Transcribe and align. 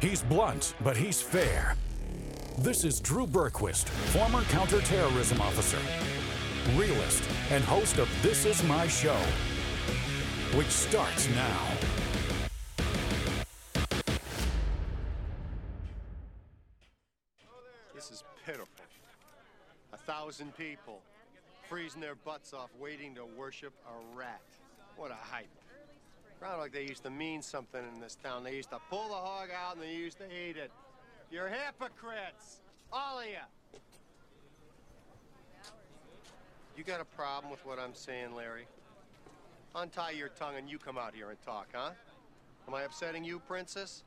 He's 0.00 0.22
blunt, 0.22 0.74
but 0.82 0.96
he's 0.96 1.20
fair. 1.20 1.76
This 2.56 2.84
is 2.84 3.00
Drew 3.00 3.26
Berquist, 3.26 3.86
former 4.14 4.40
counterterrorism 4.44 5.42
officer, 5.42 5.76
realist, 6.74 7.22
and 7.50 7.62
host 7.64 7.98
of 7.98 8.08
This 8.22 8.46
Is 8.46 8.64
My 8.64 8.88
Show, 8.88 9.18
which 10.54 10.68
starts 10.68 11.28
now. 11.34 11.66
This 17.94 18.10
is 18.10 18.24
pitiful. 18.46 18.66
A 19.92 19.98
thousand 19.98 20.56
people 20.56 21.02
freezing 21.68 22.00
their 22.00 22.14
butts 22.14 22.54
off 22.54 22.70
waiting 22.80 23.14
to 23.16 23.26
worship 23.36 23.74
a 23.86 24.16
rat. 24.16 24.40
What 24.96 25.10
a 25.10 25.14
hype. 25.14 25.59
Sound 26.40 26.58
like 26.58 26.72
they 26.72 26.86
used 26.86 27.02
to 27.04 27.10
mean 27.10 27.42
something 27.42 27.82
in 27.94 28.00
this 28.00 28.16
town. 28.16 28.42
They 28.44 28.56
used 28.56 28.70
to 28.70 28.78
pull 28.88 29.08
the 29.08 29.14
hog 29.14 29.50
out 29.54 29.74
and 29.74 29.82
they 29.82 29.92
used 29.92 30.16
to 30.18 30.24
eat 30.24 30.56
it. 30.56 30.70
You're 31.30 31.48
hypocrites, 31.48 32.62
all 32.90 33.18
of 33.18 33.26
you. 33.26 33.32
You 36.76 36.84
got 36.84 37.00
a 37.00 37.04
problem 37.04 37.50
with 37.50 37.64
what 37.66 37.78
I'm 37.78 37.94
saying, 37.94 38.34
Larry? 38.34 38.66
Untie 39.74 40.12
your 40.12 40.28
tongue 40.30 40.56
and 40.56 40.68
you 40.68 40.78
come 40.78 40.96
out 40.96 41.14
here 41.14 41.28
and 41.28 41.40
talk, 41.42 41.68
huh? 41.74 41.90
Am 42.66 42.74
I 42.74 42.82
upsetting 42.82 43.22
you, 43.22 43.38
Princess? 43.40 44.02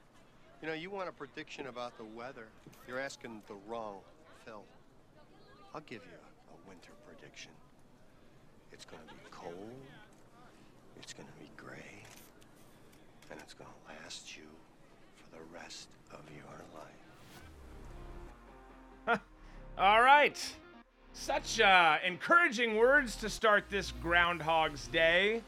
You 0.61 0.67
know, 0.67 0.73
you 0.73 0.89
want 0.89 1.09
a 1.09 1.11
prediction 1.11 1.67
about 1.67 1.97
the 1.97 2.03
weather. 2.03 2.47
You're 2.87 2.99
asking 2.99 3.43
the 3.47 3.55
wrong 3.67 3.97
Phil. 4.43 4.63
I'll 5.75 5.81
give 5.81 6.01
you 6.03 6.17
a, 6.17 6.53
a 6.53 6.69
winter 6.69 6.91
prediction. 7.07 7.51
It's 8.71 8.85
gonna 8.85 9.03
be 9.07 9.29
cold, 9.29 9.71
it's 10.97 11.13
gonna 11.13 11.29
be 11.39 11.49
gray, 11.55 12.03
and 13.33 13.41
it's 13.41 13.55
gonna 13.55 13.69
last 13.87 14.37
you 14.37 14.43
for 15.15 15.35
the 15.35 15.41
rest 15.53 15.87
of 16.11 16.19
your 16.35 16.45
life. 19.07 19.19
All 19.77 20.01
right. 20.01 20.39
Such 21.13 21.59
uh, 21.59 21.97
encouraging 22.05 22.77
words 22.77 23.15
to 23.17 23.29
start 23.29 23.65
this 23.71 23.91
Groundhog's 24.03 24.87
Day. 24.87 25.41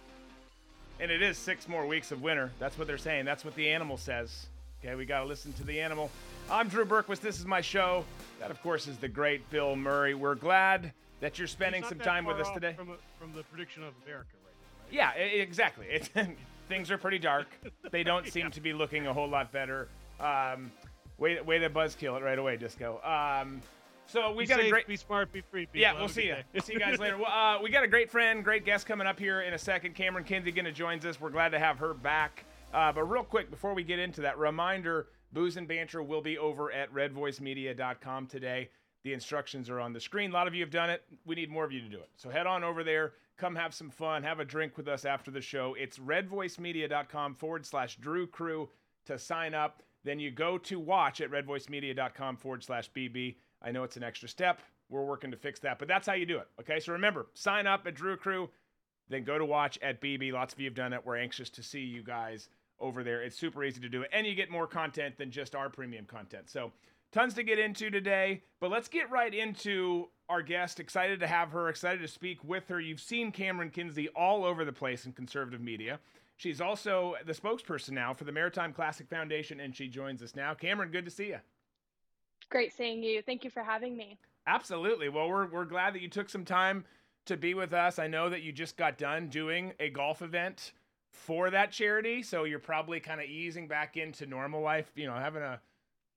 And 0.99 1.11
it 1.11 1.21
is 1.21 1.37
six 1.37 1.67
more 1.67 1.85
weeks 1.85 2.11
of 2.11 2.23
winter. 2.23 2.51
That's 2.57 2.77
what 2.77 2.87
they're 2.87 2.97
saying. 2.97 3.25
That's 3.25 3.45
what 3.45 3.53
the 3.55 3.69
animal 3.69 3.97
says. 3.97 4.47
Okay, 4.83 4.95
we 4.95 5.05
got 5.05 5.19
to 5.19 5.25
listen 5.25 5.53
to 5.53 5.63
the 5.63 5.79
animal. 5.79 6.09
I'm 6.49 6.69
Drew 6.69 6.85
Berquist. 6.85 7.19
This 7.19 7.37
is 7.39 7.45
my 7.45 7.61
show. 7.61 8.03
That, 8.39 8.49
of 8.49 8.61
course, 8.63 8.87
is 8.87 8.97
the 8.97 9.07
great 9.07 9.47
Bill 9.51 9.75
Murray. 9.75 10.15
We're 10.15 10.35
glad 10.35 10.91
that 11.19 11.37
you're 11.37 11.47
spending 11.47 11.83
some 11.83 11.99
time 11.99 12.25
with 12.25 12.37
us 12.37 12.49
today. 12.51 12.73
From, 12.73 12.89
a, 12.89 12.95
from 13.19 13.33
the 13.33 13.43
prediction 13.43 13.83
of 13.83 13.93
America, 14.05 14.29
right? 14.43 14.93
Yeah, 14.93 15.11
exactly. 15.11 15.87
It, 16.15 16.37
things 16.67 16.91
are 16.91 16.97
pretty 16.97 17.19
dark. 17.19 17.47
They 17.91 18.03
don't 18.03 18.27
seem 18.31 18.51
to 18.51 18.61
be 18.61 18.73
looking 18.73 19.07
a 19.07 19.13
whole 19.13 19.29
lot 19.29 19.51
better. 19.51 19.87
Um, 20.19 20.71
way, 21.17 21.39
way 21.41 21.59
to 21.59 21.69
buzzkill 21.69 22.17
it 22.17 22.23
right 22.23 22.39
away, 22.39 22.57
Disco. 22.57 23.01
Um, 23.03 23.61
so 24.07 24.31
we 24.31 24.43
Be 24.43 24.47
got 24.47 24.57
safe, 24.59 24.67
a 24.67 24.69
great. 24.69 24.87
Be 24.87 24.97
smart. 24.97 25.31
Be 25.31 25.41
free. 25.41 25.65
People. 25.65 25.81
Yeah, 25.81 25.93
we'll 25.93 26.07
see 26.07 26.27
you. 26.27 26.35
We'll 26.53 26.61
see 26.61 26.73
you 26.73 26.79
guys 26.79 26.99
later. 26.99 27.17
Well, 27.17 27.31
uh, 27.31 27.61
we 27.61 27.69
got 27.69 27.83
a 27.83 27.87
great 27.87 28.11
friend, 28.11 28.43
great 28.43 28.65
guest 28.65 28.85
coming 28.85 29.07
up 29.07 29.19
here 29.19 29.41
in 29.41 29.53
a 29.53 29.57
second. 29.57 29.95
Cameron 29.95 30.23
Kinsey 30.23 30.51
going 30.51 30.65
to 30.65 30.71
join 30.71 30.99
us. 31.05 31.19
We're 31.19 31.31
glad 31.31 31.49
to 31.49 31.59
have 31.59 31.79
her 31.79 31.93
back. 31.93 32.45
Uh, 32.73 32.91
but 32.91 33.03
real 33.03 33.23
quick, 33.23 33.49
before 33.49 33.73
we 33.73 33.83
get 33.83 33.99
into 33.99 34.21
that, 34.21 34.37
reminder: 34.37 35.07
Booze 35.33 35.57
and 35.57 35.67
Banter 35.67 36.03
will 36.03 36.21
be 36.21 36.37
over 36.37 36.71
at 36.71 36.93
RedVoiceMedia.com 36.93 38.27
today. 38.27 38.69
The 39.05 39.13
instructions 39.13 39.69
are 39.69 39.79
on 39.79 39.93
the 39.93 39.99
screen. 39.99 40.31
A 40.31 40.33
lot 40.33 40.47
of 40.47 40.55
you 40.55 40.61
have 40.61 40.71
done 40.71 40.89
it. 40.89 41.03
We 41.25 41.35
need 41.35 41.51
more 41.51 41.63
of 41.63 41.71
you 41.71 41.79
to 41.79 41.87
do 41.87 41.97
it. 41.97 42.09
So 42.17 42.31
head 42.31 42.47
on 42.47 42.63
over 42.63 42.83
there. 42.83 43.13
Come 43.37 43.55
have 43.55 43.71
some 43.71 43.91
fun. 43.91 44.23
Have 44.23 44.39
a 44.39 44.45
drink 44.45 44.77
with 44.77 44.87
us 44.87 45.05
after 45.05 45.29
the 45.29 45.41
show. 45.41 45.75
It's 45.77 45.99
RedVoiceMedia.com 45.99 47.35
forward 47.35 47.67
slash 47.67 47.97
Drew 47.97 48.25
Crew 48.25 48.67
to 49.05 49.19
sign 49.19 49.53
up. 49.53 49.83
Then 50.03 50.19
you 50.19 50.31
go 50.31 50.57
to 50.57 50.79
watch 50.79 51.21
at 51.21 51.29
RedVoiceMedia.com 51.29 52.37
forward 52.37 52.63
slash 52.63 52.89
BB. 52.93 53.35
I 53.61 53.71
know 53.71 53.83
it's 53.83 53.95
an 53.95 54.03
extra 54.03 54.27
step. 54.27 54.63
We're 54.89 55.05
working 55.05 55.29
to 55.29 55.37
fix 55.37 55.59
that, 55.59 55.77
but 55.77 55.87
that's 55.87 56.07
how 56.07 56.13
you 56.13 56.25
do 56.25 56.39
it. 56.39 56.47
Okay, 56.59 56.79
so 56.79 56.91
remember, 56.91 57.27
sign 57.35 57.67
up 57.67 57.85
at 57.85 57.93
Drew 57.93 58.17
Crew, 58.17 58.49
then 59.07 59.23
go 59.23 59.37
to 59.37 59.45
watch 59.45 59.77
at 59.83 60.01
BB. 60.01 60.33
Lots 60.33 60.55
of 60.55 60.59
you 60.59 60.65
have 60.65 60.73
done 60.73 60.93
it. 60.93 61.05
We're 61.05 61.17
anxious 61.17 61.51
to 61.51 61.61
see 61.61 61.81
you 61.81 62.01
guys 62.01 62.49
over 62.79 63.03
there. 63.03 63.21
It's 63.21 63.37
super 63.37 63.63
easy 63.63 63.81
to 63.81 63.89
do 63.89 64.01
it, 64.01 64.09
and 64.11 64.25
you 64.25 64.33
get 64.33 64.49
more 64.49 64.65
content 64.65 65.17
than 65.19 65.29
just 65.29 65.53
our 65.53 65.69
premium 65.69 66.05
content. 66.05 66.49
So, 66.49 66.71
tons 67.11 67.33
to 67.35 67.43
get 67.43 67.59
into 67.59 67.89
today, 67.89 68.41
but 68.59 68.71
let's 68.71 68.87
get 68.87 69.09
right 69.09 69.33
into 69.33 70.09
our 70.29 70.41
guest. 70.41 70.79
Excited 70.79 71.19
to 71.19 71.27
have 71.27 71.51
her, 71.51 71.69
excited 71.69 72.01
to 72.01 72.07
speak 72.07 72.43
with 72.43 72.67
her. 72.67 72.79
You've 72.79 72.99
seen 72.99 73.31
Cameron 73.31 73.69
Kinsey 73.69 74.09
all 74.09 74.43
over 74.43 74.65
the 74.65 74.73
place 74.73 75.05
in 75.05 75.13
conservative 75.13 75.61
media. 75.61 75.99
She's 76.37 76.59
also 76.59 77.15
the 77.25 77.33
spokesperson 77.33 77.91
now 77.91 78.13
for 78.13 78.25
the 78.25 78.31
Maritime 78.31 78.73
Classic 78.73 79.07
Foundation, 79.07 79.59
and 79.59 79.75
she 79.75 79.87
joins 79.87 80.21
us 80.21 80.35
now. 80.35 80.53
Cameron, 80.53 80.91
good 80.91 81.05
to 81.05 81.11
see 81.11 81.27
you. 81.27 81.39
Great 82.49 82.73
seeing 82.73 83.01
you. 83.01 83.21
Thank 83.21 83.43
you 83.43 83.49
for 83.49 83.63
having 83.63 83.95
me. 83.95 84.17
Absolutely. 84.45 85.09
Well, 85.09 85.29
we're, 85.29 85.47
we're 85.47 85.65
glad 85.65 85.95
that 85.95 86.01
you 86.01 86.09
took 86.09 86.29
some 86.29 86.45
time 86.45 86.85
to 87.25 87.37
be 87.37 87.53
with 87.53 87.73
us. 87.73 87.97
I 87.97 88.07
know 88.07 88.29
that 88.29 88.43
you 88.43 88.51
just 88.51 88.77
got 88.77 88.97
done 88.97 89.29
doing 89.29 89.73
a 89.79 89.89
golf 89.89 90.21
event 90.21 90.73
for 91.09 91.49
that 91.49 91.71
charity, 91.71 92.21
so 92.21 92.43
you're 92.43 92.59
probably 92.59 92.99
kind 92.99 93.21
of 93.21 93.27
easing 93.27 93.67
back 93.67 93.97
into 93.97 94.25
normal 94.25 94.61
life, 94.61 94.91
you 94.95 95.07
know, 95.07 95.15
having 95.15 95.41
a, 95.41 95.59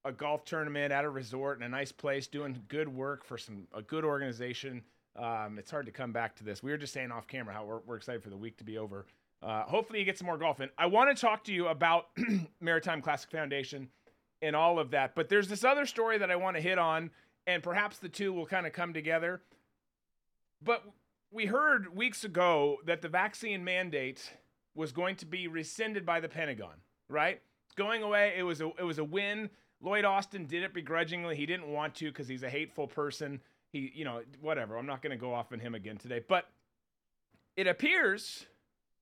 a 0.08 0.12
golf 0.12 0.44
tournament 0.44 0.92
at 0.92 1.04
a 1.04 1.10
resort 1.10 1.58
in 1.58 1.62
a 1.62 1.68
nice 1.68 1.92
place, 1.92 2.26
doing 2.26 2.60
good 2.68 2.88
work 2.88 3.24
for 3.24 3.38
some 3.38 3.68
a 3.74 3.82
good 3.82 4.04
organization. 4.04 4.82
Um, 5.16 5.58
it's 5.58 5.70
hard 5.70 5.86
to 5.86 5.92
come 5.92 6.12
back 6.12 6.34
to 6.36 6.44
this. 6.44 6.62
We 6.62 6.70
were 6.70 6.76
just 6.76 6.92
saying 6.92 7.12
off 7.12 7.26
camera 7.26 7.54
how 7.54 7.64
we're, 7.64 7.80
we're 7.86 7.96
excited 7.96 8.22
for 8.22 8.30
the 8.30 8.36
week 8.36 8.56
to 8.58 8.64
be 8.64 8.78
over. 8.78 9.06
Uh, 9.42 9.62
hopefully, 9.62 10.00
you 10.00 10.04
get 10.04 10.18
some 10.18 10.26
more 10.26 10.38
golf 10.38 10.60
in. 10.60 10.68
I 10.76 10.86
want 10.86 11.14
to 11.14 11.20
talk 11.20 11.44
to 11.44 11.52
you 11.52 11.68
about 11.68 12.06
Maritime 12.60 13.02
Classic 13.02 13.30
Foundation 13.30 13.88
and 14.42 14.56
all 14.56 14.78
of 14.78 14.90
that. 14.92 15.14
But 15.14 15.28
there's 15.28 15.48
this 15.48 15.64
other 15.64 15.86
story 15.86 16.18
that 16.18 16.30
I 16.30 16.36
want 16.36 16.56
to 16.56 16.62
hit 16.62 16.78
on, 16.78 17.10
and 17.46 17.62
perhaps 17.62 17.98
the 17.98 18.08
two 18.08 18.32
will 18.32 18.46
kind 18.46 18.66
of 18.66 18.72
come 18.72 18.92
together. 18.92 19.42
But 20.62 20.82
we 21.30 21.46
heard 21.46 21.94
weeks 21.94 22.24
ago 22.24 22.78
that 22.86 23.02
the 23.02 23.08
vaccine 23.08 23.62
mandate 23.62 24.32
was 24.74 24.92
going 24.92 25.16
to 25.16 25.26
be 25.26 25.46
rescinded 25.48 26.06
by 26.06 26.20
the 26.20 26.28
Pentagon, 26.28 26.74
right? 27.08 27.40
It's 27.66 27.74
going 27.74 28.02
away. 28.02 28.34
It 28.36 28.42
was 28.42 28.60
a 28.60 28.70
it 28.78 28.84
was 28.84 28.98
a 28.98 29.04
win. 29.04 29.50
Lloyd 29.80 30.04
Austin 30.04 30.46
did 30.46 30.62
it 30.62 30.74
begrudgingly. 30.74 31.36
He 31.36 31.46
didn't 31.46 31.68
want 31.68 31.94
to 31.96 32.06
because 32.06 32.28
he's 32.28 32.42
a 32.42 32.50
hateful 32.50 32.86
person. 32.86 33.40
He, 33.70 33.92
you 33.94 34.04
know, 34.04 34.22
whatever. 34.40 34.76
I'm 34.76 34.86
not 34.86 35.02
going 35.02 35.10
to 35.10 35.16
go 35.16 35.32
off 35.32 35.52
on 35.52 35.60
him 35.60 35.74
again 35.74 35.98
today. 35.98 36.20
But 36.26 36.48
it 37.56 37.66
appears, 37.66 38.46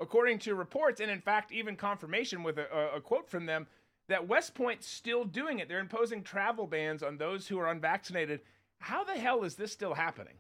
according 0.01 0.41
to 0.41 0.55
reports, 0.55 1.01
and 1.01 1.11
in 1.11 1.21
fact, 1.21 1.53
even 1.53 1.77
confirmation 1.77 2.43
with 2.43 2.59
a, 2.59 2.91
a, 2.95 3.01
quote 3.01 3.29
from 3.29 3.47
them, 3.47 3.67
that 4.09 4.29
West 4.29 4.55
Point's 4.55 4.87
still 4.87 5.25
doing 5.25 5.61
it. 5.61 5.69
They're 5.69 5.79
imposing 5.79 6.23
travel 6.23 6.67
bans 6.67 7.03
on 7.03 7.17
those 7.17 7.47
who 7.47 7.59
are 7.59 7.71
unvaccinated. 7.71 8.41
How 8.79 9.05
the 9.05 9.15
hell 9.15 9.45
is 9.45 9.55
this 9.55 9.73
still 9.73 9.95
happening? 9.95 10.35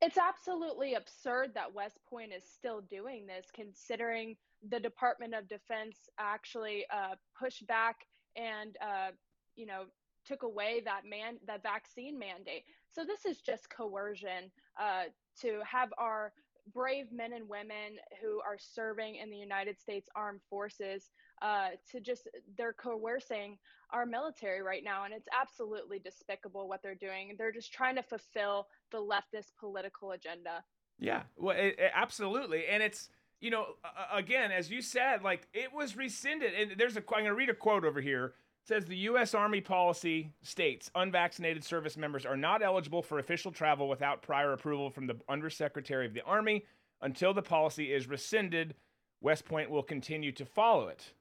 It's 0.00 0.18
absolutely 0.18 0.94
absurd 0.94 1.52
that 1.54 1.74
West 1.74 1.98
Point 2.08 2.32
is 2.36 2.44
still 2.44 2.82
doing 2.82 3.26
this, 3.26 3.46
considering 3.54 4.36
the 4.68 4.80
Department 4.80 5.34
of 5.34 5.48
Defense 5.48 5.96
actually 6.18 6.84
uh, 6.92 7.14
pushed 7.38 7.66
back 7.66 8.06
and, 8.36 8.76
uh, 8.80 9.10
you 9.56 9.66
know, 9.66 9.84
took 10.26 10.42
away 10.42 10.80
that 10.84 11.02
man 11.08 11.36
that 11.46 11.62
vaccine 11.62 12.18
mandate. 12.18 12.64
So 12.90 13.04
this 13.04 13.26
is 13.26 13.40
just 13.42 13.68
coercion 13.70 14.50
uh, 14.80 15.04
to 15.42 15.60
have 15.70 15.90
our 15.98 16.32
brave 16.72 17.12
men 17.12 17.32
and 17.34 17.48
women 17.48 17.98
who 18.22 18.40
are 18.40 18.56
serving 18.58 19.16
in 19.16 19.28
the 19.30 19.36
United 19.36 19.78
States 19.78 20.08
Armed 20.16 20.40
Forces 20.48 21.10
uh, 21.42 21.70
to 21.90 22.00
just 22.00 22.28
they're 22.56 22.72
coercing 22.72 23.58
our 23.90 24.06
military 24.06 24.62
right 24.62 24.82
now, 24.82 25.04
and 25.04 25.12
it's 25.12 25.28
absolutely 25.38 25.98
despicable 25.98 26.68
what 26.68 26.82
they're 26.82 26.94
doing. 26.94 27.34
They're 27.36 27.52
just 27.52 27.72
trying 27.72 27.96
to 27.96 28.02
fulfill 28.02 28.68
the 28.90 28.98
leftist 28.98 29.52
political 29.60 30.12
agenda. 30.12 30.64
Yeah, 30.98 31.22
well, 31.36 31.56
it, 31.56 31.76
it- 31.78 31.92
absolutely, 31.94 32.66
and 32.66 32.82
it's 32.82 33.10
you 33.44 33.50
know 33.50 33.66
again 34.12 34.50
as 34.50 34.70
you 34.70 34.80
said, 34.80 35.22
like 35.22 35.46
it 35.52 35.72
was 35.72 35.96
rescinded. 35.96 36.54
And 36.54 36.78
there's 36.78 36.96
a 36.96 37.00
I'm 37.00 37.04
going 37.06 37.24
to 37.26 37.34
read 37.34 37.50
a 37.50 37.54
quote 37.54 37.84
over 37.84 38.00
here. 38.00 38.34
It 38.64 38.68
says 38.68 38.86
the 38.86 38.96
U.S. 38.96 39.34
Army 39.34 39.60
policy 39.60 40.32
states 40.42 40.90
unvaccinated 40.94 41.62
service 41.62 41.98
members 41.98 42.24
are 42.24 42.38
not 42.38 42.62
eligible 42.62 43.02
for 43.02 43.18
official 43.18 43.52
travel 43.52 43.88
without 43.88 44.22
prior 44.22 44.54
approval 44.54 44.88
from 44.90 45.06
the 45.06 45.16
Undersecretary 45.28 46.06
of 46.06 46.14
the 46.14 46.22
Army. 46.22 46.64
Until 47.02 47.34
the 47.34 47.42
policy 47.42 47.92
is 47.92 48.08
rescinded, 48.08 48.74
West 49.20 49.44
Point 49.44 49.68
will 49.68 49.82
continue 49.82 50.32
to 50.32 50.46
follow 50.46 50.88
it. 50.88 51.12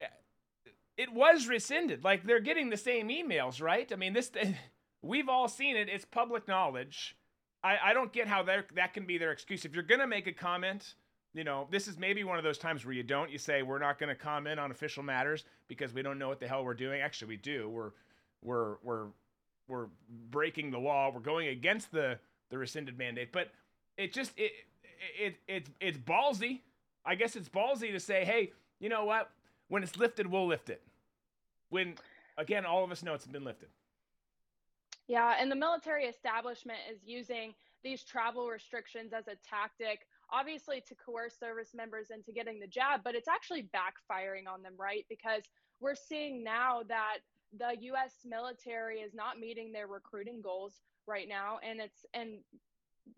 Eh, 0.00 0.06
it 0.96 1.12
was 1.12 1.46
rescinded. 1.46 2.02
Like 2.02 2.24
they're 2.24 2.40
getting 2.40 2.70
the 2.70 2.78
same 2.78 3.08
emails, 3.08 3.60
right? 3.60 3.92
I 3.92 3.96
mean, 3.96 4.14
this 4.14 4.30
we've 5.02 5.28
all 5.28 5.46
seen 5.46 5.76
it. 5.76 5.90
It's 5.90 6.06
public 6.06 6.48
knowledge. 6.48 7.16
I, 7.62 7.76
I 7.84 7.92
don't 7.92 8.14
get 8.14 8.28
how 8.28 8.42
that 8.44 8.74
that 8.76 8.94
can 8.94 9.04
be 9.04 9.18
their 9.18 9.32
excuse. 9.32 9.66
If 9.66 9.74
you're 9.74 9.82
gonna 9.82 10.06
make 10.06 10.26
a 10.26 10.32
comment, 10.32 10.94
you 11.34 11.44
know, 11.44 11.68
this 11.70 11.88
is 11.88 11.98
maybe 11.98 12.24
one 12.24 12.38
of 12.38 12.44
those 12.44 12.58
times 12.58 12.84
where 12.84 12.94
you 12.94 13.02
don't. 13.04 13.30
You 13.30 13.38
say 13.38 13.62
we're 13.62 13.78
not 13.78 13.98
gonna 13.98 14.14
comment 14.16 14.60
on 14.60 14.70
official 14.70 15.02
matters 15.02 15.44
because 15.68 15.92
we 15.94 16.02
don't 16.02 16.18
know 16.18 16.28
what 16.28 16.40
the 16.40 16.48
hell 16.48 16.64
we're 16.64 16.74
doing. 16.74 17.02
Actually, 17.02 17.28
we 17.28 17.36
do. 17.38 17.68
We're 17.68 17.92
we're 18.42 18.76
we're 18.82 19.06
we're 19.68 19.86
breaking 20.30 20.70
the 20.72 20.78
law. 20.78 21.10
We're 21.14 21.20
going 21.20 21.48
against 21.48 21.92
the 21.92 22.18
the 22.50 22.58
rescinded 22.58 22.98
mandate. 22.98 23.32
But 23.32 23.52
it 23.96 24.12
just 24.12 24.32
it 24.36 24.52
it 25.18 25.36
it's 25.48 25.70
it's 25.80 25.98
ballsy. 25.98 26.60
I 27.06 27.14
guess 27.14 27.36
it's 27.36 27.48
ballsy 27.48 27.92
to 27.92 28.00
say, 28.00 28.24
hey, 28.24 28.52
you 28.80 28.88
know 28.88 29.04
what? 29.04 29.30
When 29.68 29.82
it's 29.82 29.96
lifted, 29.96 30.26
we'll 30.26 30.46
lift 30.48 30.70
it. 30.70 30.82
when 31.70 31.94
again 32.38 32.66
all 32.66 32.84
of 32.84 32.90
us 32.92 33.02
know 33.02 33.14
it's 33.14 33.26
been 33.26 33.44
lifted. 33.44 33.68
Yeah, 35.08 35.34
and 35.40 35.50
the 35.50 35.56
military 35.56 36.04
establishment 36.04 36.78
is 36.90 37.00
using 37.04 37.54
these 37.82 38.04
travel 38.04 38.48
restrictions 38.48 39.12
as 39.12 39.26
a 39.28 39.36
tactic, 39.48 40.06
obviously 40.32 40.82
to 40.88 40.94
coerce 40.94 41.38
service 41.38 41.70
members 41.74 42.08
into 42.10 42.32
getting 42.32 42.60
the 42.60 42.66
jab, 42.66 43.00
but 43.04 43.14
it's 43.14 43.28
actually 43.28 43.68
backfiring 43.74 44.52
on 44.52 44.62
them, 44.62 44.74
right? 44.78 45.04
Because 45.08 45.42
we're 45.80 45.94
seeing 45.94 46.44
now 46.44 46.82
that 46.88 47.18
the 47.58 47.74
US 47.92 48.12
military 48.24 48.98
is 48.98 49.14
not 49.14 49.38
meeting 49.38 49.72
their 49.72 49.86
recruiting 49.86 50.40
goals 50.40 50.74
right 51.06 51.28
now 51.28 51.58
and 51.68 51.80
it's 51.80 52.06
and 52.14 52.38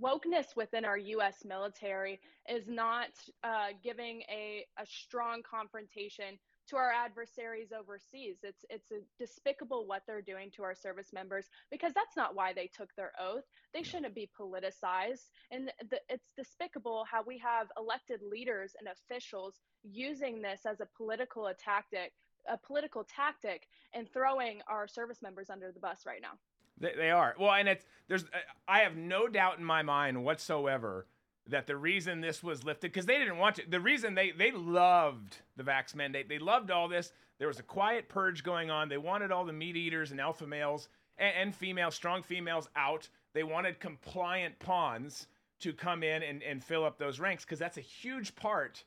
wokeness 0.01 0.57
within 0.57 0.85
our 0.85 0.97
US 0.97 1.45
military 1.45 2.21
is 2.49 2.67
not 2.67 3.09
uh, 3.45 3.69
giving 3.83 4.23
a, 4.31 4.65
a 4.79 4.87
strong 4.87 5.43
confrontation 5.43 6.39
to 6.69 6.77
our 6.77 6.91
adversaries 6.93 7.69
overseas. 7.77 8.37
It's 8.43 8.65
it's 8.71 8.93
despicable 9.19 9.87
what 9.87 10.03
they're 10.07 10.23
doing 10.23 10.51
to 10.57 10.63
our 10.63 10.75
service 10.75 11.13
members 11.13 11.47
because 11.71 11.93
that's 11.95 12.17
not 12.17 12.35
why 12.35 12.53
they 12.53 12.71
took 12.75 12.95
their 12.97 13.13
oath. 13.21 13.45
They 13.75 13.83
shouldn't 13.83 14.15
be 14.15 14.31
politicized, 14.39 15.29
and 15.51 15.71
the, 15.91 15.99
it's 16.09 16.31
despicable 16.37 17.05
how 17.11 17.23
we 17.23 17.39
have 17.39 17.69
elected 17.79 18.21
leaders 18.23 18.75
and 18.79 18.89
officials 18.89 19.61
using 19.83 20.41
this 20.41 20.63
as 20.67 20.81
a 20.81 20.89
political 20.97 21.51
tactic, 21.59 22.13
a 22.49 22.59
political 22.59 23.05
tactic, 23.05 23.69
and 23.93 24.09
throwing 24.13 24.61
our 24.69 24.87
service 24.87 25.23
members 25.23 25.51
under 25.51 25.73
the 25.73 25.81
bus 25.81 26.01
right 26.07 26.23
now. 26.23 26.33
They, 26.79 26.93
they 26.97 27.11
are 27.11 27.35
well, 27.39 27.53
and 27.53 27.69
it's 27.69 27.85
there's 28.09 28.25
I 28.67 28.81
have 28.81 28.97
no 28.97 29.29
doubt 29.29 29.59
in 29.59 29.65
my 29.65 29.83
mind 29.83 30.25
whatsoever 30.25 31.07
that 31.49 31.67
the 31.67 31.77
reason 31.77 32.21
this 32.21 32.43
was 32.43 32.65
lifted 32.65 32.93
because 32.93 33.07
they 33.07 33.19
didn't 33.19 33.39
want 33.39 33.57
to 33.57 33.63
the 33.69 33.81
reason 33.81 34.15
they 34.15 34.31
they 34.31 34.51
loved 34.53 35.39
the 35.57 35.63
vax 35.63 35.95
mandate. 35.95 36.29
They 36.29 36.39
loved 36.39 36.71
all 36.71 36.89
this. 36.89 37.13
There 37.39 37.49
was 37.49 37.59
a 37.59 37.65
quiet 37.65 38.09
purge 38.09 38.45
going 38.45 38.71
on. 38.71 38.89
They 38.89 38.99
wanted 38.99 39.33
all 39.33 39.45
the 39.45 39.53
meat 39.53 39.77
eaters 39.77 40.13
and 40.13 40.21
alpha 40.21 40.47
males 40.47 40.89
and, 41.19 41.35
and 41.37 41.55
females 41.55 41.95
strong 41.95 42.23
females 42.23 42.69
out. 42.77 43.09
They 43.35 43.43
wanted 43.43 43.81
compliant 43.81 44.59
pawns 44.59 45.27
to 45.61 45.73
come 45.73 46.03
in 46.03 46.23
and, 46.23 46.43
and 46.43 46.63
fill 46.63 46.85
up 46.85 46.99
those 46.99 47.19
ranks 47.19 47.45
because 47.45 47.59
that's 47.59 47.79
a 47.79 47.83
huge 47.83 48.35
part 48.37 48.85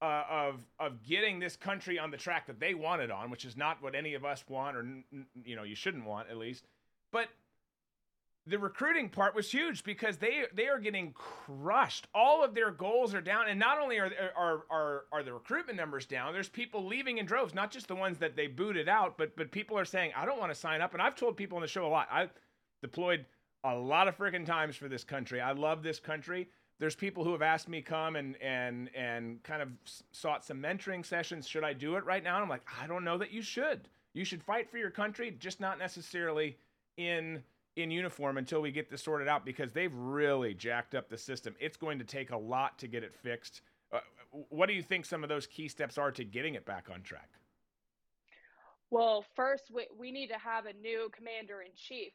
uh, 0.00 0.24
of 0.30 0.64
of 0.78 1.02
getting 1.02 1.38
this 1.38 1.56
country 1.56 1.98
on 1.98 2.10
the 2.10 2.16
track 2.16 2.46
that 2.46 2.60
they 2.60 2.72
wanted 2.72 3.10
on 3.10 3.30
which 3.30 3.44
is 3.44 3.56
not 3.56 3.82
what 3.82 3.94
any 3.94 4.14
of 4.14 4.24
us 4.24 4.44
want 4.48 4.76
or 4.76 4.86
you 5.44 5.56
know 5.56 5.64
you 5.64 5.74
shouldn't 5.74 6.06
want 6.06 6.30
at 6.30 6.38
least. 6.38 6.64
But 7.12 7.28
the 8.48 8.58
recruiting 8.58 9.08
part 9.08 9.34
was 9.34 9.50
huge 9.50 9.84
because 9.84 10.16
they 10.16 10.44
they 10.54 10.68
are 10.68 10.78
getting 10.78 11.12
crushed. 11.12 12.06
All 12.14 12.42
of 12.42 12.54
their 12.54 12.70
goals 12.70 13.14
are 13.14 13.20
down, 13.20 13.48
and 13.48 13.58
not 13.58 13.78
only 13.78 13.98
are 13.98 14.10
are 14.36 14.64
are 14.70 15.04
are 15.12 15.22
the 15.22 15.32
recruitment 15.32 15.76
numbers 15.76 16.06
down, 16.06 16.32
there's 16.32 16.48
people 16.48 16.86
leaving 16.86 17.18
in 17.18 17.26
droves. 17.26 17.54
Not 17.54 17.70
just 17.70 17.88
the 17.88 17.94
ones 17.94 18.18
that 18.18 18.36
they 18.36 18.46
booted 18.46 18.88
out, 18.88 19.18
but 19.18 19.36
but 19.36 19.50
people 19.50 19.78
are 19.78 19.84
saying, 19.84 20.12
"I 20.16 20.24
don't 20.24 20.38
want 20.38 20.52
to 20.52 20.58
sign 20.58 20.80
up." 20.80 20.94
And 20.94 21.02
I've 21.02 21.14
told 21.14 21.36
people 21.36 21.56
on 21.56 21.62
the 21.62 21.68
show 21.68 21.86
a 21.86 21.88
lot. 21.88 22.08
I've 22.10 22.32
deployed 22.80 23.26
a 23.64 23.74
lot 23.74 24.08
of 24.08 24.16
freaking 24.16 24.46
times 24.46 24.76
for 24.76 24.88
this 24.88 25.04
country. 25.04 25.40
I 25.40 25.52
love 25.52 25.82
this 25.82 26.00
country. 26.00 26.48
There's 26.78 26.94
people 26.94 27.24
who 27.24 27.32
have 27.32 27.42
asked 27.42 27.68
me 27.68 27.82
come 27.82 28.16
and 28.16 28.36
and 28.40 28.88
and 28.94 29.42
kind 29.42 29.60
of 29.60 29.68
sought 30.12 30.44
some 30.44 30.62
mentoring 30.62 31.04
sessions. 31.04 31.46
Should 31.46 31.64
I 31.64 31.74
do 31.74 31.96
it 31.96 32.04
right 32.04 32.24
now? 32.24 32.36
And 32.36 32.44
I'm 32.44 32.48
like, 32.48 32.66
I 32.80 32.86
don't 32.86 33.04
know 33.04 33.18
that 33.18 33.30
you 33.30 33.42
should. 33.42 33.88
You 34.14 34.24
should 34.24 34.42
fight 34.42 34.70
for 34.70 34.78
your 34.78 34.90
country, 34.90 35.36
just 35.38 35.60
not 35.60 35.78
necessarily 35.78 36.56
in 36.96 37.42
in 37.78 37.90
uniform 37.90 38.38
until 38.38 38.60
we 38.60 38.72
get 38.72 38.90
this 38.90 39.02
sorted 39.02 39.28
out 39.28 39.44
because 39.44 39.72
they've 39.72 39.94
really 39.94 40.52
jacked 40.52 40.94
up 40.94 41.08
the 41.08 41.16
system. 41.16 41.54
It's 41.60 41.76
going 41.76 41.98
to 42.00 42.04
take 42.04 42.30
a 42.30 42.36
lot 42.36 42.78
to 42.80 42.88
get 42.88 43.04
it 43.04 43.14
fixed. 43.14 43.62
Uh, 43.92 44.00
what 44.30 44.66
do 44.66 44.74
you 44.74 44.82
think 44.82 45.06
some 45.06 45.22
of 45.22 45.28
those 45.28 45.46
key 45.46 45.68
steps 45.68 45.96
are 45.96 46.10
to 46.10 46.24
getting 46.24 46.54
it 46.54 46.66
back 46.66 46.88
on 46.92 47.02
track? 47.02 47.30
Well, 48.90 49.24
first, 49.36 49.64
we, 49.72 49.86
we 49.98 50.10
need 50.10 50.28
to 50.28 50.38
have 50.38 50.66
a 50.66 50.72
new 50.72 51.10
commander 51.16 51.60
in 51.60 51.70
chief. 51.76 52.12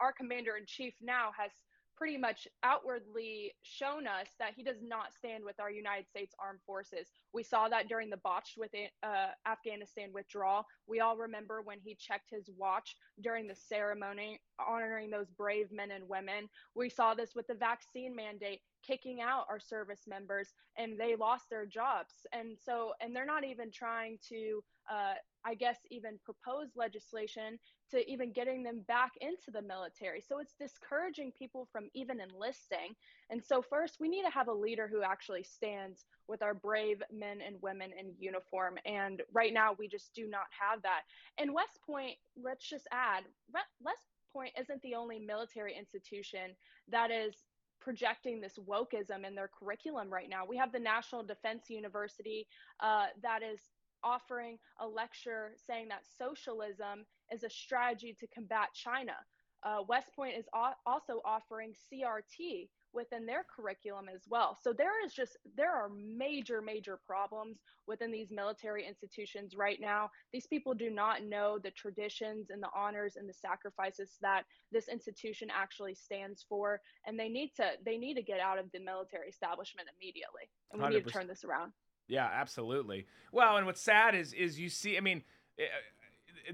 Our 0.00 0.12
commander 0.12 0.56
in 0.56 0.64
chief 0.66 0.94
now 1.00 1.30
has 1.38 1.52
pretty 1.98 2.16
much 2.16 2.46
outwardly 2.62 3.52
shown 3.62 4.06
us 4.06 4.28
that 4.38 4.52
he 4.54 4.62
does 4.62 4.78
not 4.80 5.12
stand 5.12 5.44
with 5.44 5.58
our 5.58 5.70
United 5.70 6.08
States 6.08 6.32
Armed 6.40 6.60
Forces. 6.64 7.08
We 7.34 7.42
saw 7.42 7.68
that 7.68 7.88
during 7.88 8.08
the 8.08 8.18
botched 8.18 8.56
with 8.56 8.70
uh, 9.02 9.26
Afghanistan 9.46 10.10
withdrawal. 10.14 10.64
We 10.86 11.00
all 11.00 11.16
remember 11.16 11.60
when 11.60 11.80
he 11.80 11.96
checked 11.96 12.30
his 12.30 12.48
watch 12.56 12.94
during 13.20 13.48
the 13.48 13.56
ceremony 13.56 14.40
honoring 14.64 15.10
those 15.10 15.30
brave 15.30 15.72
men 15.72 15.90
and 15.90 16.08
women. 16.08 16.48
We 16.76 16.88
saw 16.88 17.14
this 17.14 17.34
with 17.34 17.48
the 17.48 17.54
vaccine 17.54 18.14
mandate 18.14 18.60
kicking 18.86 19.20
out 19.20 19.46
our 19.48 19.60
service 19.60 20.02
members 20.06 20.52
and 20.76 20.98
they 20.98 21.16
lost 21.16 21.50
their 21.50 21.66
jobs. 21.66 22.14
And 22.32 22.56
so, 22.58 22.92
and 23.00 23.14
they're 23.14 23.26
not 23.26 23.44
even 23.44 23.70
trying 23.70 24.18
to, 24.28 24.62
uh, 24.90 25.14
I 25.44 25.54
guess, 25.54 25.78
even 25.90 26.18
propose 26.24 26.68
legislation 26.76 27.58
to 27.90 28.10
even 28.10 28.32
getting 28.32 28.62
them 28.62 28.84
back 28.86 29.12
into 29.20 29.50
the 29.52 29.62
military. 29.62 30.20
So 30.20 30.40
it's 30.40 30.54
discouraging 30.58 31.32
people 31.38 31.68
from 31.72 31.88
even 31.94 32.20
enlisting. 32.20 32.94
And 33.30 33.42
so, 33.42 33.62
first, 33.62 33.96
we 34.00 34.08
need 34.08 34.24
to 34.24 34.30
have 34.30 34.48
a 34.48 34.52
leader 34.52 34.88
who 34.90 35.02
actually 35.02 35.42
stands 35.42 36.04
with 36.28 36.42
our 36.42 36.54
brave 36.54 37.02
men 37.12 37.38
and 37.44 37.56
women 37.62 37.90
in 37.98 38.12
uniform. 38.18 38.78
And 38.84 39.22
right 39.32 39.52
now, 39.52 39.74
we 39.78 39.88
just 39.88 40.14
do 40.14 40.28
not 40.28 40.46
have 40.58 40.82
that. 40.82 41.02
And 41.38 41.54
West 41.54 41.80
Point, 41.86 42.16
let's 42.42 42.68
just 42.68 42.86
add, 42.92 43.24
West 43.52 44.02
Point 44.32 44.52
isn't 44.60 44.82
the 44.82 44.94
only 44.94 45.18
military 45.18 45.74
institution 45.76 46.54
that 46.90 47.10
is 47.10 47.34
projecting 47.80 48.40
this 48.40 48.58
wokeism 48.58 49.26
in 49.26 49.34
their 49.34 49.48
curriculum 49.48 50.10
right 50.10 50.28
now. 50.28 50.44
We 50.46 50.56
have 50.56 50.72
the 50.72 50.78
National 50.78 51.22
Defense 51.22 51.64
University 51.68 52.46
uh, 52.80 53.06
that 53.22 53.42
is 53.42 53.60
offering 54.02 54.58
a 54.80 54.86
lecture 54.86 55.52
saying 55.66 55.88
that 55.88 56.02
socialism 56.18 57.04
is 57.32 57.42
a 57.42 57.50
strategy 57.50 58.16
to 58.20 58.26
combat 58.28 58.68
China. 58.74 59.14
Uh, 59.62 59.82
West 59.88 60.14
Point 60.14 60.36
is 60.36 60.46
also 60.54 61.20
offering 61.24 61.72
CRT 61.92 62.68
within 62.92 63.26
their 63.26 63.44
curriculum 63.44 64.06
as 64.12 64.22
well. 64.28 64.56
So 64.62 64.72
there 64.72 65.04
is 65.04 65.12
just 65.12 65.36
there 65.56 65.74
are 65.74 65.88
major 65.88 66.60
major 66.62 66.98
problems 67.06 67.58
within 67.86 68.10
these 68.10 68.30
military 68.30 68.86
institutions 68.86 69.54
right 69.56 69.80
now. 69.80 70.10
These 70.32 70.46
people 70.46 70.74
do 70.74 70.90
not 70.90 71.24
know 71.24 71.58
the 71.62 71.70
traditions 71.70 72.50
and 72.50 72.62
the 72.62 72.68
honors 72.74 73.16
and 73.16 73.28
the 73.28 73.34
sacrifices 73.34 74.16
that 74.20 74.44
this 74.72 74.88
institution 74.88 75.48
actually 75.54 75.94
stands 75.94 76.44
for 76.48 76.80
and 77.06 77.18
they 77.18 77.28
need 77.28 77.52
to 77.56 77.70
they 77.84 77.98
need 77.98 78.14
to 78.14 78.22
get 78.22 78.40
out 78.40 78.58
of 78.58 78.70
the 78.72 78.80
military 78.80 79.28
establishment 79.28 79.88
immediately. 79.98 80.48
And 80.72 80.80
we 80.80 80.88
100%. 80.88 80.92
need 80.92 81.04
to 81.04 81.10
turn 81.10 81.26
this 81.26 81.44
around. 81.44 81.72
Yeah, 82.08 82.28
absolutely. 82.32 83.06
Well, 83.32 83.58
and 83.58 83.66
what's 83.66 83.82
sad 83.82 84.14
is 84.14 84.32
is 84.32 84.58
you 84.58 84.70
see 84.70 84.96
I 84.96 85.00
mean 85.00 85.22
eh, 85.58 85.64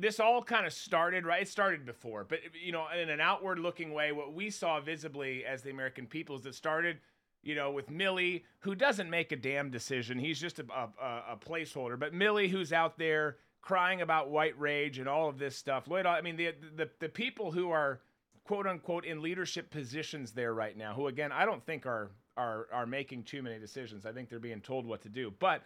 this 0.00 0.20
all 0.20 0.42
kind 0.42 0.66
of 0.66 0.72
started 0.72 1.26
right. 1.26 1.42
It 1.42 1.48
started 1.48 1.84
before, 1.84 2.24
but 2.24 2.40
you 2.54 2.72
know, 2.72 2.86
in 3.00 3.10
an 3.10 3.20
outward-looking 3.20 3.92
way, 3.92 4.12
what 4.12 4.34
we 4.34 4.50
saw 4.50 4.80
visibly 4.80 5.44
as 5.44 5.62
the 5.62 5.70
American 5.70 6.06
people 6.06 6.36
is 6.36 6.42
that 6.42 6.54
started, 6.54 6.98
you 7.42 7.54
know, 7.54 7.70
with 7.70 7.90
Milley, 7.90 8.42
who 8.60 8.74
doesn't 8.74 9.10
make 9.10 9.32
a 9.32 9.36
damn 9.36 9.70
decision. 9.70 10.18
He's 10.18 10.40
just 10.40 10.58
a, 10.58 10.64
a, 10.72 11.32
a 11.32 11.36
placeholder. 11.36 11.98
But 11.98 12.12
Milley, 12.12 12.48
who's 12.48 12.72
out 12.72 12.98
there 12.98 13.36
crying 13.62 14.02
about 14.02 14.30
white 14.30 14.58
rage 14.58 14.98
and 14.98 15.08
all 15.08 15.28
of 15.28 15.38
this 15.38 15.56
stuff. 15.56 15.88
Lloyd, 15.88 16.06
I 16.06 16.20
mean, 16.20 16.36
the 16.36 16.54
the 16.76 16.90
the 17.00 17.08
people 17.08 17.52
who 17.52 17.70
are 17.70 18.00
quote 18.44 18.66
unquote 18.66 19.04
in 19.04 19.22
leadership 19.22 19.70
positions 19.70 20.32
there 20.32 20.54
right 20.54 20.76
now, 20.76 20.94
who 20.94 21.06
again 21.06 21.32
I 21.32 21.44
don't 21.44 21.64
think 21.64 21.86
are 21.86 22.10
are 22.36 22.66
are 22.72 22.86
making 22.86 23.24
too 23.24 23.42
many 23.42 23.58
decisions. 23.58 24.06
I 24.06 24.12
think 24.12 24.28
they're 24.28 24.38
being 24.38 24.60
told 24.60 24.86
what 24.86 25.02
to 25.02 25.08
do, 25.08 25.32
but. 25.38 25.62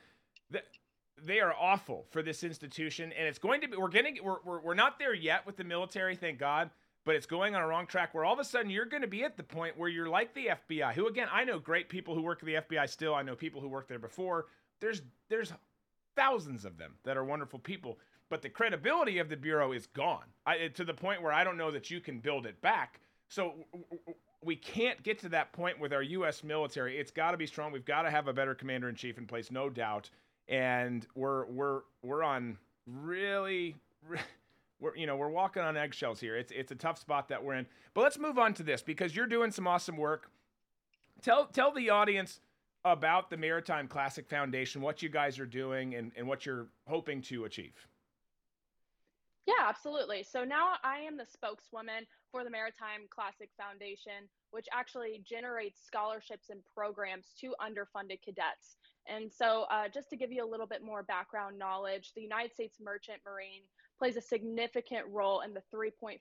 The, 0.51 0.63
they 1.25 1.41
are 1.41 1.55
awful 1.59 2.07
for 2.11 2.23
this 2.23 2.45
institution, 2.45 3.13
and 3.13 3.27
it's 3.27 3.39
going 3.39 3.61
to 3.61 3.69
be. 3.69 3.77
We're 3.77 3.89
getting. 3.89 4.19
We're, 4.23 4.39
we're 4.45 4.61
we're 4.61 4.75
not 4.75 4.99
there 4.99 5.15
yet 5.15 5.47
with 5.47 5.57
the 5.57 5.65
military, 5.65 6.17
thank 6.17 6.39
God. 6.39 6.71
But 7.05 7.15
it's 7.15 7.27
going 7.27 7.55
on 7.55 7.63
a 7.63 7.67
wrong 7.67 7.87
track 7.87 8.13
where 8.13 8.25
all 8.25 8.35
of 8.35 8.39
a 8.39 8.45
sudden 8.45 8.71
you're 8.71 8.85
going 8.85 9.03
to 9.03 9.09
be 9.09 9.25
at 9.25 9.37
the 9.37 9.43
point 9.43 9.79
where 9.79 9.89
you're 9.89 10.11
like 10.11 10.35
the 10.35 10.51
FBI, 10.69 10.93
who 10.93 11.07
again 11.07 11.29
I 11.33 11.45
know 11.45 11.59
great 11.59 11.89
people 11.89 12.15
who 12.15 12.23
work 12.23 12.41
at 12.43 12.47
the 12.47 12.77
FBI 12.77 12.89
still. 12.89 13.15
I 13.15 13.23
know 13.23 13.35
people 13.35 13.61
who 13.61 13.69
worked 13.69 13.89
there 13.89 13.99
before. 13.99 14.47
There's 14.81 15.03
there's 15.29 15.53
thousands 16.17 16.65
of 16.65 16.77
them 16.77 16.95
that 17.05 17.17
are 17.17 17.25
wonderful 17.25 17.61
people, 17.61 17.99
but 18.29 18.43
the 18.43 18.49
credibility 18.49 19.19
of 19.19 19.29
the 19.29 19.37
bureau 19.37 19.73
is 19.73 19.87
gone 19.87 20.25
I, 20.45 20.69
to 20.69 20.85
the 20.85 20.95
point 20.95 21.23
where 21.23 21.33
I 21.33 21.45
don't 21.45 21.57
know 21.57 21.71
that 21.71 21.91
you 21.91 22.01
can 22.01 22.19
build 22.19 22.45
it 22.45 22.61
back. 22.61 23.01
So 23.29 23.55
we 24.43 24.57
can't 24.57 25.03
get 25.03 25.19
to 25.21 25.29
that 25.31 25.53
point 25.53 25.79
with 25.79 25.93
our 25.93 26.03
U.S. 26.03 26.43
military. 26.45 26.99
It's 26.99 27.11
got 27.11 27.33
to 27.33 27.37
be 27.37 27.47
strong. 27.47 27.73
We've 27.73 27.85
got 27.85 28.03
to 28.03 28.11
have 28.11 28.29
a 28.29 28.33
better 28.33 28.55
commander 28.55 28.89
in 28.89 28.95
chief 28.95 29.19
in 29.19 29.27
place, 29.27 29.51
no 29.51 29.69
doubt 29.71 30.11
and 30.49 31.07
we're 31.15 31.47
we're 31.47 31.81
we're 32.03 32.23
on 32.23 32.59
really, 32.87 33.77
we're 34.81 34.97
you 34.97 35.07
know 35.07 35.17
we're 35.17 35.31
walking 35.31 35.63
on 35.63 35.77
eggshells 35.77 36.21
here. 36.21 36.37
It's 36.37 36.53
it's 36.53 36.73
a 36.73 36.77
tough 36.77 36.99
spot 36.99 37.29
that 37.29 37.43
we're 37.43 37.55
in. 37.55 37.67
But 37.95 38.03
let's 38.03 38.19
move 38.19 38.39
on 38.39 38.55
to 38.55 38.63
this 38.63 38.83
because 38.83 39.15
you're 39.15 39.27
doing 39.27 39.51
some 39.51 39.67
awesome 39.67 39.97
work. 39.97 40.31
Tell 41.23 41.47
tell 41.47 41.73
the 41.73 41.91
audience 41.91 42.41
about 42.85 43.29
the 43.29 43.37
Maritime 43.37 43.89
Classic 43.89 44.29
Foundation, 44.29 44.81
what 44.81 45.03
you 45.03 45.09
guys 45.09 45.39
are 45.39 45.47
doing, 45.47 45.95
and, 45.95 46.13
and 46.17 46.27
what 46.27 46.47
you're 46.47 46.69
hoping 46.87 47.21
to 47.23 47.45
achieve. 47.45 47.75
Yeah, 49.47 49.67
absolutely. 49.67 50.23
So 50.23 50.45
now 50.45 50.75
I 50.85 50.99
am 50.99 51.17
the 51.17 51.25
spokeswoman 51.25 52.07
for 52.31 52.45
the 52.45 52.51
Maritime 52.51 53.09
Classic 53.09 53.49
Foundation, 53.57 54.29
which 54.51 54.67
actually 54.73 55.23
generates 55.25 55.81
scholarships 55.85 56.51
and 56.51 56.61
programs 56.75 57.33
to 57.41 57.55
underfunded 57.61 58.21
cadets. 58.23 58.77
And 59.09 59.33
so, 59.33 59.65
uh, 59.71 59.89
just 59.93 60.11
to 60.11 60.17
give 60.17 60.31
you 60.31 60.45
a 60.45 60.51
little 60.51 60.67
bit 60.67 60.83
more 60.83 61.03
background 61.03 61.59
knowledge, 61.59 62.13
the 62.15 62.23
United 62.23 62.53
States 62.53 62.79
Merchant 62.81 63.21
Marine 63.27 63.63
plays 63.99 64.17
a 64.17 64.21
significant 64.21 65.07
role 65.11 65.41
in 65.41 65.55
the 65.55 65.63
$3.5 65.75 66.19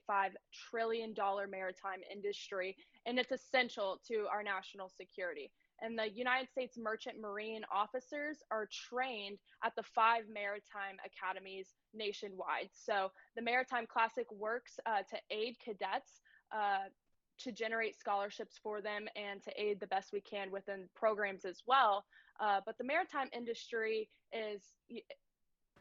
trillion 0.70 1.14
maritime 1.50 2.00
industry, 2.12 2.76
and 3.06 3.18
it's 3.18 3.30
essential 3.30 4.00
to 4.08 4.26
our 4.32 4.42
national 4.42 4.88
security. 4.88 5.50
And 5.80 5.96
the 5.96 6.10
United 6.12 6.50
States 6.50 6.76
Merchant 6.76 7.20
Marine 7.20 7.62
officers 7.72 8.38
are 8.50 8.68
trained 8.90 9.38
at 9.62 9.76
the 9.76 9.84
five 9.94 10.24
maritime 10.32 10.98
academies 11.06 11.68
nationwide. 11.94 12.70
So 12.72 13.12
the 13.36 13.42
Maritime 13.42 13.86
Classic 13.86 14.26
works 14.32 14.80
uh, 14.86 15.02
to 15.10 15.16
aid 15.30 15.56
cadets. 15.64 16.20
Uh, 16.50 16.88
to 17.40 17.52
generate 17.52 17.98
scholarships 17.98 18.58
for 18.62 18.80
them 18.80 19.06
and 19.16 19.42
to 19.42 19.50
aid 19.60 19.80
the 19.80 19.86
best 19.86 20.12
we 20.12 20.20
can 20.20 20.50
within 20.50 20.88
programs 20.94 21.44
as 21.44 21.62
well. 21.66 22.04
Uh, 22.40 22.60
but 22.64 22.76
the 22.78 22.84
maritime 22.84 23.28
industry 23.32 24.08
is 24.32 24.62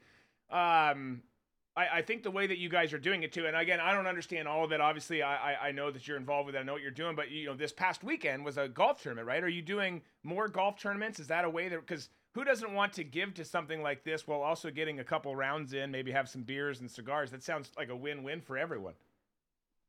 Um, 0.49 1.23
I, 1.77 1.99
I, 1.99 2.01
think 2.01 2.23
the 2.23 2.31
way 2.31 2.47
that 2.47 2.57
you 2.57 2.67
guys 2.67 2.91
are 2.91 2.99
doing 2.99 3.23
it 3.23 3.31
too, 3.31 3.45
and 3.45 3.55
again, 3.55 3.79
I 3.79 3.93
don't 3.93 4.05
understand 4.05 4.45
all 4.45 4.65
of 4.65 4.73
it. 4.73 4.81
Obviously, 4.81 5.23
I, 5.23 5.53
I, 5.53 5.67
I 5.67 5.71
know 5.71 5.89
that 5.89 6.05
you're 6.05 6.17
involved 6.17 6.47
with 6.47 6.55
it. 6.55 6.59
I 6.59 6.63
know 6.63 6.73
what 6.73 6.81
you're 6.81 6.91
doing, 6.91 7.15
but 7.15 7.31
you 7.31 7.45
know, 7.45 7.55
this 7.55 7.71
past 7.71 8.03
weekend 8.03 8.43
was 8.43 8.57
a 8.57 8.67
golf 8.67 9.01
tournament, 9.01 9.27
right? 9.27 9.41
Are 9.41 9.47
you 9.47 9.61
doing 9.61 10.01
more 10.23 10.49
golf 10.49 10.77
tournaments? 10.77 11.21
Is 11.21 11.27
that 11.27 11.45
a 11.45 11.49
way 11.49 11.69
that 11.69 11.79
because 11.79 12.09
who 12.33 12.43
doesn't 12.43 12.73
want 12.73 12.93
to 12.93 13.03
give 13.03 13.33
to 13.35 13.45
something 13.45 13.81
like 13.81 14.03
this 14.03 14.27
while 14.27 14.41
also 14.41 14.69
getting 14.71 14.99
a 14.99 15.03
couple 15.03 15.35
rounds 15.35 15.73
in, 15.73 15.91
maybe 15.91 16.11
have 16.11 16.29
some 16.29 16.43
beers 16.43 16.79
and 16.79 16.89
cigars? 16.89 17.31
That 17.31 17.43
sounds 17.43 17.71
like 17.77 17.89
a 17.89 17.95
win-win 17.95 18.41
for 18.41 18.57
everyone. 18.57 18.93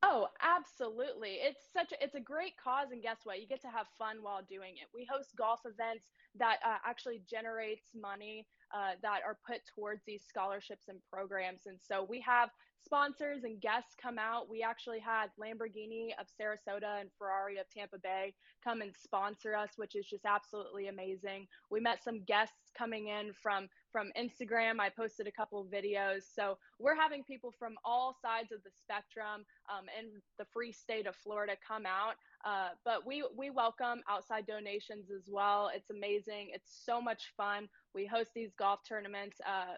Oh, 0.05 0.27
absolutely. 0.43 1.39
It's 1.41 1.63
such 1.73 1.93
a, 1.93 2.03
it's 2.03 2.17
a 2.17 2.21
great 2.21 2.57
cause 2.57 2.89
and 2.91 3.01
guess 3.01 3.19
what? 3.23 3.41
You 3.41 3.47
get 3.47 3.63
to 3.63 3.69
have 3.69 3.87
fun 3.97 4.17
while 4.21 4.43
doing 4.43 4.75
it. 4.75 4.89
We 4.93 5.07
host 5.09 5.31
golf 5.37 5.61
events 5.65 6.07
that 6.39 6.57
uh, 6.67 6.79
actually 6.85 7.23
generates 7.31 7.91
money 7.95 8.47
uh, 8.75 8.95
that 9.03 9.21
are 9.25 9.39
put 9.47 9.61
towards 9.73 10.03
these 10.05 10.25
scholarships 10.29 10.89
and 10.89 10.99
programs. 11.13 11.67
And 11.67 11.79
so 11.81 12.05
we 12.09 12.21
have 12.23 12.51
sponsors 12.85 13.45
and 13.45 13.61
guests 13.61 13.95
come 14.01 14.19
out. 14.19 14.49
We 14.49 14.63
actually 14.63 15.01
had 15.01 15.27
Lamborghini 15.41 16.11
of 16.19 16.27
Sarasota 16.41 17.01
and 17.01 17.11
Ferrari 17.19 17.59
of 17.59 17.67
Tampa 17.71 17.99
Bay 17.99 18.35
come 18.63 18.83
and 18.83 18.93
sponsor 18.97 19.55
us, 19.55 19.71
which 19.77 19.97
is 19.97 20.07
just 20.07 20.25
absolutely 20.25 20.89
amazing. 20.89 21.47
We 21.71 21.81
met 21.81 22.03
some 22.03 22.23
guests 22.25 22.71
coming 22.77 23.09
in 23.09 23.33
from 23.43 23.69
from 23.91 24.11
Instagram. 24.19 24.81
I 24.81 24.89
posted 24.89 25.27
a 25.27 25.33
couple 25.33 25.61
of 25.61 25.67
videos. 25.67 26.23
So 26.35 26.57
we're 26.79 26.97
having 26.97 27.23
people 27.25 27.53
from 27.59 27.75
all 27.85 28.17
sides 28.23 28.51
of 28.51 28.63
the 28.65 28.71
spectrum 28.71 29.45
um, 29.71 29.85
in 29.99 30.23
the 30.39 30.47
free 30.47 30.73
state 30.73 31.07
of 31.07 31.15
Florida 31.17 31.55
come 31.67 31.85
out. 31.85 32.15
Uh, 32.45 32.71
but 32.85 33.07
we 33.07 33.25
we 33.37 33.51
welcome 33.51 34.01
outside 34.09 34.47
donations 34.47 35.11
as 35.11 35.29
well. 35.31 35.71
It's 35.75 35.91
amazing. 35.91 36.51
It's 36.55 36.83
so 36.85 37.01
much 37.01 37.33
fun. 37.37 37.69
We 37.95 38.07
host 38.07 38.31
these 38.35 38.53
golf 38.59 38.81
tournaments. 38.89 39.37
Uh, 39.47 39.75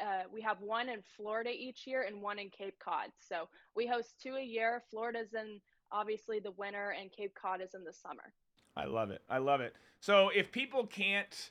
uh, 0.00 0.24
we 0.32 0.40
have 0.40 0.60
one 0.60 0.88
in 0.88 1.00
Florida 1.16 1.50
each 1.50 1.86
year 1.86 2.02
and 2.02 2.20
one 2.20 2.38
in 2.38 2.50
Cape 2.50 2.78
Cod. 2.78 3.10
So 3.20 3.48
we 3.76 3.86
host 3.86 4.14
two 4.22 4.36
a 4.36 4.42
year. 4.42 4.82
Florida's 4.90 5.34
in 5.34 5.60
obviously 5.90 6.40
the 6.40 6.52
winter, 6.52 6.94
and 6.98 7.10
Cape 7.12 7.34
Cod 7.34 7.60
is 7.60 7.74
in 7.74 7.84
the 7.84 7.92
summer. 7.92 8.32
I 8.76 8.86
love 8.86 9.10
it. 9.10 9.22
I 9.28 9.38
love 9.38 9.60
it. 9.60 9.74
So 10.00 10.30
if 10.34 10.50
people 10.50 10.86
can't 10.86 11.50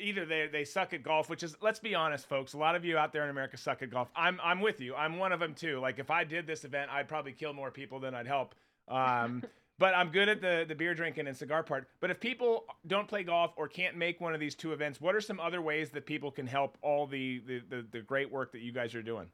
either 0.00 0.24
they 0.24 0.48
they 0.50 0.64
suck 0.64 0.92
at 0.92 1.02
golf, 1.02 1.28
which 1.28 1.42
is 1.42 1.56
let's 1.60 1.78
be 1.78 1.94
honest, 1.94 2.28
folks. 2.28 2.54
A 2.54 2.58
lot 2.58 2.74
of 2.74 2.84
you 2.84 2.96
out 2.96 3.12
there 3.12 3.24
in 3.24 3.30
America 3.30 3.56
suck 3.56 3.82
at 3.82 3.90
golf. 3.90 4.08
I'm 4.16 4.40
I'm 4.42 4.60
with 4.60 4.80
you. 4.80 4.94
I'm 4.94 5.18
one 5.18 5.32
of 5.32 5.40
them 5.40 5.54
too. 5.54 5.78
Like 5.80 5.98
if 5.98 6.10
I 6.10 6.24
did 6.24 6.46
this 6.46 6.64
event, 6.64 6.90
I'd 6.90 7.08
probably 7.08 7.32
kill 7.32 7.52
more 7.52 7.70
people 7.70 8.00
than 8.00 8.14
I'd 8.14 8.26
help. 8.26 8.54
Um, 8.88 9.42
but 9.78 9.94
I'm 9.94 10.10
good 10.10 10.28
at 10.28 10.40
the 10.40 10.64
the 10.66 10.74
beer 10.74 10.94
drinking 10.94 11.26
and 11.26 11.36
cigar 11.36 11.62
part. 11.62 11.88
But 12.00 12.10
if 12.10 12.20
people 12.20 12.64
don't 12.86 13.08
play 13.08 13.22
golf 13.22 13.52
or 13.56 13.68
can't 13.68 13.96
make 13.96 14.20
one 14.20 14.34
of 14.34 14.40
these 14.40 14.54
two 14.54 14.72
events, 14.72 15.00
what 15.00 15.14
are 15.14 15.20
some 15.20 15.40
other 15.40 15.62
ways 15.62 15.90
that 15.90 16.06
people 16.06 16.30
can 16.30 16.46
help 16.46 16.78
all 16.82 17.06
the 17.06 17.40
the, 17.46 17.62
the, 17.68 17.86
the 17.90 18.00
great 18.00 18.30
work 18.30 18.52
that 18.52 18.60
you 18.60 18.72
guys 18.72 18.94
are 18.94 19.02
doing? 19.02 19.28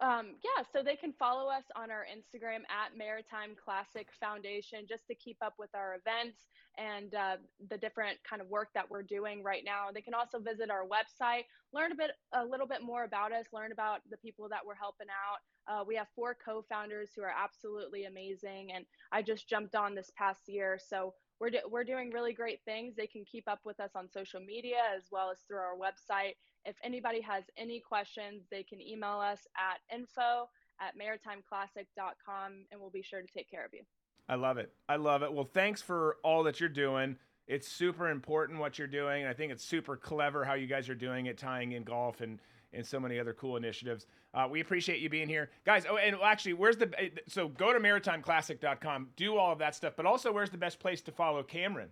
Um, 0.00 0.36
yeah, 0.44 0.62
so 0.72 0.82
they 0.82 0.94
can 0.94 1.12
follow 1.12 1.50
us 1.50 1.64
on 1.74 1.90
our 1.90 2.06
Instagram 2.06 2.62
at 2.70 2.96
Maritime 2.96 3.56
Classic 3.62 4.06
Foundation 4.20 4.86
just 4.88 5.06
to 5.08 5.14
keep 5.14 5.36
up 5.42 5.54
with 5.58 5.70
our 5.74 5.96
events 5.96 6.38
and 6.78 7.14
uh, 7.14 7.36
the 7.68 7.78
different 7.78 8.18
kind 8.28 8.40
of 8.40 8.48
work 8.48 8.68
that 8.74 8.88
we're 8.88 9.02
doing 9.02 9.42
right 9.42 9.64
now. 9.64 9.86
They 9.92 10.00
can 10.00 10.14
also 10.14 10.38
visit 10.38 10.70
our 10.70 10.84
website, 10.86 11.44
learn 11.72 11.90
a 11.90 11.96
bit, 11.96 12.12
a 12.32 12.44
little 12.44 12.66
bit 12.66 12.82
more 12.82 13.04
about 13.04 13.32
us, 13.32 13.46
learn 13.52 13.72
about 13.72 14.00
the 14.08 14.16
people 14.18 14.48
that 14.50 14.64
we're 14.64 14.76
helping 14.76 15.08
out. 15.08 15.40
Uh, 15.66 15.84
we 15.84 15.96
have 15.96 16.06
four 16.14 16.36
co-founders 16.44 17.10
who 17.16 17.22
are 17.22 17.34
absolutely 17.36 18.04
amazing, 18.04 18.70
and 18.72 18.84
I 19.10 19.22
just 19.22 19.48
jumped 19.48 19.74
on 19.74 19.94
this 19.94 20.12
past 20.16 20.42
year, 20.46 20.78
so 20.80 21.14
we're 21.40 21.50
do- 21.50 21.68
we're 21.70 21.84
doing 21.84 22.10
really 22.10 22.32
great 22.32 22.60
things. 22.64 22.94
They 22.96 23.06
can 23.06 23.24
keep 23.24 23.48
up 23.48 23.60
with 23.64 23.78
us 23.80 23.90
on 23.94 24.08
social 24.08 24.40
media 24.40 24.78
as 24.96 25.04
well 25.10 25.30
as 25.30 25.38
through 25.46 25.58
our 25.58 25.76
website. 25.76 26.34
If 26.68 26.76
anybody 26.84 27.22
has 27.22 27.44
any 27.56 27.80
questions, 27.80 28.44
they 28.50 28.62
can 28.62 28.78
email 28.78 29.18
us 29.20 29.40
at 29.56 29.78
info 29.96 30.50
at 30.80 30.92
maritimeclassic.com, 30.98 32.52
and 32.70 32.78
we'll 32.78 32.90
be 32.90 33.00
sure 33.00 33.22
to 33.22 33.26
take 33.26 33.50
care 33.50 33.64
of 33.64 33.72
you. 33.72 33.80
I 34.28 34.34
love 34.34 34.58
it. 34.58 34.70
I 34.86 34.96
love 34.96 35.22
it. 35.22 35.32
Well, 35.32 35.48
thanks 35.50 35.80
for 35.80 36.18
all 36.22 36.42
that 36.42 36.60
you're 36.60 36.68
doing. 36.68 37.16
It's 37.46 37.66
super 37.66 38.10
important 38.10 38.58
what 38.58 38.78
you're 38.78 38.86
doing. 38.86 39.24
I 39.24 39.32
think 39.32 39.50
it's 39.50 39.64
super 39.64 39.96
clever 39.96 40.44
how 40.44 40.52
you 40.52 40.66
guys 40.66 40.90
are 40.90 40.94
doing 40.94 41.26
it, 41.26 41.38
tying 41.38 41.72
in 41.72 41.84
golf 41.84 42.20
and, 42.20 42.38
and 42.74 42.84
so 42.86 43.00
many 43.00 43.18
other 43.18 43.32
cool 43.32 43.56
initiatives. 43.56 44.04
Uh, 44.34 44.46
we 44.50 44.60
appreciate 44.60 45.00
you 45.00 45.08
being 45.08 45.28
here. 45.28 45.48
Guys, 45.64 45.86
oh, 45.88 45.96
and 45.96 46.16
actually, 46.22 46.52
where's 46.52 46.76
the. 46.76 46.92
So 47.28 47.48
go 47.48 47.72
to 47.72 47.80
maritimeclassic.com, 47.80 49.08
do 49.16 49.38
all 49.38 49.52
of 49.52 49.58
that 49.60 49.74
stuff, 49.74 49.94
but 49.96 50.04
also 50.04 50.30
where's 50.30 50.50
the 50.50 50.58
best 50.58 50.78
place 50.78 51.00
to 51.02 51.12
follow 51.12 51.42
Cameron? 51.42 51.88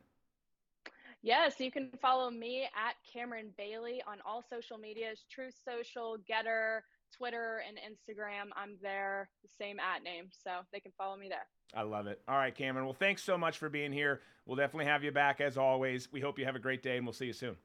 Yes, 1.23 1.59
you 1.59 1.71
can 1.71 1.91
follow 2.01 2.31
me 2.31 2.65
at 2.65 2.95
Cameron 3.13 3.51
Bailey 3.57 4.03
on 4.07 4.19
all 4.25 4.45
social 4.49 4.79
medias 4.79 5.25
Truth 5.31 5.55
Social, 5.65 6.19
Gettr, 6.31 6.81
Twitter, 7.17 7.63
and 7.67 7.79
Instagram. 7.79 8.51
I'm 8.55 8.77
there, 8.83 9.29
the 9.43 9.49
same 9.59 9.79
at 9.81 10.03
name. 10.03 10.27
So 10.31 10.51
they 10.73 10.81
can 10.81 10.93
follow 10.97 11.17
me 11.17 11.29
there. 11.29 11.47
I 11.75 11.83
love 11.83 12.07
it. 12.07 12.21
All 12.29 12.37
right, 12.37 12.55
Cameron. 12.55 12.85
Well, 12.85 12.95
thanks 12.95 13.23
so 13.23 13.37
much 13.37 13.59
for 13.59 13.69
being 13.69 13.93
here. 13.93 14.21
We'll 14.45 14.57
definitely 14.57 14.87
have 14.87 15.03
you 15.03 15.11
back 15.11 15.41
as 15.41 15.59
always. 15.59 16.13
We 16.13 16.21
hope 16.21 16.39
you 16.39 16.45
have 16.45 16.55
a 16.57 16.61
great 16.61 16.83
day 16.83 16.97
and 16.97 17.05
we'll 17.05 17.13
see 17.13 17.27
you 17.27 17.33
soon. 17.33 17.57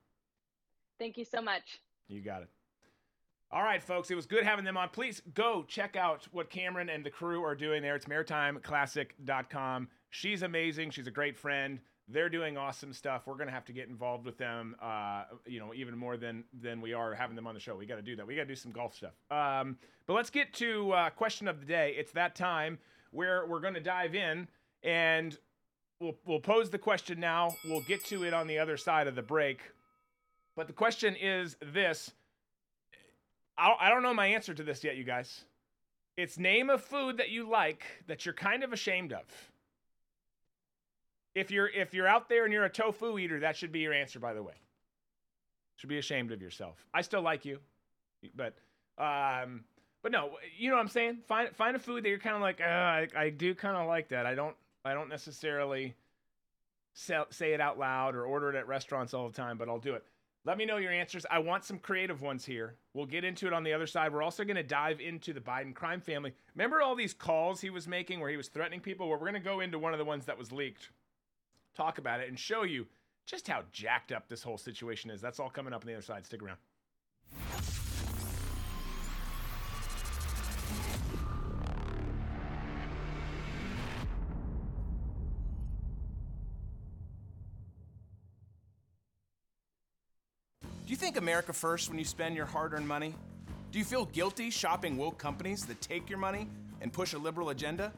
Thank 0.98 1.18
you 1.18 1.26
so 1.26 1.42
much. 1.42 1.80
You 2.08 2.22
got 2.22 2.42
it. 2.44 2.50
All 3.52 3.64
right, 3.64 3.84
folks, 3.84 4.10
it 4.10 4.16
was 4.16 4.26
good 4.26 4.46
having 4.46 4.64
them 4.64 4.78
on. 4.78 4.90
Please 4.90 5.22
go 5.34 5.66
check 5.68 5.98
out 5.98 6.26
what 6.32 6.50
Cameron 6.50 6.90
and 6.90 7.06
the 7.06 7.10
crew 7.10 7.44
are 7.44 7.56
doing 7.56 7.82
there. 7.82 7.96
It's 7.96 8.06
maritimeclassic.com. 8.06 9.90
She's 10.10 10.42
amazing. 10.42 10.92
She's 10.92 11.08
a 11.08 11.12
great 11.12 11.38
friend. 11.38 11.80
They're 12.12 12.30
doing 12.30 12.58
awesome 12.58 12.94
stuff. 12.94 13.28
We're 13.28 13.38
gonna 13.38 13.52
have 13.52 13.66
to 13.66 13.74
get 13.74 13.88
involved 13.88 14.26
with 14.26 14.38
them, 14.38 14.76
uh, 14.82 15.24
you 15.46 15.60
know, 15.60 15.74
even 15.74 15.98
more 15.98 16.18
than 16.18 16.44
than 16.62 16.82
we 16.82 16.94
are 16.94 17.14
having 17.14 17.36
them 17.36 17.48
on 17.48 17.54
the 17.54 17.60
show. 17.60 17.76
We 17.76 17.86
got 17.86 17.96
to 17.96 18.02
do 18.02 18.16
that. 18.16 18.28
We 18.28 18.36
got 18.36 18.44
to 18.44 18.48
do 18.48 18.56
some 18.56 18.72
golf 18.72 18.96
stuff. 18.96 19.14
Um, 19.30 19.78
but 20.08 20.14
let's 20.14 20.30
get 20.30 20.54
to 20.56 20.92
uh, 20.92 21.10
question 21.12 21.48
of 21.48 21.60
the 21.60 21.66
day. 21.66 21.96
It's 21.98 22.12
that 22.14 22.36
time 22.36 22.80
where 23.12 23.46
we're 23.46 23.60
going 23.60 23.74
to 23.74 23.82
dive 23.82 24.16
in 24.16 24.48
and 24.84 25.38
we'll, 26.00 26.16
we'll 26.26 26.40
pose 26.40 26.70
the 26.70 26.78
question 26.78 27.20
now. 27.20 27.56
We'll 27.66 27.82
get 27.82 28.04
to 28.06 28.24
it 28.24 28.34
on 28.34 28.48
the 28.48 28.60
other 28.60 28.78
side 28.78 29.08
of 29.08 29.16
the 29.16 29.22
break. 29.22 29.60
But 30.56 30.68
the 30.68 30.74
question 30.74 31.16
is 31.16 31.56
this 31.74 32.12
I, 33.58 33.76
I 33.80 33.90
don't 33.90 34.04
know 34.04 34.14
my 34.14 34.28
answer 34.28 34.54
to 34.54 34.64
this 34.64 34.84
yet, 34.84 34.98
you 34.98 35.04
guys. 35.04 35.46
It's 36.18 36.38
name 36.38 36.70
a 36.70 36.78
food 36.78 37.18
that 37.18 37.30
you 37.30 37.50
like 37.50 37.84
that 38.08 38.26
you're 38.26 38.34
kind 38.34 38.64
of 38.64 38.74
ashamed 38.74 39.14
of. 39.14 39.24
If 41.34 41.52
you're 41.52 41.68
if 41.68 41.94
you're 41.94 42.08
out 42.08 42.30
there 42.30 42.44
and 42.44 42.54
you're 42.54 42.66
a 42.66 42.70
tofu 42.70 43.18
eater, 43.18 43.40
that 43.40 43.56
should 43.56 43.72
be 43.72 43.80
your 43.80 43.94
answer, 43.94 44.20
by 44.20 44.34
the 44.34 44.44
way. 44.44 44.54
Should 45.78 45.90
be 45.90 45.98
ashamed 45.98 46.32
of 46.32 46.42
yourself. 46.42 46.86
I 46.94 47.02
still 47.02 47.22
like 47.22 47.46
you, 47.46 47.60
but 48.36 48.56
um, 48.98 49.64
but 50.02 50.12
no, 50.12 50.38
you 50.58 50.70
know 50.70 50.76
what 50.76 50.82
I'm 50.82 50.88
saying? 50.88 51.20
Find 51.28 51.56
find 51.56 51.76
a 51.76 51.80
food 51.80 52.04
that 52.04 52.10
you're 52.10 52.20
kind 52.20 52.36
of 52.36 52.42
like, 52.42 52.60
uh, 52.62 52.66
I, 52.66 53.08
I 53.16 53.30
do 53.30 53.56
kind 53.56 53.78
of 53.78 53.88
like 53.88 54.10
that. 54.10 54.26
I 54.26 54.36
don't 54.36 54.56
I 54.84 54.94
don't 54.94 55.10
necessarily 55.10 55.96
sell, 56.94 57.28
say 57.30 57.54
it 57.54 57.62
out 57.62 57.80
loud 57.80 58.16
or 58.16 58.26
order 58.26 58.50
it 58.50 58.56
at 58.56 58.68
restaurants 58.68 59.14
all 59.14 59.28
the 59.28 59.36
time, 59.36 59.58
but 59.58 59.70
I'll 59.70 59.80
do 59.80 59.94
it. 59.94 60.04
Let 60.44 60.58
me 60.58 60.66
know 60.66 60.78
your 60.78 60.92
answers. 60.92 61.24
I 61.30 61.38
want 61.38 61.64
some 61.66 61.78
creative 61.78 62.22
ones 62.22 62.44
here. 62.44 62.74
We'll 62.96 63.06
get 63.06 63.24
into 63.24 63.46
it 63.46 63.54
on 63.54 63.64
the 63.64 63.74
other 63.74 63.86
side. 63.86 64.12
We're 64.12 64.24
also 64.24 64.44
going 64.44 64.56
to 64.56 64.64
dive 64.64 65.00
into 65.00 65.34
the 65.34 65.40
Biden 65.40 65.76
crime 65.76 66.02
family. 66.02 66.34
Remember 66.56 66.82
all 66.82 66.96
these 66.96 67.14
calls 67.14 67.62
he 67.62 67.70
was 67.70 67.88
making 67.88 68.20
where 68.20 68.30
he 68.30 68.38
was 68.38 68.48
threatening 68.48 68.80
people? 68.80 69.08
Well, 69.08 69.20
we're 69.20 69.30
going 69.30 69.36
to 69.36 69.40
go 69.40 69.60
into 69.60 69.78
one 69.78 69.94
of 69.94 70.00
the 70.00 70.06
ones 70.06 70.26
that 70.26 70.40
was 70.40 70.52
leaked, 70.52 70.90
talk 71.76 71.98
about 71.98 72.20
it, 72.20 72.30
and 72.30 72.38
show 72.38 72.64
you 72.64 72.88
just 73.26 73.48
how 73.48 73.64
jacked 73.72 74.12
up 74.12 74.28
this 74.28 74.44
whole 74.44 74.58
situation 74.58 75.10
is. 75.10 75.22
That's 75.22 75.40
all 75.40 75.50
coming 75.50 75.74
up 75.74 75.84
on 75.84 75.88
the 75.88 75.94
other 75.94 76.02
side. 76.02 76.26
Stick 76.26 76.42
around. 76.42 76.58
Do 90.86 90.94
you 90.94 90.98
think 90.98 91.16
America 91.16 91.54
first 91.54 91.88
when 91.90 91.98
you 91.98 92.04
spend 92.04 92.36
your 92.36 92.46
hard 92.46 92.74
earned 92.74 92.86
money? 92.86 93.16
Do 93.72 93.80
you 93.80 93.86
feel 93.86 94.08
guilty 94.08 94.50
shopping 94.50 94.98
woke 94.98 95.18
companies 95.18 95.66
that 95.68 95.80
take 95.80 96.10
your 96.10 96.20
money 96.20 96.50
and 96.82 96.92
push 96.92 97.14
a 97.14 97.18
liberal 97.18 97.52
agenda? 97.52 97.94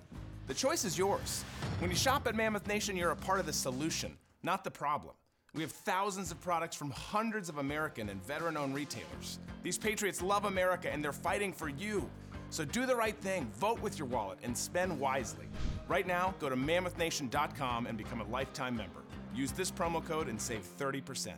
The 0.48 0.54
choice 0.54 0.84
is 0.84 0.98
yours. 0.98 1.44
When 1.80 1.90
you 1.90 1.96
shop 1.96 2.28
at 2.28 2.36
Mammoth 2.36 2.68
Nation, 2.68 2.98
you're 2.98 3.12
a 3.12 3.16
part 3.16 3.40
of 3.40 3.46
the 3.46 3.54
solution, 3.54 4.18
not 4.44 4.64
the 4.64 4.72
problem. 4.72 5.16
We 5.54 5.62
have 5.62 5.72
thousands 5.72 6.32
of 6.32 6.42
products 6.42 6.76
from 6.76 6.92
hundreds 6.92 7.48
of 7.48 7.60
American 7.60 8.10
and 8.10 8.22
veteran 8.26 8.58
owned 8.58 8.76
retailers. 8.76 9.40
These 9.62 9.78
patriots 9.78 10.22
love 10.22 10.46
America 10.46 10.92
and 10.92 11.04
they're 11.04 11.14
fighting 11.14 11.54
for 11.54 11.70
you. 11.70 12.10
So 12.50 12.66
do 12.66 12.86
the 12.86 12.96
right 12.96 13.16
thing, 13.16 13.50
vote 13.56 13.82
with 13.82 13.98
your 13.98 14.08
wallet, 14.08 14.40
and 14.44 14.58
spend 14.58 15.00
wisely. 15.00 15.46
Right 15.88 16.06
now, 16.06 16.34
go 16.40 16.50
to 16.50 16.56
mammothnation.com 16.56 17.88
and 17.88 17.98
become 17.98 18.22
a 18.22 18.26
lifetime 18.26 18.76
member. 18.76 19.02
Use 19.34 19.52
this 19.52 19.72
promo 19.72 20.04
code 20.04 20.28
and 20.28 20.40
save 20.42 20.64
30%. 20.78 21.34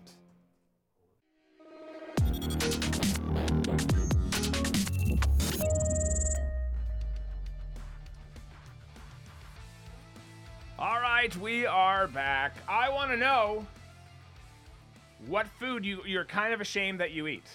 All 10.77 10.99
right, 10.99 11.33
we 11.37 11.65
are 11.65 12.07
back. 12.07 12.53
I 12.67 12.89
want 12.89 13.09
to 13.11 13.17
know 13.17 13.65
what 15.27 15.47
food 15.59 15.85
you, 15.85 16.01
you're 16.05 16.25
kind 16.25 16.53
of 16.53 16.59
ashamed 16.59 16.99
that 16.99 17.11
you 17.11 17.27
eat. 17.27 17.47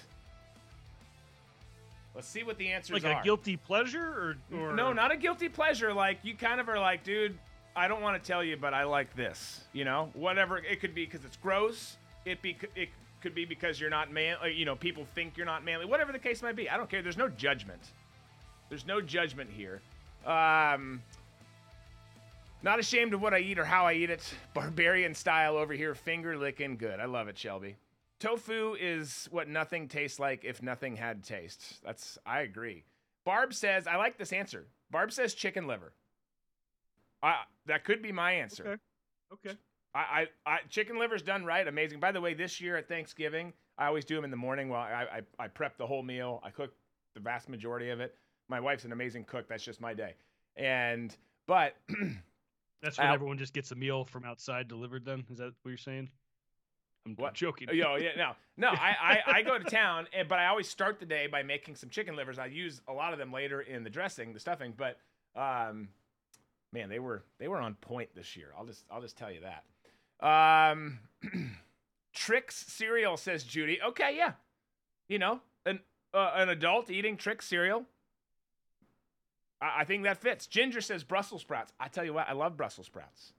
Let's 2.14 2.26
see 2.26 2.42
what 2.42 2.56
the 2.56 2.68
answers 2.68 3.04
Like 3.04 3.14
are. 3.14 3.20
a 3.20 3.24
guilty 3.24 3.56
pleasure, 3.58 4.36
or, 4.52 4.58
or 4.58 4.72
No, 4.74 4.92
not 4.94 5.10
a 5.12 5.16
guilty 5.16 5.50
pleasure. 5.50 5.92
Like 5.92 6.18
you 6.22 6.34
kind 6.34 6.60
of 6.60 6.68
are 6.70 6.78
like, 6.78 7.04
dude, 7.04 7.38
I 7.76 7.88
don't 7.88 8.00
want 8.00 8.20
to 8.22 8.26
tell 8.26 8.42
you, 8.42 8.56
but 8.56 8.72
I 8.72 8.84
like 8.84 9.14
this. 9.14 9.64
You 9.74 9.84
know, 9.84 10.10
whatever 10.14 10.56
it 10.56 10.80
could 10.80 10.94
be 10.94 11.04
because 11.04 11.24
it's 11.24 11.36
gross. 11.36 11.96
It 12.24 12.40
be 12.40 12.56
it 12.74 12.88
could 13.20 13.34
be 13.34 13.44
because 13.44 13.78
you're 13.78 13.90
not 13.90 14.10
man. 14.10 14.38
You 14.52 14.64
know, 14.64 14.76
people 14.76 15.06
think 15.14 15.36
you're 15.36 15.46
not 15.46 15.62
manly. 15.62 15.84
Whatever 15.84 16.10
the 16.10 16.18
case 16.18 16.42
might 16.42 16.56
be, 16.56 16.68
I 16.70 16.76
don't 16.78 16.88
care. 16.90 17.02
There's 17.02 17.18
no 17.18 17.28
judgment. 17.28 17.82
There's 18.70 18.86
no 18.86 19.00
judgment 19.00 19.50
here. 19.50 19.80
Um, 20.26 21.02
not 22.62 22.78
ashamed 22.78 23.14
of 23.14 23.22
what 23.22 23.34
I 23.34 23.38
eat 23.38 23.58
or 23.58 23.64
how 23.64 23.86
I 23.86 23.94
eat 23.94 24.10
it. 24.10 24.22
Barbarian 24.54 25.14
style 25.14 25.56
over 25.56 25.72
here, 25.72 25.94
finger 25.94 26.36
licking 26.36 26.76
good. 26.76 27.00
I 27.00 27.06
love 27.06 27.28
it, 27.28 27.38
Shelby. 27.38 27.76
Tofu 28.18 28.76
is 28.78 29.28
what 29.30 29.48
nothing 29.48 29.88
tastes 29.88 30.20
like 30.20 30.44
if 30.44 30.62
nothing 30.62 30.96
had 30.96 31.24
taste. 31.24 31.82
That's 31.82 32.18
I 32.26 32.40
agree. 32.40 32.84
Barb 33.24 33.54
says 33.54 33.86
I 33.86 33.96
like 33.96 34.18
this 34.18 34.32
answer. 34.32 34.66
Barb 34.90 35.12
says 35.12 35.34
chicken 35.34 35.66
liver. 35.66 35.92
I 37.22 37.36
that 37.66 37.84
could 37.84 38.02
be 38.02 38.12
my 38.12 38.32
answer. 38.32 38.62
Okay. 38.62 39.48
Okay. 39.48 39.58
I, 39.94 39.98
I, 39.98 40.26
I 40.46 40.58
chicken 40.68 40.98
liver's 40.98 41.22
done 41.22 41.44
right, 41.44 41.66
amazing. 41.66 41.98
By 41.98 42.12
the 42.12 42.20
way, 42.20 42.34
this 42.34 42.60
year 42.60 42.76
at 42.76 42.88
Thanksgiving, 42.88 43.52
I 43.78 43.86
always 43.86 44.04
do 44.04 44.14
them 44.14 44.24
in 44.24 44.30
the 44.30 44.36
morning. 44.36 44.68
While 44.68 44.82
I, 44.82 45.20
I, 45.38 45.44
I 45.44 45.48
prep 45.48 45.76
the 45.78 45.86
whole 45.86 46.02
meal, 46.02 46.40
I 46.44 46.50
cook 46.50 46.72
the 47.14 47.20
vast 47.20 47.48
majority 47.48 47.90
of 47.90 48.00
it. 48.00 48.14
My 48.48 48.60
wife's 48.60 48.84
an 48.84 48.92
amazing 48.92 49.24
cook. 49.24 49.48
That's 49.48 49.64
just 49.64 49.80
my 49.80 49.94
day. 49.94 50.14
And 50.56 51.16
but 51.46 51.76
That's 52.82 52.98
when 52.98 53.06
Al- 53.08 53.14
everyone 53.14 53.38
just 53.38 53.52
gets 53.52 53.70
a 53.72 53.74
meal 53.74 54.04
from 54.04 54.24
outside 54.24 54.68
delivered. 54.68 55.04
Then 55.04 55.24
is 55.30 55.38
that 55.38 55.52
what 55.62 55.68
you're 55.70 55.76
saying? 55.76 56.08
I'm, 57.06 57.12
I'm 57.12 57.16
What? 57.16 57.34
joking. 57.34 57.68
Yo, 57.72 57.96
yeah, 57.96 58.10
no, 58.16 58.32
no. 58.56 58.68
I, 58.68 58.96
I, 59.26 59.32
I 59.38 59.42
go 59.42 59.58
to 59.58 59.64
town, 59.64 60.06
and, 60.12 60.28
but 60.28 60.38
I 60.38 60.46
always 60.46 60.68
start 60.68 60.98
the 61.00 61.06
day 61.06 61.26
by 61.26 61.42
making 61.42 61.76
some 61.76 61.88
chicken 61.90 62.16
livers. 62.16 62.38
I 62.38 62.46
use 62.46 62.80
a 62.88 62.92
lot 62.92 63.12
of 63.12 63.18
them 63.18 63.32
later 63.32 63.60
in 63.60 63.84
the 63.84 63.90
dressing, 63.90 64.32
the 64.32 64.40
stuffing. 64.40 64.74
But 64.76 64.98
um, 65.36 65.88
man, 66.72 66.88
they 66.88 66.98
were 66.98 67.22
they 67.38 67.48
were 67.48 67.58
on 67.58 67.74
point 67.74 68.10
this 68.14 68.36
year. 68.36 68.52
I'll 68.58 68.66
just 68.66 68.84
I'll 68.90 69.02
just 69.02 69.16
tell 69.16 69.30
you 69.30 69.40
that. 69.40 69.64
Um, 70.26 70.98
Trix 72.14 72.56
cereal 72.66 73.16
says 73.16 73.44
Judy. 73.44 73.78
Okay, 73.82 74.16
yeah, 74.16 74.32
you 75.08 75.18
know, 75.18 75.40
an 75.64 75.80
uh, 76.12 76.32
an 76.34 76.48
adult 76.48 76.90
eating 76.90 77.16
Trix 77.16 77.46
cereal. 77.46 77.84
I, 79.60 79.80
I 79.80 79.84
think 79.84 80.04
that 80.04 80.18
fits. 80.18 80.46
Ginger 80.46 80.80
says 80.80 81.04
Brussels 81.04 81.42
sprouts. 81.42 81.72
I 81.78 81.88
tell 81.88 82.04
you 82.04 82.14
what, 82.14 82.28
I 82.28 82.32
love 82.32 82.56
Brussels 82.56 82.86
sprouts. 82.86 83.32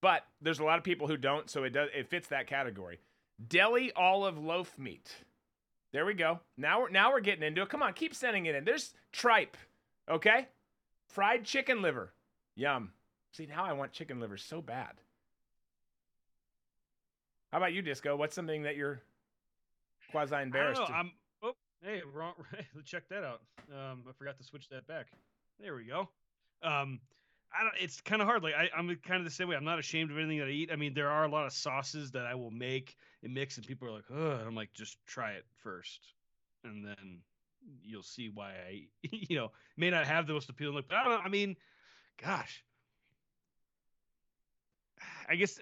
But 0.00 0.24
there's 0.40 0.60
a 0.60 0.64
lot 0.64 0.78
of 0.78 0.84
people 0.84 1.08
who 1.08 1.16
don't, 1.16 1.50
so 1.50 1.64
it 1.64 1.70
does 1.70 1.90
it 1.94 2.08
fits 2.08 2.28
that 2.28 2.46
category. 2.46 3.00
Deli 3.48 3.92
olive 3.94 4.38
loaf 4.38 4.78
meat. 4.78 5.10
There 5.92 6.06
we 6.06 6.14
go. 6.14 6.40
Now 6.56 6.80
we're 6.82 6.90
now 6.90 7.10
we're 7.12 7.20
getting 7.20 7.42
into 7.42 7.62
it. 7.62 7.68
Come 7.68 7.82
on, 7.82 7.92
keep 7.92 8.14
sending 8.14 8.46
it 8.46 8.54
in. 8.54 8.64
There's 8.64 8.94
tripe. 9.12 9.56
Okay? 10.08 10.48
Fried 11.06 11.44
chicken 11.44 11.82
liver. 11.82 12.12
Yum. 12.54 12.92
See, 13.32 13.46
now 13.46 13.64
I 13.64 13.72
want 13.72 13.92
chicken 13.92 14.20
liver 14.20 14.36
so 14.36 14.62
bad. 14.62 14.92
How 17.52 17.58
about 17.58 17.72
you, 17.72 17.82
Disco? 17.82 18.16
What's 18.16 18.34
something 18.34 18.62
that 18.62 18.76
you're 18.76 19.00
quasi 20.12 20.36
embarrassed? 20.36 20.86
to- 20.86 20.92
I'm. 20.92 21.12
Hey, 21.82 22.02
wrong. 22.12 22.34
Check 22.84 23.08
that 23.08 23.24
out. 23.24 23.40
Um, 23.72 24.04
I 24.08 24.12
forgot 24.12 24.36
to 24.38 24.44
switch 24.44 24.68
that 24.68 24.86
back. 24.86 25.06
There 25.58 25.74
we 25.74 25.84
go. 25.84 26.08
Um, 26.62 27.00
I 27.52 27.62
don't. 27.62 27.74
It's 27.80 28.00
kind 28.00 28.20
of 28.20 28.28
hard. 28.28 28.42
Like 28.42 28.54
I, 28.54 28.68
I'm 28.76 28.94
kind 28.96 29.18
of 29.18 29.24
the 29.24 29.30
same 29.30 29.48
way. 29.48 29.56
I'm 29.56 29.64
not 29.64 29.78
ashamed 29.78 30.10
of 30.10 30.18
anything 30.18 30.38
that 30.38 30.48
I 30.48 30.50
eat. 30.50 30.70
I 30.72 30.76
mean, 30.76 30.94
there 30.94 31.08
are 31.08 31.24
a 31.24 31.28
lot 31.28 31.46
of 31.46 31.52
sauces 31.52 32.10
that 32.12 32.26
I 32.26 32.34
will 32.34 32.50
make 32.50 32.96
and 33.22 33.34
mix, 33.34 33.56
and 33.56 33.66
people 33.66 33.88
are 33.88 33.92
like, 33.92 34.04
"Ugh." 34.10 34.46
I'm 34.46 34.54
like, 34.54 34.72
just 34.72 34.98
try 35.06 35.32
it 35.32 35.44
first, 35.62 36.14
and 36.64 36.84
then 36.84 37.20
you'll 37.82 38.02
see 38.02 38.30
why 38.32 38.52
I, 38.52 38.82
you 39.10 39.36
know, 39.36 39.50
may 39.76 39.90
not 39.90 40.06
have 40.06 40.26
the 40.26 40.32
most 40.34 40.48
appealing 40.48 40.76
look. 40.76 40.88
But 40.88 40.98
I 40.98 41.04
don't 41.04 41.12
know. 41.12 41.20
I 41.24 41.28
mean, 41.28 41.56
gosh, 42.22 42.62
I 45.28 45.36
guess 45.36 45.58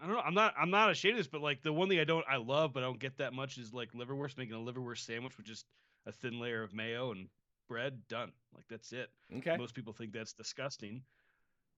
I 0.00 0.06
don't 0.06 0.14
know. 0.14 0.22
I'm 0.22 0.34
not. 0.34 0.54
I'm 0.60 0.70
not 0.70 0.90
ashamed 0.90 1.14
of 1.14 1.18
this, 1.18 1.26
but 1.26 1.40
like 1.40 1.62
the 1.62 1.72
one 1.72 1.88
thing 1.88 1.98
I 1.98 2.04
don't, 2.04 2.24
I 2.30 2.36
love, 2.36 2.72
but 2.72 2.82
I 2.82 2.86
don't 2.86 3.00
get 3.00 3.18
that 3.18 3.32
much 3.32 3.58
is 3.58 3.72
like 3.74 3.92
liverwurst. 3.92 4.38
Making 4.38 4.54
a 4.54 4.58
liverwurst 4.72 4.98
sandwich 5.04 5.36
with 5.36 5.46
just 5.46 5.66
a 6.06 6.12
thin 6.12 6.40
layer 6.40 6.62
of 6.62 6.72
mayo 6.72 7.10
and 7.10 7.28
bread, 7.68 8.00
done. 8.08 8.32
Like 8.54 8.64
that's 8.68 8.92
it. 8.92 9.10
okay. 9.38 9.56
Most 9.56 9.74
people 9.74 9.92
think 9.92 10.12
that's 10.12 10.32
disgusting, 10.32 11.02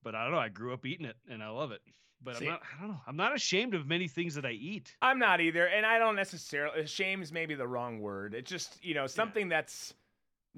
but 0.03 0.15
I 0.15 0.23
don't 0.23 0.33
know. 0.33 0.39
I 0.39 0.49
grew 0.49 0.73
up 0.73 0.85
eating 0.85 1.05
it 1.05 1.15
and 1.29 1.41
I 1.43 1.49
love 1.49 1.71
it. 1.71 1.81
But 2.23 2.37
See- 2.37 2.45
I'm 2.45 2.51
not. 2.51 2.61
I 2.77 2.81
don't 2.81 2.91
know. 2.91 3.01
I'm 3.07 3.15
not 3.17 3.35
ashamed 3.35 3.73
of 3.73 3.87
many 3.87 4.07
things 4.07 4.35
that 4.35 4.45
I 4.45 4.51
eat. 4.51 4.95
I'm 5.01 5.17
not 5.17 5.41
either, 5.41 5.65
and 5.65 5.85
I 5.85 5.97
don't 5.97 6.15
necessarily. 6.15 6.85
Shame's 6.85 7.31
maybe 7.31 7.55
the 7.55 7.67
wrong 7.67 7.99
word. 7.99 8.35
It's 8.35 8.49
just 8.51 8.83
you 8.83 8.93
know 8.93 9.07
something 9.07 9.49
that's 9.49 9.95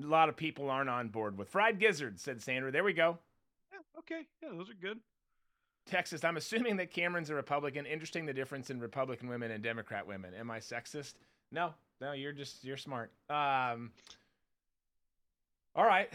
a 0.01 0.05
lot 0.05 0.27
of 0.27 0.35
people 0.35 0.69
aren't 0.69 0.89
on 0.89 1.07
board 1.07 1.37
with. 1.37 1.47
Fried 1.49 1.79
gizzards, 1.79 2.21
said 2.21 2.41
Sandra. 2.41 2.71
There 2.71 2.83
we 2.83 2.93
go. 2.93 3.17
Yeah. 3.71 3.99
Okay. 3.99 4.27
Yeah. 4.41 4.49
Those 4.57 4.69
are 4.69 4.73
good. 4.73 4.99
Texas. 5.85 6.23
I'm 6.23 6.37
assuming 6.37 6.77
that 6.77 6.91
Cameron's 6.91 7.29
a 7.29 7.35
Republican. 7.35 7.85
Interesting 7.85 8.25
the 8.25 8.33
difference 8.33 8.69
in 8.69 8.79
Republican 8.79 9.27
women 9.27 9.51
and 9.51 9.63
Democrat 9.63 10.07
women. 10.07 10.33
Am 10.33 10.49
I 10.49 10.59
sexist? 10.59 11.13
No, 11.51 11.73
no. 12.01 12.13
You're 12.13 12.31
just 12.33 12.63
you're 12.63 12.77
smart. 12.77 13.11
Um. 13.29 13.91
All 15.75 15.85
right. 15.85 16.09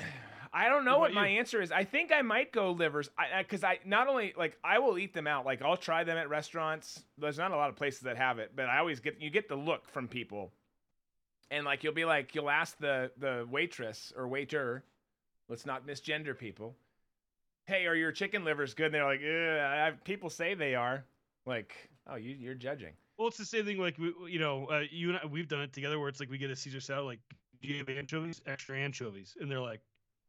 I 0.53 0.69
don't 0.69 0.85
know 0.85 0.99
What 0.99 1.11
what, 1.11 1.15
my 1.15 1.29
you? 1.29 1.39
answer 1.39 1.61
is. 1.61 1.71
I 1.71 1.85
think 1.85 2.11
I 2.13 2.23
might 2.23 2.53
go 2.53 2.71
livers. 2.73 3.11
I 3.19 3.43
because 3.43 3.65
I, 3.65 3.79
not 3.85 4.09
only 4.09 4.33
like 4.37 4.57
I 4.65 4.79
will 4.79 4.99
eat 4.99 5.13
them 5.13 5.27
out. 5.27 5.45
Like 5.45 5.63
I'll 5.63 5.77
try 5.77 6.05
them 6.05 6.17
at 6.17 6.29
restaurants. 6.29 7.03
There's 7.19 7.39
not 7.39 7.51
a 7.51 7.57
lot 7.57 7.69
of 7.69 7.77
places 7.77 8.01
that 8.01 8.17
have 8.17 8.39
it, 8.39 8.53
but 8.57 8.67
I 8.67 8.79
always 8.79 9.01
get 9.01 9.21
you 9.21 9.31
get 9.31 9.49
the 9.49 9.57
look 9.57 9.89
from 9.91 10.09
people, 10.09 10.51
and 11.51 11.65
like 11.65 11.85
you'll 11.85 11.93
be 11.93 12.07
like 12.07 12.35
you'll 12.35 12.51
ask 12.51 12.79
the 12.79 13.11
the 13.19 13.47
waitress 13.51 14.13
or 14.17 14.27
waiter. 14.27 14.85
Let's 15.49 15.67
not 15.67 15.87
misgender 15.87 16.37
people 16.37 16.75
hey, 17.69 17.87
are 17.87 17.95
your 17.95 18.11
chicken 18.11 18.45
livers 18.45 18.73
good? 18.75 18.87
And 18.87 18.95
they're 18.95 19.05
like, 19.05 19.21
yeah, 19.21 19.91
people 20.03 20.31
say 20.31 20.55
they 20.55 20.75
are. 20.75 21.05
Like, 21.47 21.75
oh, 22.11 22.17
you, 22.17 22.35
you're 22.35 22.55
judging. 22.55 22.95
Well, 23.19 23.29
it's 23.29 23.37
the 23.37 23.45
same 23.45 23.65
thing. 23.65 23.79
Like 23.79 23.99
we, 23.99 24.13
you 24.29 24.39
know, 24.39 24.67
uh, 24.71 24.83
you 24.91 25.11
and 25.11 25.19
I, 25.23 25.27
we've 25.27 25.49
done 25.49 25.61
it 25.61 25.73
together, 25.73 25.99
where 25.99 26.09
it's 26.09 26.19
like 26.19 26.31
we 26.31 26.39
get 26.39 26.51
a 26.51 26.57
Caesar 26.57 26.81
salad, 26.81 27.05
like, 27.05 27.21
do 27.61 27.69
you 27.69 27.79
have 27.79 27.89
anchovies? 27.89 28.41
Extra 28.47 28.77
anchovies, 28.79 29.37
and 29.41 29.51
they're 29.51 29.61
like, 29.61 29.81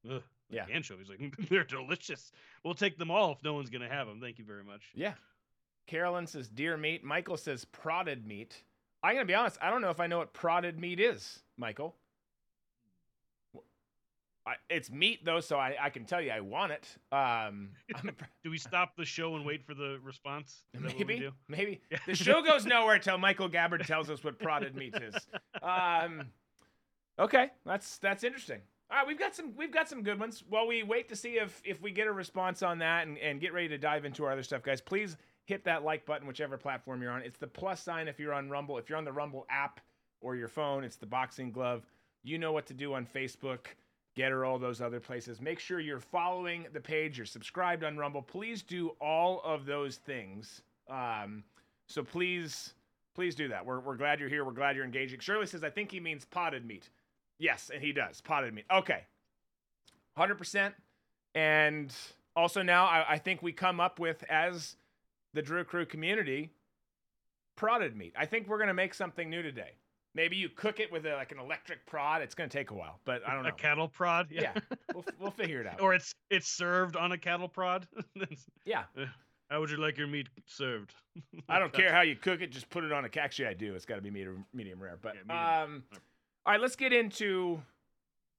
ugh, 0.06 0.14
like 0.14 0.24
Yeah. 0.50 0.66
anchovies, 0.74 1.08
like 1.10 1.20
they're 1.50 1.64
delicious. 1.64 2.32
We'll 2.66 2.74
take 2.74 2.98
them 2.98 3.10
all 3.12 3.32
if 3.34 3.44
no 3.44 3.54
one's 3.54 3.70
gonna 3.70 3.90
have 3.90 4.08
them. 4.08 4.20
Thank 4.20 4.40
you 4.40 4.46
very 4.46 4.64
much. 4.64 4.84
Yeah. 4.94 5.14
Carolyn 5.88 6.28
says 6.28 6.48
deer 6.50 6.78
meat. 6.78 7.04
Michael 7.04 7.38
says 7.38 7.66
prodded 7.66 8.26
meat. 8.28 8.64
I'm 9.04 9.16
gonna 9.16 9.26
be 9.26 9.34
honest. 9.36 9.58
I 9.62 9.70
don't 9.70 9.82
know 9.82 9.90
if 9.92 10.00
I 10.00 10.08
know 10.08 10.18
what 10.20 10.34
prodded 10.34 10.80
meat 10.80 11.00
is, 11.00 11.40
Michael. 11.58 11.96
I, 14.50 14.56
it's 14.70 14.90
meat 14.90 15.24
though, 15.24 15.40
so 15.40 15.58
I, 15.58 15.76
I 15.80 15.90
can 15.90 16.06
tell 16.06 16.22
you 16.22 16.32
I 16.32 16.40
want 16.40 16.72
it. 16.72 16.88
Um, 17.12 17.70
Do 18.44 18.50
we 18.50 18.58
stop 18.58 18.96
the 18.96 19.06
show 19.06 19.36
and 19.36 19.46
wait 19.46 19.64
for 19.64 19.76
the 19.76 20.00
response? 20.04 20.64
Is 20.74 20.82
that 20.82 20.98
what 20.98 20.98
we 20.98 21.04
maybe, 21.06 21.30
maybe 21.48 21.82
the 22.08 22.16
show 22.16 22.42
goes 22.46 22.66
nowhere 22.66 22.96
until 22.96 23.18
Michael 23.18 23.48
Gabbard 23.48 23.86
tells 23.86 24.10
us 24.10 24.24
what 24.24 24.40
prodded 24.40 24.76
meat 24.76 24.96
is. 24.96 25.16
Um, 25.62 26.28
okay, 27.20 27.50
that's 27.66 27.98
that's 27.98 28.24
interesting. 28.24 28.62
All 28.90 28.98
right, 28.98 29.06
we've 29.08 29.20
got 29.20 29.36
some 29.36 29.54
we've 29.58 29.74
got 29.74 29.90
some 29.90 30.04
good 30.04 30.18
ones. 30.18 30.42
While 30.48 30.68
we 30.68 30.84
wait 30.84 31.10
to 31.10 31.18
see 31.18 31.32
if 31.32 31.62
if 31.66 31.82
we 31.82 31.92
get 31.92 32.08
a 32.08 32.14
response 32.14 32.64
on 32.64 32.80
that 32.80 33.08
and, 33.08 33.18
and 33.18 33.42
get 33.42 33.54
ready 33.54 33.68
to 33.68 33.78
dive 33.78 34.06
into 34.06 34.24
our 34.24 34.32
other 34.32 34.44
stuff, 34.44 34.64
guys, 34.64 34.80
please 34.80 35.18
hit 35.44 35.66
that 35.66 35.84
like 35.84 36.06
button 36.06 36.28
whichever 36.28 36.58
platform 36.58 37.02
you're 37.02 37.12
on. 37.12 37.24
It's 37.24 37.38
the 37.38 37.48
plus 37.48 37.84
sign 37.84 38.08
if 38.08 38.20
you're 38.20 38.34
on 38.34 38.50
Rumble. 38.50 38.78
If 38.78 38.88
you're 38.88 38.98
on 38.98 39.04
the 39.04 39.12
Rumble 39.12 39.46
app 39.50 39.82
or 40.22 40.38
your 40.38 40.48
phone, 40.48 40.86
it's 40.86 40.96
the 40.96 41.06
boxing 41.06 41.52
glove. 41.52 41.84
You 42.24 42.38
know 42.38 42.54
what 42.54 42.68
to 42.68 42.74
do 42.74 42.94
on 42.94 43.06
Facebook. 43.06 43.66
Gettr 44.18 44.48
all 44.48 44.60
those 44.60 44.82
other 44.82 45.00
places. 45.00 45.40
Make 45.40 45.60
sure 45.60 45.80
you're 45.80 46.00
following 46.00 46.66
the 46.74 46.80
page. 46.80 47.18
You're 47.18 47.26
subscribed 47.26 47.84
on 47.84 47.98
Rumble. 47.98 48.22
Please 48.22 48.62
do 48.62 48.90
all 49.00 49.42
of 49.44 49.66
those 49.66 49.98
things. 49.98 50.62
Um, 50.90 51.44
so 51.88 52.04
please, 52.04 52.74
please 53.16 53.36
do 53.36 53.48
that. 53.50 53.66
We're, 53.66 53.80
we're 53.80 53.96
glad 53.96 54.20
you're 54.20 54.30
here. 54.30 54.44
We're 54.44 54.52
glad 54.52 54.76
you're 54.76 54.86
engaging. 54.86 55.20
Shirley 55.20 55.46
says, 55.46 55.64
I 55.64 55.70
think 55.70 55.92
he 55.92 56.00
means 56.00 56.26
potted 56.26 56.66
meat. 56.66 56.90
Yes, 57.38 57.72
and 57.74 57.82
he 57.82 57.94
does. 57.94 58.22
Potted 58.22 58.54
meat. 58.54 58.66
Okay. 58.72 59.06
100%. 60.18 60.74
And 61.36 61.94
also 62.36 62.62
now 62.62 62.86
I, 62.86 63.14
I 63.14 63.18
think 63.18 63.42
we 63.42 63.52
come 63.52 63.80
up 63.80 64.00
with, 64.00 64.24
as 64.30 64.76
the 65.34 65.42
Drew 65.42 65.64
Crew 65.64 65.86
community, 65.86 66.52
prodded 67.56 67.96
meat. 67.96 68.14
I 68.18 68.26
think 68.26 68.48
we're 68.48 68.58
going 68.58 68.68
to 68.68 68.74
make 68.74 68.94
something 68.94 69.30
new 69.30 69.42
today. 69.42 69.72
Maybe 70.16 70.36
you 70.36 70.50
cook 70.50 70.80
it 70.80 70.92
with 70.92 71.06
a, 71.06 71.14
like 71.14 71.32
an 71.32 71.40
electric 71.40 71.86
prod. 71.86 72.22
It's 72.22 72.34
going 72.34 72.50
to 72.50 72.58
take 72.58 72.72
a 72.72 72.74
while, 72.74 73.00
but 73.06 73.22
I 73.28 73.34
don't 73.34 73.44
know. 73.44 73.50
A 73.50 73.54
cattle 73.54 73.88
prod. 73.88 74.28
yeah, 74.32 74.54
we'll, 74.94 75.06
we'll 75.20 75.32
figure 75.32 75.62
it 75.62 75.68
out. 75.68 75.82
or 75.82 75.94
it's 75.94 76.14
it's 76.30 76.48
served 76.50 76.96
on 76.96 77.12
a 77.12 77.18
cattle 77.18 77.48
prod. 77.48 77.88
yeah, 78.66 78.84
How 79.50 79.60
would 79.60 79.70
you 79.70 79.78
like 79.78 79.98
your 79.98 80.08
meat 80.08 80.28
served? 80.46 80.96
I 81.48 81.60
don't 81.60 81.72
care 81.82 81.92
how 81.94 82.02
you 82.02 82.16
cook 82.16 82.42
it. 82.42 82.52
Just 82.52 82.70
put 82.70 82.84
it 82.84 82.92
on 82.92 83.06
a. 83.06 83.10
Actually, 83.20 83.50
I 83.50 83.54
do. 83.54 83.76
It's 83.76 83.86
got 83.86 83.96
to 83.96 84.02
be 84.02 84.10
medium, 84.10 84.46
medium 84.54 84.82
rare. 84.82 84.98
But 85.02 85.16
Yeah, 85.16 85.22
medium. 85.28 85.76
um, 85.76 85.84
all 86.46 86.54
right, 86.54 86.62
let's 86.62 86.76
get 86.76 86.92
into 86.92 87.62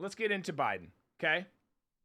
let's 0.01 0.17
get 0.17 0.33
into 0.33 0.53
Biden. 0.53 0.89
Okay, 1.21 1.47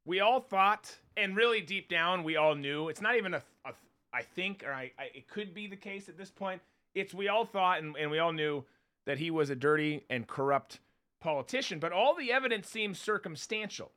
we 0.05 0.19
all 0.19 0.41
thought, 0.41 0.95
and 1.17 1.35
really 1.35 1.61
deep 1.61 1.89
down, 1.89 2.23
we 2.23 2.35
all 2.35 2.53
knew. 2.53 2.89
It's 2.89 3.01
not 3.01 3.15
even 3.15 3.33
a, 3.33 3.41
a 3.65 3.71
I 4.13 4.21
think, 4.21 4.63
or 4.65 4.71
I, 4.71 4.91
I, 4.99 5.05
it 5.15 5.27
could 5.27 5.53
be 5.55 5.65
the 5.67 5.75
case 5.75 6.07
at 6.07 6.17
this 6.17 6.29
point. 6.29 6.61
It's 6.93 7.13
we 7.13 7.27
all 7.29 7.45
thought, 7.45 7.79
and, 7.79 7.95
and 7.97 8.09
we 8.11 8.19
all 8.19 8.31
knew 8.31 8.63
that 9.05 9.19
he 9.19 9.31
was 9.31 9.49
a 9.49 9.55
dirty 9.55 10.03
and 10.09 10.27
corrupt 10.27 10.79
politician. 11.19 11.79
But 11.79 11.91
all 11.91 12.15
the 12.15 12.31
evidence 12.31 12.69
seems 12.69 12.99
circumstantial, 12.99 13.91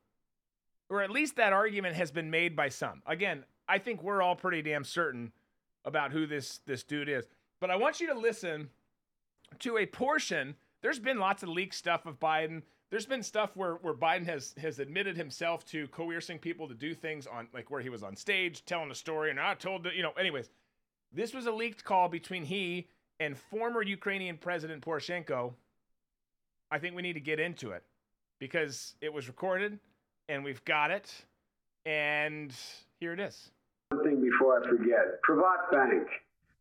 or 0.88 1.02
at 1.02 1.10
least 1.10 1.36
that 1.36 1.52
argument 1.52 1.96
has 1.96 2.10
been 2.10 2.30
made 2.30 2.54
by 2.54 2.68
some. 2.68 3.02
Again, 3.06 3.44
I 3.68 3.78
think 3.78 4.02
we're 4.02 4.22
all 4.22 4.36
pretty 4.36 4.62
damn 4.62 4.84
certain 4.84 5.32
about 5.84 6.12
who 6.12 6.26
this 6.26 6.60
this 6.66 6.82
dude 6.82 7.08
is. 7.08 7.26
But 7.60 7.70
I 7.70 7.76
want 7.76 8.00
you 8.00 8.06
to 8.08 8.18
listen 8.18 8.70
to 9.60 9.78
a 9.78 9.86
portion. 9.86 10.54
There's 10.80 10.98
been 10.98 11.18
lots 11.18 11.42
of 11.42 11.48
leaked 11.48 11.74
stuff 11.74 12.06
of 12.06 12.20
Biden. 12.20 12.62
There's 12.90 13.06
been 13.06 13.22
stuff 13.22 13.56
where 13.56 13.74
where 13.76 13.94
Biden 13.94 14.26
has 14.26 14.54
has 14.58 14.78
admitted 14.78 15.16
himself 15.16 15.64
to 15.66 15.88
coercing 15.88 16.38
people 16.38 16.68
to 16.68 16.74
do 16.74 16.94
things 16.94 17.26
on 17.26 17.48
like 17.52 17.70
where 17.70 17.80
he 17.80 17.88
was 17.88 18.02
on 18.02 18.16
stage 18.16 18.64
telling 18.64 18.90
a 18.90 18.94
story 18.94 19.30
and 19.30 19.40
I 19.40 19.54
told 19.54 19.86
you 19.94 20.02
know 20.02 20.12
anyways. 20.12 20.50
This 21.10 21.32
was 21.32 21.46
a 21.46 21.52
leaked 21.52 21.84
call 21.84 22.10
between 22.10 22.44
he 22.44 22.86
and 23.20 23.36
former 23.36 23.82
Ukrainian 23.82 24.36
President 24.36 24.82
Poroshenko. 24.82 25.52
I 26.70 26.78
think 26.78 26.94
we 26.94 27.02
need 27.02 27.14
to 27.14 27.20
get 27.20 27.40
into 27.40 27.70
it 27.70 27.82
because 28.38 28.94
it 29.00 29.12
was 29.12 29.28
recorded 29.28 29.78
and 30.28 30.44
we've 30.44 30.64
got 30.64 30.90
it 30.90 31.10
and 31.86 32.54
here 33.00 33.12
it 33.12 33.20
is. 33.20 33.50
One 33.90 34.04
thing 34.04 34.20
before 34.20 34.62
I 34.62 34.68
forget, 34.68 35.22
Privat 35.22 35.70
Bank. 35.72 36.06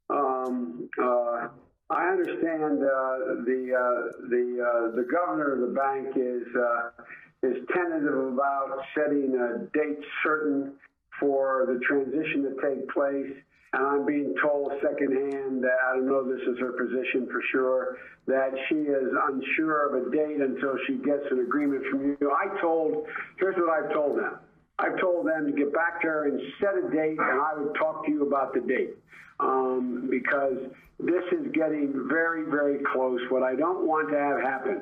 Um, 0.09 0.89
uh, 1.01 1.49
I 1.89 2.09
understand 2.09 2.83
uh, 2.83 3.43
the 3.43 3.71
uh, 3.75 4.27
the 4.29 4.45
uh, 4.61 4.95
the 4.95 5.05
governor 5.11 5.53
of 5.53 5.59
the 5.61 5.75
bank 5.75 6.15
is 6.15 6.47
uh, 6.55 7.03
is 7.43 7.57
tentative 7.73 8.33
about 8.33 8.79
setting 8.95 9.35
a 9.35 9.65
date 9.77 9.99
certain 10.23 10.73
for 11.19 11.65
the 11.67 11.79
transition 11.85 12.43
to 12.43 12.61
take 12.61 12.89
place. 12.89 13.33
And 13.73 13.85
I'm 13.85 14.05
being 14.05 14.33
told 14.41 14.71
secondhand 14.81 15.63
that 15.63 15.77
I 15.89 15.95
don't 15.95 16.07
know 16.07 16.23
this 16.23 16.41
is 16.47 16.57
her 16.59 16.71
position 16.71 17.27
for 17.31 17.41
sure 17.51 17.97
that 18.27 18.51
she 18.69 18.75
is 18.75 19.09
unsure 19.29 19.87
of 19.87 20.07
a 20.07 20.11
date 20.11 20.41
until 20.41 20.77
she 20.87 20.95
gets 20.95 21.23
an 21.31 21.39
agreement 21.39 21.83
from 21.91 22.17
you. 22.19 22.31
I 22.31 22.59
told 22.61 23.05
here's 23.39 23.55
what 23.55 23.69
I've 23.69 23.93
told 23.93 24.17
them. 24.17 24.39
I've 24.79 24.99
told 24.99 25.27
them 25.27 25.47
to 25.47 25.51
get 25.51 25.73
back 25.73 26.01
to 26.01 26.07
her 26.07 26.27
and 26.27 26.39
set 26.61 26.77
a 26.77 26.89
date, 26.93 27.17
and 27.19 27.41
I 27.41 27.53
would 27.57 27.73
talk 27.75 28.05
to 28.05 28.11
you 28.11 28.27
about 28.27 28.53
the 28.53 28.61
date 28.61 28.95
um, 29.39 30.07
because 30.09 30.57
this 30.99 31.23
is 31.31 31.51
getting 31.53 32.07
very, 32.09 32.43
very 32.49 32.79
close. 32.93 33.19
What 33.29 33.43
I 33.43 33.55
don't 33.55 33.87
want 33.87 34.09
to 34.09 34.17
have 34.17 34.41
happen, 34.41 34.81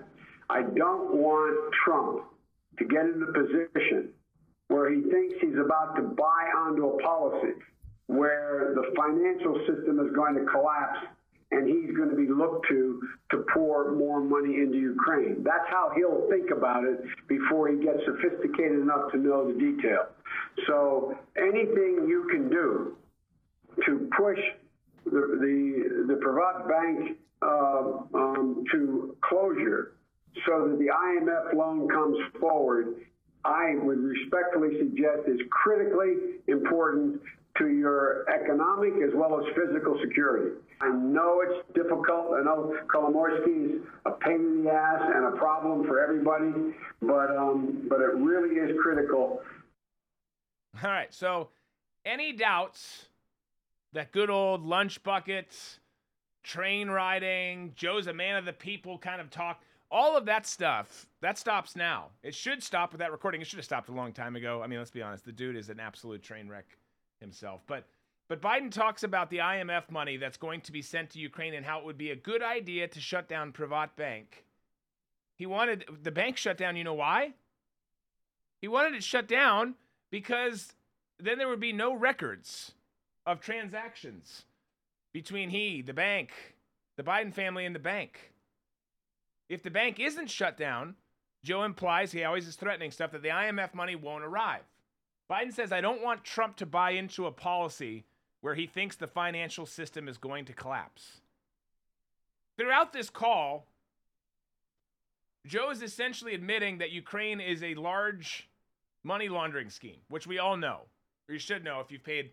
I 0.49 0.63
don't 0.63 1.15
want 1.15 1.73
Trump 1.85 2.23
to 2.77 2.85
get 2.85 3.05
in 3.05 3.23
a 3.23 3.31
position 3.31 4.09
where 4.67 4.93
he 4.93 5.01
thinks 5.01 5.35
he's 5.41 5.57
about 5.63 5.95
to 5.95 6.01
buy 6.01 6.51
onto 6.57 6.87
a 6.87 7.01
policy 7.01 7.53
where 8.07 8.73
the 8.75 8.93
financial 8.95 9.59
system 9.67 9.99
is 9.99 10.13
going 10.15 10.35
to 10.35 10.45
collapse 10.51 10.99
and 11.51 11.67
he's 11.67 11.95
going 11.95 12.09
to 12.09 12.15
be 12.15 12.27
looked 12.27 12.67
to 12.67 13.01
to 13.31 13.45
pour 13.53 13.91
more 13.93 14.19
money 14.19 14.55
into 14.55 14.77
Ukraine. 14.77 15.43
That's 15.43 15.67
how 15.69 15.91
he'll 15.95 16.27
think 16.29 16.51
about 16.51 16.83
it 16.83 16.99
before 17.27 17.69
he 17.69 17.77
gets 17.77 17.99
sophisticated 18.05 18.79
enough 18.79 19.11
to 19.11 19.17
know 19.17 19.51
the 19.51 19.57
detail. 19.57 20.07
So 20.67 21.17
anything 21.37 22.05
you 22.07 22.27
can 22.31 22.49
do 22.49 22.97
to 23.85 24.09
push 24.17 24.39
the 25.05 25.11
the, 25.11 26.05
the 26.07 26.15
Privat 26.15 26.67
Bank 26.67 27.17
uh, 27.41 27.83
um, 28.13 28.63
to 28.71 29.15
closure 29.21 29.93
so 30.45 30.67
that 30.67 30.77
the 30.79 30.87
IMF 30.87 31.53
loan 31.53 31.87
comes 31.87 32.17
forward, 32.39 32.95
I 33.45 33.75
would 33.81 33.99
respectfully 33.99 34.77
suggest 34.79 35.27
is 35.27 35.39
critically 35.51 36.41
important 36.47 37.21
to 37.57 37.69
your 37.69 38.25
economic 38.29 38.93
as 39.01 39.13
well 39.15 39.39
as 39.39 39.45
physical 39.55 39.97
security. 40.01 40.57
I 40.81 40.89
know 40.89 41.41
it's 41.41 41.65
difficult. 41.73 42.33
I 42.37 42.43
know 42.43 42.75
Kolomoisky 42.93 43.75
is 43.75 43.81
a 44.05 44.11
pain 44.11 44.35
in 44.35 44.63
the 44.65 44.71
ass 44.71 45.01
and 45.15 45.25
a 45.25 45.37
problem 45.37 45.85
for 45.87 46.01
everybody, 46.01 46.75
but 47.01 47.35
um, 47.35 47.85
but 47.89 48.01
it 48.01 48.13
really 48.15 48.55
is 48.55 48.77
critical. 48.81 49.41
All 50.83 50.91
right. 50.91 51.13
So, 51.13 51.49
any 52.05 52.33
doubts 52.33 53.05
that 53.93 54.11
good 54.11 54.29
old 54.29 54.65
lunch 54.65 55.01
buckets, 55.03 55.79
train 56.43 56.89
riding, 56.89 57.71
Joe's 57.75 58.07
a 58.07 58.13
man 58.13 58.35
of 58.35 58.43
the 58.43 58.53
people 58.53 58.97
kind 58.97 59.21
of 59.21 59.29
talk, 59.29 59.61
all 59.89 60.17
of 60.17 60.25
that 60.25 60.45
stuff, 60.45 61.07
that 61.21 61.37
stops 61.37 61.77
now. 61.77 62.07
It 62.21 62.35
should 62.35 62.61
stop 62.61 62.91
with 62.91 62.99
that 62.99 63.13
recording. 63.13 63.39
It 63.39 63.47
should 63.47 63.59
have 63.59 63.65
stopped 63.65 63.87
a 63.87 63.93
long 63.93 64.11
time 64.11 64.35
ago. 64.35 64.61
I 64.61 64.67
mean, 64.67 64.79
let's 64.79 64.91
be 64.91 65.01
honest. 65.01 65.23
The 65.23 65.31
dude 65.31 65.55
is 65.55 65.69
an 65.69 65.79
absolute 65.79 66.21
train 66.21 66.49
wreck 66.49 66.65
himself. 67.19 67.61
But 67.67 67.85
but 68.27 68.41
Biden 68.41 68.71
talks 68.71 69.03
about 69.03 69.29
the 69.29 69.37
IMF 69.37 69.91
money 69.91 70.17
that's 70.17 70.37
going 70.37 70.61
to 70.61 70.71
be 70.71 70.81
sent 70.81 71.11
to 71.11 71.19
Ukraine 71.19 71.53
and 71.53 71.65
how 71.65 71.79
it 71.79 71.85
would 71.85 71.97
be 71.97 72.09
a 72.09 72.15
good 72.15 72.41
idea 72.41 72.87
to 72.87 72.99
shut 72.99 73.29
down 73.29 73.51
Privat 73.51 73.95
Bank. 73.95 74.45
He 75.35 75.45
wanted 75.45 75.85
the 76.01 76.11
bank 76.11 76.37
shut 76.37 76.57
down. 76.57 76.75
You 76.75 76.83
know 76.83 76.93
why? 76.93 77.33
He 78.61 78.67
wanted 78.67 78.95
it 78.95 79.03
shut 79.03 79.27
down 79.27 79.75
because 80.09 80.73
then 81.19 81.37
there 81.37 81.47
would 81.47 81.59
be 81.59 81.73
no 81.73 81.93
records 81.93 82.71
of 83.25 83.41
transactions 83.41 84.45
between 85.13 85.49
he, 85.49 85.81
the 85.81 85.93
bank, 85.93 86.31
the 86.97 87.03
Biden 87.03 87.33
family, 87.33 87.65
and 87.65 87.75
the 87.75 87.79
bank. 87.79 88.31
If 89.49 89.61
the 89.61 89.69
bank 89.69 89.99
isn't 89.99 90.29
shut 90.29 90.57
down, 90.57 90.95
Joe 91.43 91.63
implies 91.63 92.11
he 92.11 92.23
always 92.23 92.47
is 92.47 92.55
threatening 92.55 92.91
stuff 92.91 93.11
that 93.11 93.21
the 93.21 93.29
IMF 93.29 93.73
money 93.73 93.95
won't 93.95 94.23
arrive. 94.23 94.63
Biden 95.29 95.53
says, 95.53 95.71
I 95.71 95.81
don't 95.81 96.03
want 96.03 96.23
Trump 96.23 96.55
to 96.57 96.65
buy 96.65 96.91
into 96.91 97.25
a 97.25 97.31
policy 97.31 98.05
where 98.41 98.55
he 98.55 98.67
thinks 98.67 98.95
the 98.95 99.07
financial 99.07 99.65
system 99.65 100.07
is 100.07 100.17
going 100.17 100.45
to 100.45 100.53
collapse. 100.53 101.21
Throughout 102.57 102.93
this 102.93 103.09
call, 103.09 103.65
Joe 105.45 105.71
is 105.71 105.81
essentially 105.81 106.33
admitting 106.33 106.77
that 106.77 106.91
Ukraine 106.91 107.39
is 107.39 107.63
a 107.63 107.73
large 107.75 108.49
money 109.03 109.29
laundering 109.29 109.69
scheme, 109.69 109.99
which 110.09 110.27
we 110.27 110.39
all 110.39 110.57
know, 110.57 110.81
or 111.27 111.33
you 111.33 111.39
should 111.39 111.63
know 111.63 111.79
if 111.79 111.91
you've 111.91 112.03
paid 112.03 112.31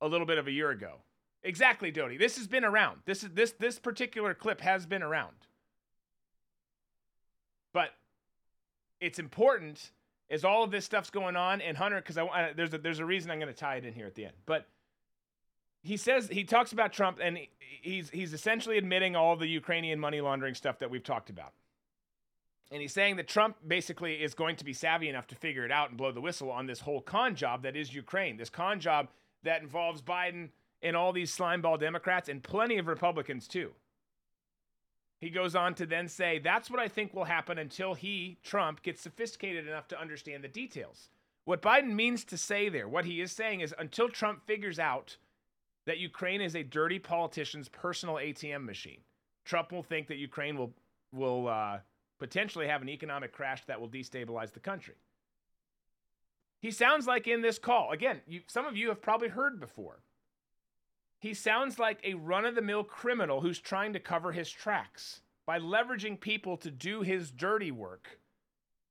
a 0.00 0.08
little 0.08 0.26
bit 0.26 0.38
of 0.38 0.46
a 0.46 0.52
year 0.52 0.70
ago. 0.70 0.96
Exactly, 1.44 1.90
Doty. 1.90 2.16
This 2.16 2.36
has 2.36 2.46
been 2.46 2.64
around. 2.64 3.00
This 3.04 3.24
is 3.24 3.30
this 3.30 3.52
this 3.58 3.78
particular 3.78 4.32
clip 4.32 4.60
has 4.60 4.86
been 4.86 5.02
around. 5.02 5.34
But 7.72 7.90
it's 9.00 9.18
important 9.18 9.90
as 10.30 10.44
all 10.44 10.64
of 10.64 10.70
this 10.70 10.84
stuff's 10.84 11.10
going 11.10 11.36
on, 11.36 11.60
and 11.60 11.76
Hunter, 11.76 11.96
because 11.96 12.18
I, 12.18 12.24
I 12.26 12.52
there's 12.54 12.72
a, 12.74 12.78
there's 12.78 12.98
a 12.98 13.04
reason 13.04 13.30
I'm 13.30 13.38
going 13.38 13.52
to 13.52 13.58
tie 13.58 13.76
it 13.76 13.84
in 13.84 13.92
here 13.94 14.06
at 14.06 14.14
the 14.14 14.24
end. 14.24 14.34
But 14.46 14.66
he 15.82 15.96
says 15.96 16.28
he 16.28 16.44
talks 16.44 16.72
about 16.72 16.92
Trump, 16.92 17.18
and 17.22 17.36
he, 17.36 17.50
he's 17.58 18.10
he's 18.10 18.32
essentially 18.32 18.78
admitting 18.78 19.16
all 19.16 19.36
the 19.36 19.48
Ukrainian 19.48 19.98
money 19.98 20.20
laundering 20.20 20.54
stuff 20.54 20.78
that 20.78 20.90
we've 20.90 21.04
talked 21.04 21.30
about. 21.30 21.52
And 22.70 22.80
he's 22.80 22.92
saying 22.94 23.16
that 23.16 23.28
Trump 23.28 23.56
basically 23.66 24.14
is 24.14 24.32
going 24.32 24.56
to 24.56 24.64
be 24.64 24.72
savvy 24.72 25.10
enough 25.10 25.26
to 25.26 25.34
figure 25.34 25.66
it 25.66 25.70
out 25.70 25.90
and 25.90 25.98
blow 25.98 26.10
the 26.10 26.22
whistle 26.22 26.50
on 26.50 26.66
this 26.66 26.80
whole 26.80 27.02
con 27.02 27.34
job 27.34 27.62
that 27.64 27.76
is 27.76 27.94
Ukraine. 27.94 28.38
This 28.38 28.48
con 28.48 28.80
job 28.80 29.08
that 29.42 29.60
involves 29.60 30.00
Biden 30.00 30.48
and 30.80 30.96
all 30.96 31.12
these 31.12 31.36
slimeball 31.36 31.78
Democrats 31.78 32.30
and 32.30 32.42
plenty 32.42 32.78
of 32.78 32.86
Republicans 32.86 33.46
too. 33.46 33.72
He 35.22 35.30
goes 35.30 35.54
on 35.54 35.76
to 35.76 35.86
then 35.86 36.08
say, 36.08 36.40
That's 36.40 36.68
what 36.68 36.80
I 36.80 36.88
think 36.88 37.14
will 37.14 37.24
happen 37.24 37.56
until 37.56 37.94
he, 37.94 38.38
Trump, 38.42 38.82
gets 38.82 39.00
sophisticated 39.00 39.68
enough 39.68 39.86
to 39.88 40.00
understand 40.00 40.42
the 40.42 40.48
details. 40.48 41.10
What 41.44 41.62
Biden 41.62 41.94
means 41.94 42.24
to 42.24 42.36
say 42.36 42.68
there, 42.68 42.88
what 42.88 43.04
he 43.04 43.20
is 43.20 43.30
saying 43.30 43.60
is 43.60 43.72
until 43.78 44.08
Trump 44.08 44.44
figures 44.46 44.80
out 44.80 45.16
that 45.86 45.98
Ukraine 45.98 46.40
is 46.40 46.56
a 46.56 46.64
dirty 46.64 46.98
politician's 46.98 47.68
personal 47.68 48.16
ATM 48.16 48.64
machine, 48.64 48.98
Trump 49.44 49.70
will 49.70 49.84
think 49.84 50.08
that 50.08 50.16
Ukraine 50.16 50.58
will, 50.58 50.72
will 51.12 51.46
uh, 51.46 51.78
potentially 52.18 52.66
have 52.66 52.82
an 52.82 52.88
economic 52.88 53.32
crash 53.32 53.64
that 53.66 53.80
will 53.80 53.88
destabilize 53.88 54.52
the 54.52 54.60
country. 54.60 54.94
He 56.58 56.72
sounds 56.72 57.06
like 57.06 57.28
in 57.28 57.42
this 57.42 57.60
call, 57.60 57.92
again, 57.92 58.22
you, 58.26 58.40
some 58.48 58.66
of 58.66 58.76
you 58.76 58.88
have 58.88 59.00
probably 59.00 59.28
heard 59.28 59.60
before. 59.60 60.00
He 61.22 61.34
sounds 61.34 61.78
like 61.78 62.00
a 62.02 62.14
run 62.14 62.44
of 62.44 62.56
the 62.56 62.62
mill 62.62 62.82
criminal 62.82 63.40
who's 63.40 63.60
trying 63.60 63.92
to 63.92 64.00
cover 64.00 64.32
his 64.32 64.50
tracks 64.50 65.20
by 65.46 65.60
leveraging 65.60 66.18
people 66.18 66.56
to 66.56 66.68
do 66.68 67.02
his 67.02 67.30
dirty 67.30 67.70
work. 67.70 68.18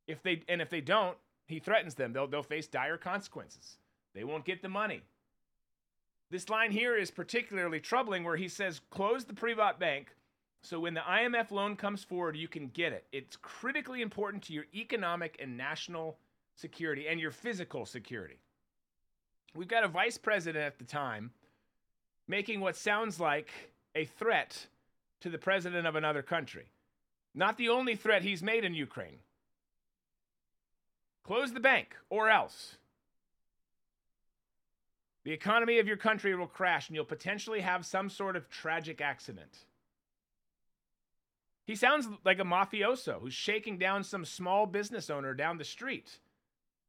If 0.07 0.23
they 0.23 0.41
and 0.47 0.61
if 0.61 0.69
they 0.69 0.79
don't, 0.79 1.17
he 1.45 1.59
threatens 1.59 1.95
them. 1.95 2.13
They'll 2.13 2.27
they'll 2.27 2.41
face 2.41 2.67
dire 2.67 2.97
consequences. 2.97 3.79
They 4.15 4.23
won't 4.23 4.45
get 4.45 4.61
the 4.61 4.69
money. 4.69 5.01
This 6.29 6.47
line 6.47 6.71
here 6.71 6.95
is 6.95 7.11
particularly 7.11 7.81
troubling 7.81 8.23
where 8.23 8.37
he 8.37 8.47
says 8.47 8.79
close 8.89 9.25
the 9.25 9.33
Privat 9.33 9.77
bank 9.77 10.15
so 10.63 10.79
when 10.79 10.93
the 10.93 11.01
IMF 11.01 11.51
loan 11.51 11.75
comes 11.75 12.03
forward, 12.03 12.37
you 12.37 12.47
can 12.47 12.67
get 12.67 12.93
it. 12.93 13.05
It's 13.11 13.35
critically 13.35 14.01
important 14.01 14.43
to 14.43 14.53
your 14.53 14.65
economic 14.73 15.35
and 15.41 15.57
national 15.57 16.17
security 16.55 17.07
and 17.07 17.19
your 17.19 17.31
physical 17.31 17.85
security. 17.85 18.37
We've 19.55 19.67
got 19.67 19.83
a 19.83 19.89
vice 19.89 20.17
president 20.17 20.63
at 20.63 20.77
the 20.77 20.85
time 20.85 21.31
making 22.27 22.61
what 22.61 22.75
sounds 22.75 23.19
like 23.19 23.49
a 23.95 24.05
threat 24.05 24.67
to 25.21 25.29
the 25.29 25.37
president 25.37 25.87
of 25.87 25.95
another 25.95 26.21
country. 26.21 26.65
Not 27.33 27.57
the 27.57 27.69
only 27.69 27.95
threat 27.95 28.23
he's 28.23 28.43
made 28.43 28.65
in 28.65 28.73
Ukraine. 28.73 29.19
Close 31.23 31.53
the 31.53 31.59
bank 31.59 31.95
or 32.09 32.29
else. 32.29 32.77
The 35.23 35.31
economy 35.31 35.77
of 35.79 35.87
your 35.87 35.97
country 35.97 36.35
will 36.35 36.47
crash 36.47 36.87
and 36.87 36.95
you'll 36.95 37.05
potentially 37.05 37.61
have 37.61 37.85
some 37.85 38.09
sort 38.09 38.35
of 38.35 38.49
tragic 38.49 39.01
accident. 39.01 39.59
He 41.63 41.75
sounds 41.75 42.07
like 42.25 42.39
a 42.39 42.43
mafioso 42.43 43.21
who's 43.21 43.33
shaking 43.33 43.77
down 43.77 44.03
some 44.03 44.25
small 44.25 44.65
business 44.65 45.09
owner 45.09 45.33
down 45.33 45.57
the 45.57 45.63
street, 45.63 46.17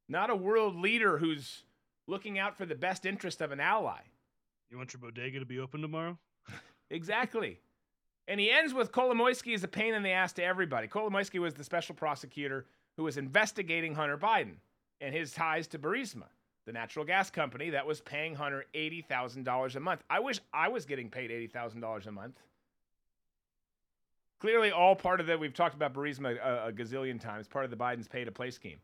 not 0.08 0.30
a 0.30 0.34
world 0.34 0.76
leader 0.76 1.18
who's 1.18 1.64
looking 2.06 2.38
out 2.38 2.56
for 2.56 2.64
the 2.64 2.74
best 2.74 3.04
interest 3.04 3.40
of 3.42 3.52
an 3.52 3.60
ally. 3.60 4.00
You 4.72 4.78
want 4.78 4.94
your 4.94 5.00
bodega 5.00 5.38
to 5.38 5.44
be 5.44 5.58
open 5.58 5.82
tomorrow? 5.82 6.18
exactly. 6.90 7.61
And 8.26 8.40
he 8.40 8.50
ends 8.50 8.72
with 8.72 8.90
Kolomoisky 8.90 9.54
is 9.54 9.62
a 9.64 9.68
pain 9.68 9.92
in 9.92 10.02
the 10.02 10.12
ass 10.12 10.32
to 10.35 10.42
everybody. 10.42 10.88
Kolomoisky 10.88 11.38
was 11.38 11.52
the 11.52 11.62
special 11.62 11.94
prosecutor 11.94 12.64
who 12.96 13.02
was 13.02 13.18
investigating 13.18 13.94
Hunter 13.94 14.16
Biden 14.16 14.54
and 15.02 15.14
his 15.14 15.32
ties 15.32 15.66
to 15.68 15.78
Burisma, 15.78 16.24
the 16.64 16.72
natural 16.72 17.04
gas 17.04 17.28
company 17.28 17.68
that 17.68 17.87
was 17.87 18.00
paying 18.00 18.35
Hunter 18.35 18.64
$80,000 18.74 19.76
a 19.76 19.80
month. 19.80 20.02
I 20.08 20.20
wish 20.20 20.40
I 20.54 20.68
was 20.68 20.87
getting 20.87 21.11
paid 21.11 21.30
$80,000 21.30 22.06
a 22.06 22.12
month. 22.12 22.40
Clearly, 24.40 24.72
all 24.72 24.96
part 24.96 25.20
of 25.20 25.26
that. 25.26 25.38
We've 25.38 25.52
talked 25.52 25.74
about 25.74 25.92
Burisma 25.92 26.42
a, 26.42 26.68
a 26.68 26.72
gazillion 26.72 27.20
times. 27.20 27.46
Part 27.46 27.66
of 27.66 27.70
the 27.70 27.76
Biden's 27.76 28.08
pay 28.08 28.24
to 28.24 28.32
play 28.32 28.50
scheme. 28.50 28.78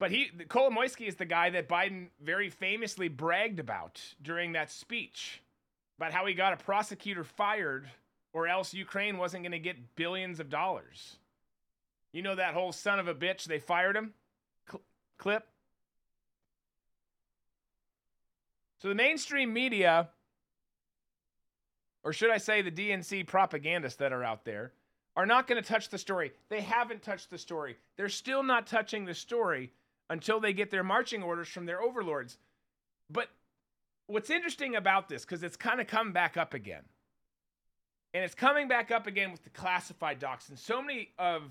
But 0.00 0.10
he, 0.10 0.30
Kolomoisky 0.48 1.06
is 1.06 1.16
the 1.16 1.26
guy 1.26 1.50
that 1.50 1.68
Biden 1.68 2.06
very 2.20 2.48
famously 2.48 3.08
bragged 3.08 3.60
about 3.60 4.00
during 4.22 4.52
that 4.52 4.72
speech 4.72 5.42
about 5.98 6.12
how 6.12 6.24
he 6.24 6.32
got 6.32 6.54
a 6.54 6.56
prosecutor 6.56 7.22
fired 7.22 7.86
or 8.32 8.48
else 8.48 8.72
Ukraine 8.72 9.18
wasn't 9.18 9.44
going 9.44 9.52
to 9.52 9.58
get 9.58 9.96
billions 9.96 10.40
of 10.40 10.48
dollars. 10.48 11.18
You 12.12 12.22
know 12.22 12.34
that 12.34 12.54
whole 12.54 12.72
son 12.72 12.98
of 12.98 13.08
a 13.08 13.14
bitch, 13.14 13.44
they 13.44 13.58
fired 13.58 13.94
him 13.94 14.14
Cl- 14.68 14.82
clip? 15.18 15.46
So 18.78 18.88
the 18.88 18.94
mainstream 18.94 19.52
media 19.52 20.08
or 22.02 22.12
should 22.12 22.30
I 22.30 22.38
say 22.38 22.62
the 22.62 22.70
DNC 22.70 23.26
propagandists 23.26 23.98
that 23.98 24.12
are 24.12 24.24
out 24.24 24.44
there, 24.44 24.72
are 25.16 25.26
not 25.26 25.46
going 25.46 25.62
to 25.62 25.68
touch 25.68 25.88
the 25.90 25.98
story. 25.98 26.32
They 26.48 26.60
haven't 26.60 27.02
touched 27.02 27.30
the 27.30 27.36
story. 27.36 27.76
They're 27.96 28.08
still 28.08 28.42
not 28.42 28.66
touching 28.66 29.04
the 29.04 29.14
story 29.14 29.72
until 30.10 30.40
they 30.40 30.52
get 30.52 30.70
their 30.70 30.84
marching 30.84 31.22
orders 31.22 31.48
from 31.48 31.64
their 31.64 31.80
overlords. 31.80 32.36
But 33.08 33.28
what's 34.06 34.28
interesting 34.28 34.76
about 34.76 35.08
this, 35.08 35.24
because 35.24 35.42
it's 35.42 35.56
kind 35.56 35.80
of 35.80 35.86
come 35.86 36.12
back 36.12 36.36
up 36.36 36.52
again, 36.52 36.82
and 38.12 38.22
it's 38.22 38.34
coming 38.34 38.68
back 38.68 38.90
up 38.90 39.06
again 39.06 39.32
with 39.32 39.42
the 39.44 39.50
classified 39.50 40.18
docs 40.18 40.50
and 40.50 40.58
so 40.58 40.82
many 40.82 41.10
of 41.18 41.44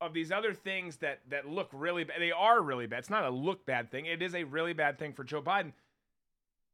of 0.00 0.14
these 0.14 0.30
other 0.30 0.54
things 0.54 0.96
that 0.96 1.20
that 1.28 1.48
look 1.48 1.68
really 1.72 2.02
bad. 2.02 2.20
They 2.20 2.32
are 2.32 2.60
really 2.60 2.86
bad. 2.86 3.00
It's 3.00 3.10
not 3.10 3.24
a 3.24 3.30
look 3.30 3.64
bad 3.64 3.90
thing. 3.90 4.06
It 4.06 4.22
is 4.22 4.34
a 4.34 4.42
really 4.42 4.72
bad 4.72 4.98
thing 4.98 5.12
for 5.12 5.22
Joe 5.22 5.42
Biden 5.42 5.72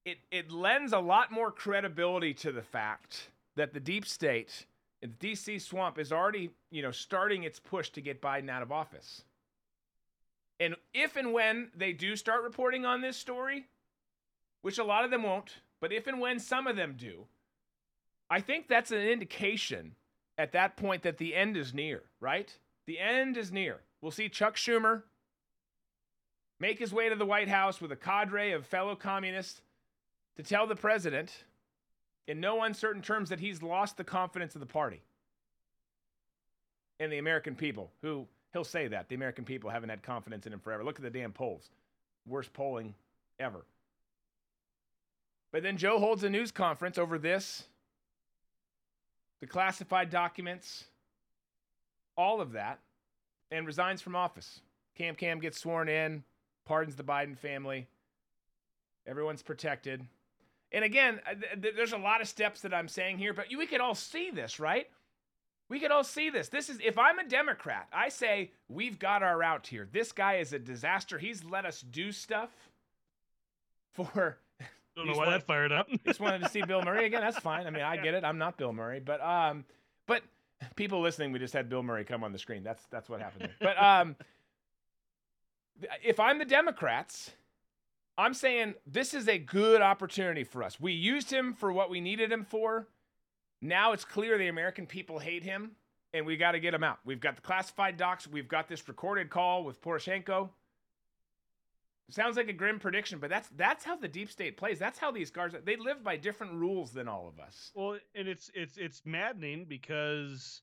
it 0.05 0.19
it 0.31 0.51
lends 0.51 0.93
a 0.93 0.99
lot 0.99 1.33
more 1.33 1.51
credibility 1.51 2.35
to 2.35 2.53
the 2.53 2.63
fact 2.63 3.31
that 3.57 3.73
the 3.73 3.81
deep 3.81 4.07
state 4.07 4.67
the 5.01 5.09
DC 5.09 5.61
swamp 5.61 5.99
is 5.99 6.13
already, 6.13 6.49
you 6.71 6.81
know, 6.81 6.91
starting 6.91 7.43
its 7.43 7.61
push 7.61 7.91
to 7.91 8.01
get 8.01 8.23
Biden 8.23 8.49
out 8.49 8.63
of 8.63 8.73
office. 8.73 9.23
And 10.61 10.77
if 10.93 11.17
and 11.17 11.33
when 11.33 11.71
they 11.75 11.93
do 11.93 12.17
start 12.17 12.43
reporting 12.43 12.87
on 12.87 13.01
this 13.01 13.17
story, 13.17 13.67
which 14.63 14.79
a 14.79 14.85
lot 14.85 15.05
of 15.05 15.11
them 15.11 15.23
won't, 15.23 15.57
but 15.81 15.93
if 15.93 16.07
and 16.07 16.21
when 16.21 16.39
some 16.39 16.67
of 16.67 16.77
them 16.77 16.95
do, 16.97 17.27
I 18.31 18.41
think 18.41 18.69
that's 18.69 18.91
an 18.91 19.01
indication 19.01 19.95
at 20.39 20.53
that 20.53 20.77
point 20.77 21.03
that 21.03 21.19
the 21.19 21.35
end 21.35 21.57
is 21.57 21.75
near, 21.75 22.03
right? 22.21 22.57
The 22.87 22.99
end 22.99 23.37
is 23.37 23.53
near. 23.53 23.81
We'll 24.01 24.11
see 24.11 24.29
Chuck 24.29 24.57
Schumer 24.57 25.03
make 26.61 26.79
his 26.79 26.93
way 26.93 27.09
to 27.09 27.17
the 27.17 27.27
White 27.27 27.49
House 27.49 27.81
with 27.81 27.93
a 27.93 27.97
cadre 27.97 28.53
of 28.53 28.67
fellow 28.67 28.97
communists 28.97 29.61
to 30.37 30.43
tell 30.43 30.67
the 30.67 30.77
president 30.77 31.45
in 32.27 32.41
no 32.41 32.63
uncertain 32.63 33.03
terms 33.03 33.29
that 33.29 33.41
he's 33.41 33.63
lost 33.63 33.97
the 33.97 34.05
confidence 34.05 34.55
of 34.55 34.61
the 34.61 34.67
party 34.67 35.03
and 36.99 37.13
the 37.13 37.19
American 37.19 37.55
people, 37.55 37.91
who 38.03 38.27
he'll 38.55 38.65
say 38.65 38.89
that 38.89 39.09
the 39.09 39.15
American 39.15 39.45
people 39.45 39.69
haven't 39.69 39.91
had 39.91 40.03
confidence 40.03 40.47
in 40.47 40.53
him 40.55 40.61
forever. 40.61 40.83
Look 40.83 40.97
at 40.97 41.03
the 41.03 41.11
damn 41.11 41.33
polls. 41.33 41.69
Worst 42.27 42.55
polling 42.55 42.95
ever. 43.39 43.67
But 45.53 45.63
then 45.63 45.77
Joe 45.77 45.99
holds 45.99 46.25
a 46.25 46.31
news 46.31 46.51
conference 46.51 46.97
over 46.97 47.19
this, 47.19 47.65
the 49.41 49.47
classified 49.47 50.09
documents, 50.09 50.85
all 52.17 52.41
of 52.41 52.53
that, 52.53 52.79
and 53.51 53.67
resigns 53.67 54.01
from 54.01 54.17
office. 54.17 54.61
Cam 54.97 55.15
Cam 55.17 55.41
gets 55.41 55.61
sworn 55.61 55.89
in, 55.89 56.25
pardons 56.65 56.97
the 56.97 57.03
Biden 57.03 57.37
family. 57.37 57.87
Everyone's 59.07 59.43
protected. 59.43 60.01
And 60.73 60.85
again, 60.85 61.21
uh, 61.29 61.35
there's 61.57 61.93
a 61.93 61.99
lot 61.99 62.21
of 62.21 62.29
steps 62.29 62.63
that 62.63 62.73
I'm 62.73 62.89
saying 62.89 63.19
here, 63.19 63.33
but 63.35 63.47
we 63.57 63.67
could 63.67 63.81
all 63.81 63.95
see 63.95 64.31
this, 64.31 64.59
right? 64.59 64.89
We 65.69 65.81
could 65.81 65.91
all 65.91 66.05
see 66.05 66.31
this. 66.31 66.49
This 66.49 66.69
is 66.69 66.79
if 66.85 66.99
I'm 66.99 67.19
a 67.19 67.27
Democrat, 67.27 67.89
I 67.93 68.09
say 68.09 68.53
we've 68.69 68.99
got 68.99 69.23
our 69.23 69.43
out 69.43 69.67
here. 69.67 69.89
This 69.91 70.13
guy 70.13 70.35
is 70.35 70.53
a 70.53 70.59
disaster. 70.59 71.19
He's 71.19 71.43
let 71.45 71.65
us 71.65 71.81
do 71.81 72.13
stuff 72.13 72.51
for 73.93 74.39
don't 74.97 75.07
know 75.07 75.13
why 75.13 75.27
wanted, 75.27 75.41
that 75.41 75.47
fired 75.47 75.73
up. 75.73 75.89
just 76.07 76.21
wanted 76.21 76.43
to 76.43 76.49
see 76.49 76.63
Bill 76.63 76.83
Murray 76.83 77.07
again. 77.07 77.21
That's 77.21 77.39
fine. 77.41 77.67
I 77.67 77.71
mean, 77.71 77.83
I 77.83 77.97
get 77.97 78.15
it. 78.15 78.25
I'm 78.25 78.39
not 78.39 78.57
Bill 78.57 78.73
Murray, 78.73 79.01
but 79.01 79.21
um, 79.21 79.65
but 80.07 80.23
people 80.77 81.01
listening, 81.01 81.33
we 81.33 81.39
just 81.39 81.55
had 81.55 81.69
Bill 81.69 81.83
Murray 81.83 82.05
come 82.05 82.23
on 82.23 82.33
the 82.33 82.39
screen. 82.39 82.63
That's 82.63 82.85
that's 82.91 83.09
what 83.09 83.21
happened. 83.21 83.51
There. 83.59 83.75
But 83.75 83.83
um, 83.83 84.17
if 86.03 86.21
I'm 86.21 86.39
the 86.39 86.45
Democrats, 86.45 87.33
I'm 88.17 88.35
saying 88.35 88.75
this 88.87 89.15
is 89.15 89.29
a 89.29 89.39
good 89.39 89.81
opportunity 89.81 90.45
for 90.45 90.63
us. 90.63 90.79
We 90.79 90.93
used 90.93 91.31
him 91.31 91.55
for 91.55 91.73
what 91.73 91.91
we 91.91 92.01
needed 92.01 92.31
him 92.31 92.45
for. 92.45 92.87
Now 93.65 93.93
it's 93.93 94.05
clear 94.05 94.37
the 94.37 94.49
American 94.49 94.87
people 94.87 95.19
hate 95.19 95.43
him, 95.43 95.71
and 96.13 96.27
we 96.27 96.37
got 96.37 96.53
to 96.53 96.61
get 96.61 96.75
him 96.75 96.85
out. 96.85 96.99
We've 97.07 97.19
got 97.19 97.37
the 97.37 97.41
classified 97.41 97.97
docs. 97.97 98.29
We've 98.29 98.47
got 98.47 98.69
this 98.69 98.87
recorded 98.87 99.31
call 99.31 99.65
with 99.65 99.81
Poroshenko. 99.81 100.51
Sounds 102.11 102.37
like 102.37 102.51
a 102.51 102.53
grim 102.53 102.79
prediction, 102.79 103.19
but 103.19 103.31
that's 103.31 103.49
that's 103.57 103.83
how 103.83 103.97
the 103.97 104.07
deep 104.07 104.31
state 104.31 104.59
plays. 104.59 104.79
That's 104.79 104.99
how 104.99 105.11
these 105.11 105.31
guards 105.31 105.55
they 105.65 105.77
live 105.77 106.05
by 106.05 106.19
different 106.19 106.53
rules 106.53 106.93
than 106.93 107.09
all 107.09 107.27
of 107.27 107.41
us. 107.41 107.71
Well, 107.75 107.99
and 108.15 108.29
it's 108.29 108.51
it's 108.55 108.77
it's 108.77 109.01
maddening 109.07 109.65
because 109.67 110.61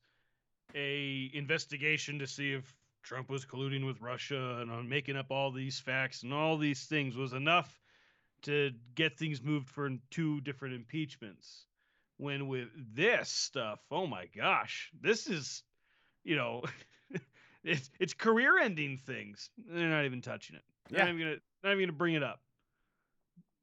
a 0.76 1.28
investigation 1.34 2.20
to 2.20 2.26
see 2.28 2.52
if 2.52 2.72
Trump 3.02 3.28
was 3.28 3.44
colluding 3.44 3.84
with 3.84 4.00
Russia 4.00 4.58
and 4.60 4.70
on 4.70 4.88
making 4.88 5.16
up 5.16 5.32
all 5.32 5.50
these 5.50 5.80
facts 5.80 6.22
and 6.22 6.32
all 6.32 6.56
these 6.56 6.84
things 6.84 7.16
was 7.16 7.32
enough 7.32 7.80
to 8.42 8.70
get 8.94 9.18
things 9.18 9.42
moved 9.42 9.68
for 9.68 9.90
two 10.12 10.40
different 10.42 10.76
impeachments. 10.76 11.66
When 12.22 12.46
with 12.46 12.68
this 12.94 13.28
stuff, 13.28 13.80
oh 13.90 14.06
my 14.06 14.26
gosh, 14.26 14.92
this 15.00 15.26
is, 15.26 15.64
you 16.22 16.36
know, 16.36 16.62
it's 17.64 17.90
it's 17.98 18.14
career-ending 18.14 19.00
things. 19.04 19.50
They're 19.68 19.88
not 19.88 20.04
even 20.04 20.22
touching 20.22 20.54
it. 20.54 20.62
They're 20.88 21.00
Yeah. 21.00 21.04
not 21.06 21.14
even 21.14 21.20
gonna 21.26 21.36
not 21.64 21.72
even 21.72 21.86
gonna 21.86 21.98
bring 21.98 22.14
it 22.14 22.22
up 22.22 22.40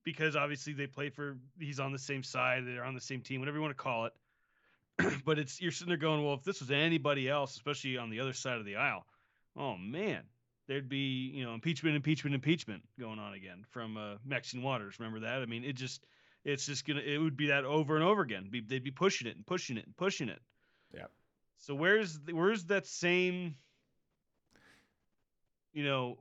because 0.04 0.36
obviously 0.36 0.74
they 0.74 0.88
play 0.88 1.10
for. 1.10 1.38
He's 1.58 1.80
on 1.80 1.94
the 1.94 1.98
same 2.00 2.22
side. 2.22 2.66
They're 2.68 2.84
on 2.84 2.96
the 2.96 3.00
same 3.00 3.22
team. 3.22 3.40
Whatever 3.40 3.58
you 3.60 3.62
want 3.62 3.78
to 3.78 3.82
call 3.82 4.08
it. 4.08 4.14
but 5.26 5.40
it's 5.40 5.62
you're 5.62 5.72
sitting 5.72 5.88
there 5.88 5.98
going, 5.98 6.26
well, 6.26 6.34
if 6.34 6.44
this 6.44 6.60
was 6.60 6.70
anybody 6.70 7.30
else, 7.30 7.56
especially 7.56 7.98
on 7.98 8.10
the 8.10 8.20
other 8.20 8.34
side 8.34 8.58
of 8.58 8.66
the 8.66 8.76
aisle, 8.76 9.06
oh 9.56 9.78
man, 9.78 10.24
there'd 10.68 10.90
be 10.90 11.32
you 11.34 11.46
know 11.46 11.54
impeachment, 11.54 11.96
impeachment, 11.96 12.36
impeachment 12.36 12.84
going 13.00 13.20
on 13.20 13.36
again 13.36 13.64
from 13.70 13.96
uh, 13.96 14.16
Maxine 14.26 14.62
Waters. 14.62 15.00
Remember 15.00 15.22
that? 15.22 15.42
I 15.42 15.46
mean, 15.46 15.64
it 15.64 15.78
just 15.78 16.06
it's 16.46 16.66
just 16.66 16.86
gonna 16.88 17.02
it 17.02 17.18
would 17.18 17.38
be 17.38 17.48
that 17.48 17.66
over 17.66 17.96
and 17.96 18.04
over 18.04 18.22
again. 18.22 18.48
Be, 18.50 18.62
they'd 18.62 18.84
be 18.84 18.92
pushing 18.92 19.28
it 19.28 19.36
and 19.36 19.46
pushing 19.46 19.78
it 19.78 19.86
and 19.86 19.96
pushing 19.98 20.30
it. 20.30 20.42
Yeah. 20.94 21.06
So 21.58 21.76
where's 21.76 22.20
the- 22.20 22.34
where's 22.34 22.66
that 22.66 22.86
same 22.88 23.56
you 25.74 25.84
know 25.84 26.18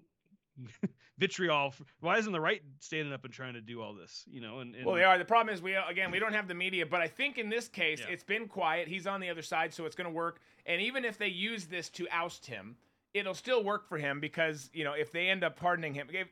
vitriol? 1.19 1.73
Why 2.01 2.19
isn't 2.19 2.33
the 2.33 2.41
right 2.41 2.63
standing 2.81 3.13
up 3.13 3.25
and 3.25 3.33
trying 3.33 3.55
to 3.55 3.61
do 3.61 3.81
all 3.81 3.95
this? 3.95 4.25
You 4.31 4.41
know, 4.41 4.59
and, 4.61 4.75
and 4.75 4.85
Well, 4.85 4.95
they 4.97 5.05
are. 5.05 5.19
The 5.19 5.25
problem 5.25 5.55
is 5.55 5.63
we 5.63 5.75
again 5.75 6.11
we 6.11 6.19
don't 6.19 6.33
have 6.35 6.49
the 6.49 6.55
media, 6.55 6.87
but 6.87 7.01
I 7.01 7.09
think 7.09 7.39
in 7.39 7.49
this 7.49 7.69
case 7.69 8.01
Yeah. 8.01 8.13
it's 8.13 8.25
been 8.25 8.49
quiet. 8.49 8.89
He's 8.89 9.07
on 9.07 9.21
the 9.21 9.31
other 9.31 9.43
side, 9.43 9.73
so 9.73 9.87
it's 9.87 9.97
going 9.97 10.09
to 10.09 10.15
work. 10.15 10.41
And 10.67 10.83
even 10.83 11.05
if 11.05 11.17
they 11.19 11.29
use 11.29 11.67
this 11.67 11.89
to 11.91 12.07
oust 12.11 12.45
him, 12.47 12.77
it'll 13.15 13.35
still 13.35 13.65
work 13.65 13.89
for 13.89 13.97
him 13.99 14.21
because 14.21 14.69
you 14.73 14.85
know 14.85 14.93
if 14.93 15.13
they 15.13 15.29
end 15.29 15.45
up 15.45 15.57
pardoning 15.59 15.95
him, 15.95 16.09
if 16.13 16.29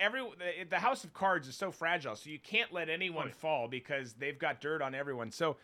every 0.00 0.20
the, 0.22 0.64
the 0.70 0.78
house 0.78 1.04
of 1.04 1.12
cards 1.12 1.48
is 1.48 1.56
so 1.56 1.70
fragile, 1.70 2.16
so 2.16 2.30
you 2.30 2.38
can't 2.38 2.72
let 2.72 2.88
anyone 2.88 3.26
Right. 3.26 3.34
fall 3.34 3.68
because 3.68 4.14
they've 4.14 4.38
got 4.38 4.60
dirt 4.60 4.82
on 4.82 4.94
everyone. 4.94 5.30
So, 5.30 5.56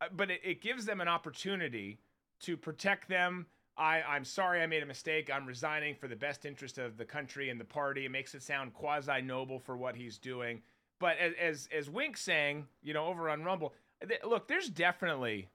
uh, 0.00 0.06
but 0.14 0.30
it, 0.30 0.40
it 0.44 0.60
gives 0.62 0.84
them 0.86 1.00
an 1.00 1.08
opportunity 1.08 1.98
to 2.40 2.56
protect 2.56 3.08
them. 3.08 3.46
I, 3.76 4.02
I'm 4.02 4.24
sorry 4.24 4.62
I 4.62 4.66
made 4.66 4.82
a 4.82 4.86
mistake. 4.86 5.30
I'm 5.32 5.46
resigning 5.46 5.96
for 5.96 6.06
the 6.06 6.14
best 6.16 6.44
interest 6.46 6.78
of 6.78 6.96
the 6.96 7.04
country 7.04 7.50
and 7.50 7.60
the 7.60 7.64
party. 7.64 8.04
It 8.04 8.10
makes 8.10 8.34
it 8.34 8.42
sound 8.42 8.72
quasi 8.72 9.20
noble 9.20 9.58
for 9.58 9.76
what 9.76 9.96
he's 9.96 10.16
doing. 10.18 10.62
But 11.00 11.18
as 11.18 11.32
as, 11.40 11.68
as 11.76 11.90
Wink 11.90 12.16
saying, 12.16 12.66
you 12.82 12.94
know, 12.94 13.06
over 13.06 13.28
on 13.28 13.42
Rumble, 13.42 13.74
th- 14.06 14.20
look, 14.24 14.46
there's 14.48 14.68
definitely 14.68 15.48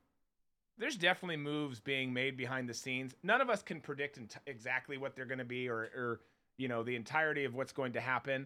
there's 0.77 0.97
definitely 0.97 1.37
moves 1.37 1.79
being 1.79 2.13
made 2.13 2.37
behind 2.37 2.67
the 2.69 2.73
scenes. 2.73 3.13
None 3.23 3.41
of 3.41 3.49
us 3.49 3.61
can 3.61 3.81
predict 3.81 4.17
ent- 4.17 4.37
exactly 4.47 4.97
what 4.97 5.15
they're 5.15 5.25
going 5.25 5.39
to 5.39 5.45
be 5.45 5.67
or 5.69 5.89
or 5.95 6.19
you 6.59 6.67
know 6.67 6.83
the 6.83 6.95
entirety 6.95 7.45
of 7.45 7.55
what's 7.55 7.71
going 7.71 7.93
to 7.93 8.01
happen, 8.01 8.45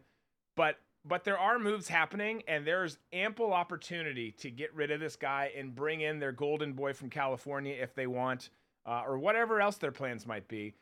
but 0.56 0.78
but 1.06 1.26
there 1.26 1.38
are 1.38 1.60
moves 1.60 1.90
happening 1.90 2.44
and 2.48 2.66
there's 2.66 2.98
ample 3.12 3.52
opportunity 3.52 4.32
to 4.32 4.50
get 4.50 4.74
rid 4.74 4.90
of 4.92 5.02
this 5.02 5.18
guy 5.18 5.52
and 5.58 5.76
bring 5.76 6.00
in 6.00 6.20
their 6.20 6.32
golden 6.32 6.74
boy 6.74 6.94
from 6.94 7.10
California 7.10 7.76
if 7.78 7.94
they 7.94 8.08
want 8.08 8.50
uh, 8.86 9.04
or 9.06 9.18
whatever 9.18 9.60
else 9.60 9.78
their 9.78 9.92
plans 9.92 10.26
might 10.26 10.48
be. 10.48 10.76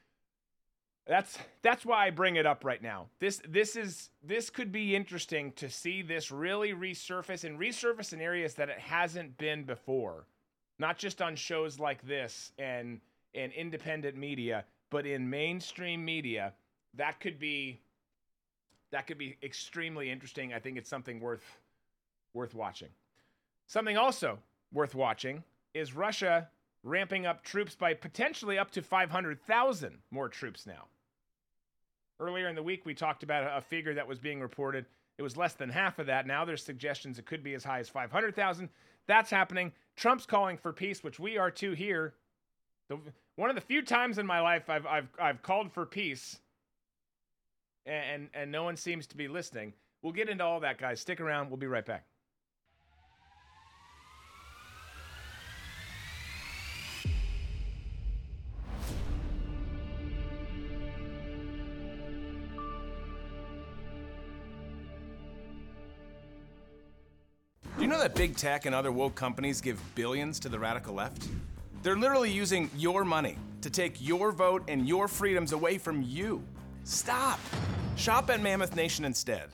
That's 1.08 1.38
that's 1.63 1.86
why 1.86 2.06
I 2.06 2.10
bring 2.12 2.36
it 2.36 2.46
up 2.46 2.63
right 2.63 2.82
now. 2.82 3.08
This 3.20 3.41
this 3.48 3.76
is 3.76 4.12
this 4.24 4.50
could 4.52 4.72
be 4.72 4.96
interesting 4.96 5.52
to 5.54 5.70
see 5.70 6.04
this 6.04 6.32
really 6.32 6.74
resurface 6.74 7.44
and 7.44 7.60
resurface 7.60 8.13
in 8.13 8.22
areas 8.22 8.54
that 8.56 8.70
it 8.70 8.80
hasn't 8.80 9.38
been 9.38 9.63
before. 9.63 10.28
Not 10.78 10.98
just 10.98 11.22
on 11.22 11.36
shows 11.36 11.80
like 11.80 12.04
this 12.04 12.52
and 12.60 13.02
and 13.34 13.52
independent 13.54 14.15
media, 14.15 14.65
but 14.91 15.08
in 15.08 15.30
mainstream 15.30 16.06
media. 16.06 16.54
That 16.95 17.19
could 17.19 17.39
be 17.39 17.80
that 18.91 19.08
could 19.08 19.17
be 19.17 19.38
extremely 19.41 20.12
interesting. 20.12 20.54
I 20.54 20.60
think 20.60 20.77
it's 20.77 20.89
something 20.89 21.19
worth 21.19 21.45
worth 22.34 22.54
watching. 22.54 22.89
Something 23.67 23.97
also 23.97 24.39
worth 24.73 24.95
watching 24.95 25.43
is 25.73 25.95
Russia 25.95 26.49
ramping 26.84 27.25
up 27.25 27.43
troops 27.43 27.75
by 27.75 27.93
potentially 27.93 28.58
up 28.58 28.71
to 28.71 28.82
500,000 28.82 29.97
more 30.10 30.27
troops 30.27 30.65
now. 30.65 30.88
Earlier 32.19 32.47
in 32.47 32.56
the 32.56 32.63
week, 32.63 32.86
we 32.86 32.93
talked 32.93 33.23
about 33.23 33.58
a 33.58 33.62
figure 33.62 33.93
that 33.93 34.08
was 34.08 34.19
being 34.19 34.41
reported. 34.41 34.86
It 35.17 35.23
was 35.23 35.38
less 35.38 35.54
than 35.54 35.69
half 35.69 35.99
of 35.99 36.08
that. 36.08 36.27
Now 36.27 36.45
there's 36.45 36.63
suggestions 36.63 37.17
it 37.17 37.25
could 37.25 37.43
be 37.43 37.54
as 37.54 37.63
high 37.63 37.80
as 37.80 37.89
500,000. 37.89 38.69
That's 39.08 39.30
happening. 39.30 39.71
Trump's 39.95 40.25
calling 40.25 40.58
for 40.58 40.73
peace, 40.73 41.04
which 41.04 41.19
we 41.19 41.38
are 41.38 41.51
too 41.51 41.71
here. 41.73 42.13
The, 42.89 42.99
one 43.36 43.49
of 43.49 43.56
the 43.56 43.62
few 43.62 43.82
times 43.82 44.17
in 44.17 44.25
my 44.25 44.41
life 44.41 44.69
I've, 44.69 44.86
I've, 44.86 45.08
I've 45.19 45.41
called 45.41 45.71
for 45.71 45.86
peace, 45.86 46.40
and, 47.86 48.30
and, 48.34 48.52
no 48.52 48.63
one 48.63 48.78
seems 48.78 49.08
to 49.08 49.17
be 49.17 49.28
listening. 49.28 49.74
We'll 50.02 50.13
get 50.13 50.30
into 50.30 50.44
all 50.44 50.60
that, 50.60 50.78
guys. 50.78 51.00
Stick 51.00 51.20
around. 51.20 51.50
We'll 51.50 51.58
be 51.58 51.67
right 51.67 51.86
back. 51.86 52.06
Do 67.78 67.86
you 67.86 67.88
know 67.88 68.00
that 68.00 68.13
big 68.13 68.36
tech 68.36 68.67
and 68.67 68.76
other 68.76 68.91
woke 68.91 69.15
companies 69.15 69.60
give 69.60 69.80
billions 69.96 70.39
to 70.41 70.50
the 70.50 70.60
radical 70.60 70.94
left? 70.94 71.28
They're 71.82 71.98
literally 71.98 72.30
using 72.30 72.70
your 72.78 73.04
money 73.04 73.38
to 73.62 73.72
take 73.72 73.96
your 74.00 74.32
vote 74.32 74.63
and 74.67 74.88
your 74.88 75.08
freedoms 75.08 75.52
away 75.52 75.80
from 75.80 76.04
you. 76.04 76.44
Stop. 76.84 77.39
Shop 77.95 78.30
at 78.30 78.41
Mammoth 78.41 78.75
Nation 78.75 79.06
instead, 79.06 79.49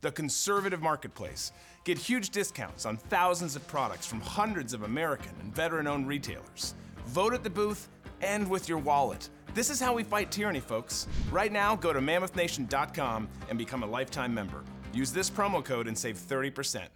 the 0.00 0.10
conservative 0.10 0.82
marketplace. 0.82 1.52
Get 1.84 1.98
huge 1.98 2.30
discounts 2.30 2.86
on 2.86 2.96
thousands 2.96 3.54
of 3.54 3.66
products 3.66 4.06
from 4.06 4.20
hundreds 4.20 4.72
of 4.72 4.82
American 4.82 5.32
and 5.40 5.54
veteran 5.54 5.86
owned 5.86 6.08
retailers. 6.08 6.74
Vote 7.06 7.34
at 7.34 7.44
the 7.44 7.50
booth 7.50 7.88
and 8.20 8.48
with 8.48 8.68
your 8.68 8.78
wallet. 8.78 9.28
This 9.54 9.68
is 9.68 9.80
how 9.80 9.92
we 9.92 10.02
fight 10.02 10.30
tyranny, 10.30 10.60
folks. 10.60 11.06
Right 11.30 11.52
now, 11.52 11.76
go 11.76 11.92
to 11.92 12.00
mammothnation.com 12.00 13.28
and 13.48 13.58
become 13.58 13.82
a 13.82 13.86
lifetime 13.86 14.32
member. 14.32 14.64
Use 14.92 15.12
this 15.12 15.30
promo 15.30 15.64
code 15.64 15.86
and 15.86 15.96
save 15.96 16.16
30%. 16.16 16.86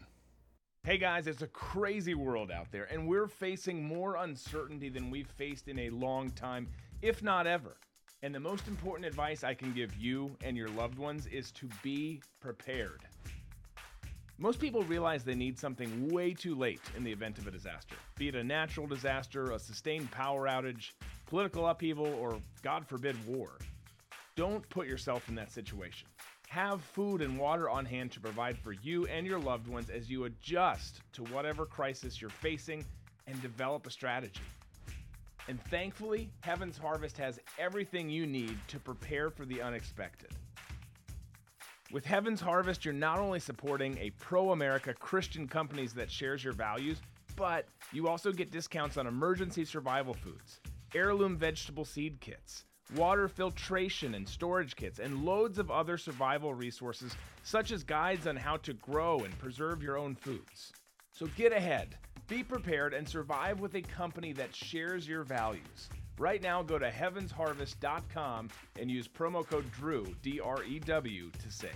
Hey 0.85 0.98
guys, 0.98 1.26
it's 1.26 1.42
a 1.42 1.48
crazy 1.48 2.14
world 2.14 2.52
out 2.52 2.70
there, 2.70 2.85
and 2.92 3.09
we're 3.09 3.26
facing 3.26 3.82
more 3.82 4.16
uncertainty 4.16 4.88
than 4.88 5.11
we've 5.11 5.26
faced 5.26 5.66
in 5.66 5.80
a 5.80 5.90
long 5.90 6.30
time, 6.30 6.68
if 7.02 7.24
not 7.24 7.46
ever. 7.46 7.76
And 8.22 8.35
the 8.35 8.40
most 8.40 8.66
important 8.66 9.07
advice 9.07 9.44
I 9.44 9.55
can 9.55 9.72
give 9.72 9.94
you 9.96 10.37
and 10.42 10.57
your 10.57 10.70
loved 10.70 10.98
ones 10.98 11.26
is 11.26 11.50
to 11.52 11.68
be 11.83 12.22
prepared. 12.40 13.02
Most 14.38 14.59
people 14.59 14.83
realize 14.83 15.24
they 15.24 15.35
need 15.35 15.59
something 15.59 16.09
way 16.09 16.35
too 16.35 16.55
late 16.55 16.81
in 16.96 17.05
the 17.05 17.12
event 17.12 17.38
of 17.38 17.46
a 17.46 17.50
disaster, 17.50 17.96
be 18.16 18.29
it 18.29 18.35
a 18.35 18.44
natural 18.44 18.87
disaster, 18.87 19.52
a 19.52 19.59
sustained 19.59 20.11
power 20.11 20.46
outage, 20.46 20.92
political 21.26 21.66
upheaval, 21.66 22.07
or 22.07 22.38
God 22.62 22.87
forbid, 22.87 23.16
war. 23.26 23.59
Don't 24.35 24.68
put 24.68 24.87
yourself 24.87 25.29
in 25.31 25.35
that 25.37 25.50
situation. 25.50 26.07
Have 26.48 26.83
food 26.83 27.22
and 27.22 27.38
water 27.38 27.70
on 27.70 27.87
hand 27.87 28.12
to 28.12 28.20
provide 28.20 28.59
for 28.59 28.72
you 28.72 29.07
and 29.07 29.26
your 29.26 29.38
loved 29.38 29.68
ones 29.68 29.88
as 29.88 30.11
you 30.11 30.24
adjust 30.24 31.00
to 31.14 31.22
whatever 31.24 31.64
crisis 31.64 32.20
you're 32.20 32.29
facing 32.29 32.85
and 33.26 33.40
develop 33.40 33.87
a 33.87 33.90
strategy. 33.90 34.42
And 35.48 35.62
thankfully, 35.64 36.28
Heaven's 36.40 36.76
Harvest 36.76 37.16
has 37.18 37.38
everything 37.59 38.11
you 38.11 38.26
need 38.26 38.59
to 38.68 38.80
prepare 38.80 39.30
for 39.30 39.44
the 39.44 39.62
unexpected. 39.62 40.30
With 41.92 42.04
Heaven's 42.04 42.40
Harvest, 42.40 42.85
you're 42.85 42.92
not 42.92 43.20
only 43.20 43.38
supporting 43.38 43.96
a 43.98 44.11
pro 44.11 44.50
America 44.50 44.92
Christian 44.92 45.46
companies 45.46 45.94
that 45.94 46.11
shares 46.11 46.42
your 46.42 46.52
values, 46.52 47.00
but 47.37 47.68
you 47.92 48.09
also 48.09 48.32
get 48.32 48.50
discounts 48.50 48.96
on 48.96 49.06
emergency 49.06 49.64
survival 49.64 50.14
foods, 50.14 50.61
heirloom 50.94 51.37
vegetable 51.37 51.85
seed 51.85 52.18
kits, 52.20 52.64
water 52.96 53.28
filtration 53.28 54.14
and 54.14 54.28
storage 54.28 54.74
kits, 54.74 54.98
and 54.98 55.24
loads 55.24 55.59
of 55.59 55.70
other 55.70 55.96
survival 55.96 56.54
resources, 56.54 57.14
such 57.44 57.70
as 57.70 57.85
guides 57.85 58.26
on 58.26 58.35
how 58.35 58.56
to 58.56 58.72
grow 58.74 59.20
and 59.20 59.38
preserve 59.38 59.80
your 59.80 59.96
own 59.96 60.16
foods. 60.16 60.72
So 61.12 61.26
get 61.37 61.52
ahead, 61.52 61.96
be 62.28 62.42
prepared, 62.42 62.94
and 62.94 63.08
survive 63.08 63.60
with 63.60 63.74
a 63.74 63.82
company 63.82 64.32
that 64.32 64.54
shares 64.54 65.06
your 65.06 65.22
values. 65.24 65.88
Right 66.18 66.42
now, 66.42 66.62
go 66.62 66.78
to 66.78 66.90
heavensharvest.com 66.90 68.48
and 68.80 68.90
use 68.90 69.06
promo 69.06 69.46
code 69.46 69.70
DREW, 69.72 70.14
D 70.22 70.40
R 70.40 70.64
E 70.64 70.78
W, 70.80 71.30
to 71.30 71.50
save. 71.50 71.72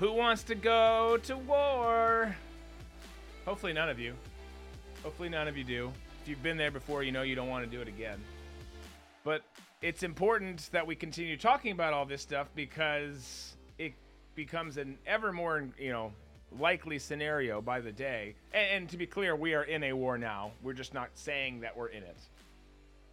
Who 0.00 0.14
wants 0.14 0.44
to 0.44 0.54
go 0.54 1.18
to 1.24 1.36
war? 1.36 2.34
Hopefully, 3.44 3.74
none 3.74 3.90
of 3.90 3.98
you. 3.98 4.14
Hopefully, 5.02 5.28
none 5.28 5.46
of 5.46 5.58
you 5.58 5.64
do. 5.64 5.92
If 6.22 6.28
you've 6.28 6.42
been 6.42 6.56
there 6.56 6.70
before, 6.70 7.02
you 7.02 7.12
know 7.12 7.20
you 7.20 7.34
don't 7.34 7.50
want 7.50 7.66
to 7.66 7.70
do 7.70 7.82
it 7.82 7.88
again. 7.88 8.18
But 9.24 9.42
it's 9.82 10.02
important 10.02 10.70
that 10.72 10.86
we 10.86 10.96
continue 10.96 11.36
talking 11.36 11.72
about 11.72 11.92
all 11.92 12.06
this 12.06 12.22
stuff 12.22 12.48
because 12.54 13.56
it 13.76 13.92
becomes 14.34 14.78
an 14.78 14.96
ever 15.06 15.34
more, 15.34 15.68
you 15.78 15.92
know, 15.92 16.12
likely 16.58 16.98
scenario 16.98 17.60
by 17.60 17.80
the 17.80 17.92
day. 17.92 18.36
And, 18.54 18.68
and, 18.70 18.88
to 18.88 18.96
be 18.96 19.04
clear, 19.04 19.36
we 19.36 19.52
are 19.52 19.64
in 19.64 19.84
a 19.84 19.92
war 19.92 20.16
now. 20.16 20.52
We're 20.62 20.72
just 20.72 20.94
not 20.94 21.10
saying 21.12 21.60
that 21.60 21.76
we're 21.76 21.88
in 21.88 22.04
it. 22.04 22.16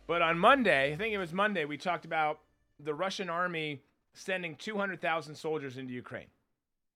But 0.07 0.21
on 0.21 0.39
Monday, 0.39 0.93
I 0.93 0.95
think 0.95 1.13
it 1.13 1.17
was 1.17 1.33
Monday, 1.33 1.65
we 1.65 1.77
talked 1.77 2.05
about 2.05 2.39
the 2.79 2.93
Russian 2.93 3.29
army 3.29 3.81
sending 4.13 4.55
200,000 4.55 5.35
soldiers 5.35 5.77
into 5.77 5.91
Ukraine. 5.91 6.27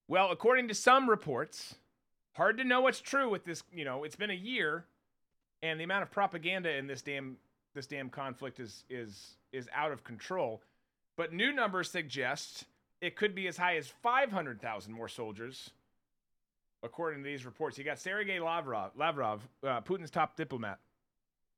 Well, 0.07 0.31
according 0.31 0.67
to 0.67 0.73
some 0.73 1.09
reports, 1.09 1.75
hard 2.33 2.57
to 2.57 2.63
know 2.63 2.81
what's 2.81 2.99
true 2.99 3.29
with 3.29 3.45
this, 3.45 3.63
you 3.73 3.85
know, 3.85 4.03
it's 4.03 4.15
been 4.15 4.31
a 4.31 4.33
year 4.33 4.85
and 5.63 5.79
the 5.79 5.83
amount 5.83 6.03
of 6.03 6.11
propaganda 6.11 6.75
in 6.75 6.87
this 6.87 7.01
damn 7.01 7.37
this 7.73 7.87
damn 7.87 8.09
conflict 8.09 8.59
is 8.59 8.83
is 8.89 9.35
is 9.51 9.69
out 9.73 9.91
of 9.91 10.03
control. 10.03 10.61
But 11.15 11.33
new 11.33 11.51
numbers 11.51 11.89
suggest 11.89 12.65
it 13.01 13.15
could 13.15 13.35
be 13.35 13.47
as 13.47 13.57
high 13.57 13.77
as 13.77 13.87
500,000 13.87 14.93
more 14.93 15.07
soldiers 15.07 15.71
according 16.83 17.23
to 17.23 17.29
these 17.29 17.45
reports. 17.45 17.77
You 17.77 17.83
got 17.83 17.99
Sergei 17.99 18.39
Lavrov, 18.39 18.91
Lavrov 18.95 19.47
uh, 19.63 19.81
Putin's 19.81 20.09
top 20.09 20.35
diplomat, 20.35 20.79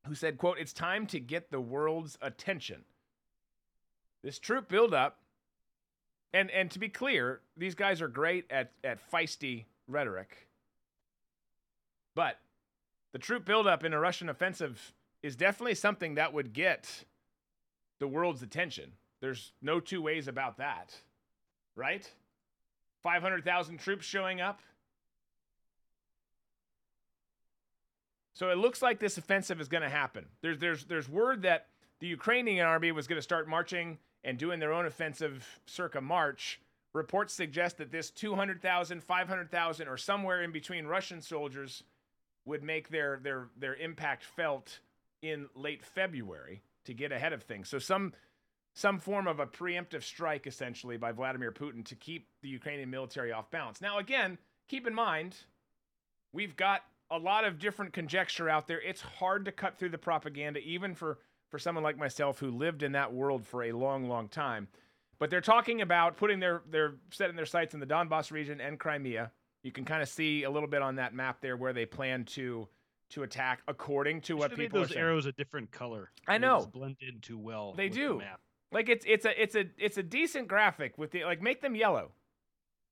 who 0.08 0.16
said, 0.16 0.38
quote, 0.38 0.58
it's 0.60 0.74
time 0.74 1.06
to 1.08 1.20
get 1.20 1.52
the 1.52 1.62
world's 1.62 2.18
attention. 2.22 2.84
This 4.24 4.40
troop 4.40 4.68
buildup, 4.68 5.20
and, 6.34 6.50
and 6.50 6.72
to 6.72 6.80
be 6.80 6.90
clear, 6.90 7.42
these 7.56 7.76
guys 7.76 8.02
are 8.02 8.08
great 8.08 8.46
at, 8.50 8.72
at 8.84 9.00
feisty 9.12 9.66
rhetoric. 9.88 10.48
But 12.16 12.40
the 13.12 13.20
troop 13.20 13.46
buildup 13.46 13.84
in 13.84 13.94
a 13.94 14.00
Russian 14.00 14.30
offensive 14.30 14.94
is 15.22 15.36
definitely 15.36 15.76
something 15.76 16.16
that 16.16 16.34
would 16.34 16.54
get 16.54 17.06
the 18.00 18.08
world's 18.08 18.42
attention. 18.42 18.92
There's 19.22 19.54
no 19.62 19.80
two 19.80 20.02
ways 20.02 20.28
about 20.28 20.58
that, 20.58 20.94
right? 21.76 22.10
500,000 23.04 23.78
troops 23.78 24.06
showing 24.06 24.42
up. 24.42 24.62
So 28.34 28.50
it 28.50 28.58
looks 28.58 28.82
like 28.82 29.00
this 29.00 29.18
offensive 29.18 29.62
is 29.62 29.68
going 29.68 29.84
to 29.84 29.90
happen. 29.90 30.26
There's 30.42 30.58
there's 30.58 30.86
there's 30.86 31.08
word 31.08 31.44
that 31.44 31.68
the 32.00 32.08
Ukrainian 32.08 32.66
army 32.66 32.92
was 32.92 33.06
going 33.08 33.18
to 33.18 33.22
start 33.22 33.48
marching 33.48 34.00
and 34.24 34.38
doing 34.38 34.60
their 34.60 34.74
own 34.74 34.86
offensive 34.86 35.62
circa 35.66 36.02
March. 36.02 36.60
Reports 36.94 37.34
suggest 37.34 37.78
that 37.78 37.92
this 37.92 38.12
200,000, 38.12 39.04
500,000 39.04 39.88
or 39.88 39.98
somewhere 39.98 40.44
in 40.44 40.52
between 40.52 40.86
Russian 40.86 41.22
soldiers 41.22 41.84
would 42.46 42.62
make 42.62 42.90
their 42.90 43.20
their 43.24 43.48
their 43.58 43.76
impact 43.76 44.24
felt 44.24 44.80
in 45.22 45.48
late 45.56 45.84
February 45.84 46.62
to 46.86 46.94
get 46.94 47.12
ahead 47.12 47.34
of 47.34 47.44
things. 47.44 47.70
So 47.70 47.80
some 47.80 48.14
some 48.74 49.00
form 49.00 49.28
of 49.28 49.40
a 49.40 49.46
preemptive 49.46 50.04
strike 50.04 50.46
essentially 50.46 50.98
by 50.98 51.12
Vladimir 51.12 51.52
Putin 51.52 51.86
to 51.86 51.96
keep 51.96 52.28
the 52.42 52.50
Ukrainian 52.50 52.90
military 52.90 53.32
off 53.32 53.50
balance. 53.50 53.82
Now 53.82 53.98
again, 53.98 54.38
keep 54.68 54.86
in 54.86 54.94
mind 54.94 55.38
we've 56.34 56.56
got 56.58 56.84
a 57.10 57.18
lot 57.18 57.46
of 57.46 57.60
different 57.60 57.94
conjecture 57.94 58.50
out 58.50 58.68
there. 58.68 58.82
It's 58.82 59.02
hard 59.02 59.46
to 59.46 59.52
cut 59.52 59.78
through 59.78 59.90
the 59.90 59.98
propaganda, 59.98 60.60
even 60.60 60.96
for, 60.96 61.20
for 61.54 61.60
someone 61.60 61.84
like 61.84 62.00
myself 62.00 62.40
who 62.40 62.50
lived 62.50 62.82
in 62.82 62.94
that 62.94 63.14
world 63.14 63.46
for 63.46 63.62
a 63.62 63.72
long, 63.74 64.10
long 64.10 64.28
time. 64.28 64.68
But 65.20 65.30
they're 65.30 65.40
talking 65.40 65.82
about 65.82 66.18
putting 66.18 66.40
their, 66.40 66.64
their 66.68 66.96
setting 67.12 67.36
their 67.36 67.46
sights 67.46 67.76
in 67.76 67.80
the 67.80 67.86
Donbass 67.86 68.32
region 68.32 68.60
and 68.60 68.80
Crimea. 68.80 69.32
You 69.62 69.72
can 69.72 69.86
kind 69.86 70.02
of 70.02 70.10
see 70.10 70.46
a 70.46 70.50
little 70.50 70.68
bit 70.68 70.82
on 70.82 70.96
that 70.96 71.14
map 71.14 71.42
there 71.42 71.56
where 71.56 71.72
they 71.72 71.86
plan 71.86 72.26
to 72.26 72.68
to 73.12 73.22
attack 73.22 73.62
according 73.68 74.22
to 74.22 74.36
what 74.36 74.56
people 74.56 74.80
those 74.80 74.96
are 74.96 74.98
arrows 74.98 75.28
a 75.28 75.32
different 75.34 75.70
color. 75.70 76.10
I 76.28 76.40
know. 76.40 76.66
blend 76.74 76.96
in 77.02 77.20
too 77.20 77.38
well. 77.38 77.76
They 77.78 77.88
do. 77.88 78.18
The 78.18 78.76
like 78.76 78.90
it's 78.90 79.06
it's 79.08 79.26
a 79.26 79.40
it's 79.40 79.54
a 79.54 79.66
it's 79.78 80.00
a 80.00 80.04
decent 80.04 80.48
graphic 80.48 80.98
with 80.98 81.12
the 81.12 81.24
like 81.24 81.40
make 81.40 81.62
them 81.62 81.76
yellow. 81.76 82.14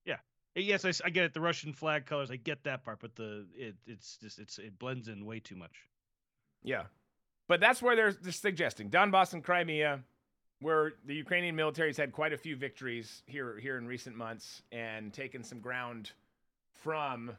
Yeah. 0.05 0.17
Eh, 0.55 0.59
yes, 0.59 0.85
I, 0.85 0.91
I, 1.03 1.09
get 1.09 1.23
it. 1.23 1.33
The 1.33 1.41
Russian 1.41 1.73
flag 1.73 2.05
colors, 2.05 2.29
I 2.29 2.35
get 2.35 2.63
that 2.65 2.83
part, 2.83 2.99
but 2.99 3.15
the 3.15 3.47
it 3.55 3.73
it's 3.87 4.17
just 4.17 4.37
it's 4.37 4.59
it 4.59 4.77
blends 4.77 5.07
in 5.07 5.25
way 5.25 5.39
too 5.39 5.55
much. 5.55 5.87
Yeah, 6.61 6.83
but 7.51 7.59
that's 7.59 7.81
where 7.81 7.97
they're, 7.97 8.13
they're 8.13 8.31
suggesting 8.31 8.89
Donbass 8.89 9.33
and 9.33 9.43
Crimea, 9.43 9.99
where 10.61 10.93
the 11.05 11.13
Ukrainian 11.13 11.53
military's 11.53 11.97
had 11.97 12.13
quite 12.13 12.31
a 12.31 12.37
few 12.37 12.55
victories 12.55 13.23
here 13.25 13.59
here 13.59 13.77
in 13.77 13.85
recent 13.85 14.15
months 14.15 14.61
and 14.71 15.11
taken 15.11 15.43
some 15.43 15.59
ground 15.59 16.11
from 16.81 17.29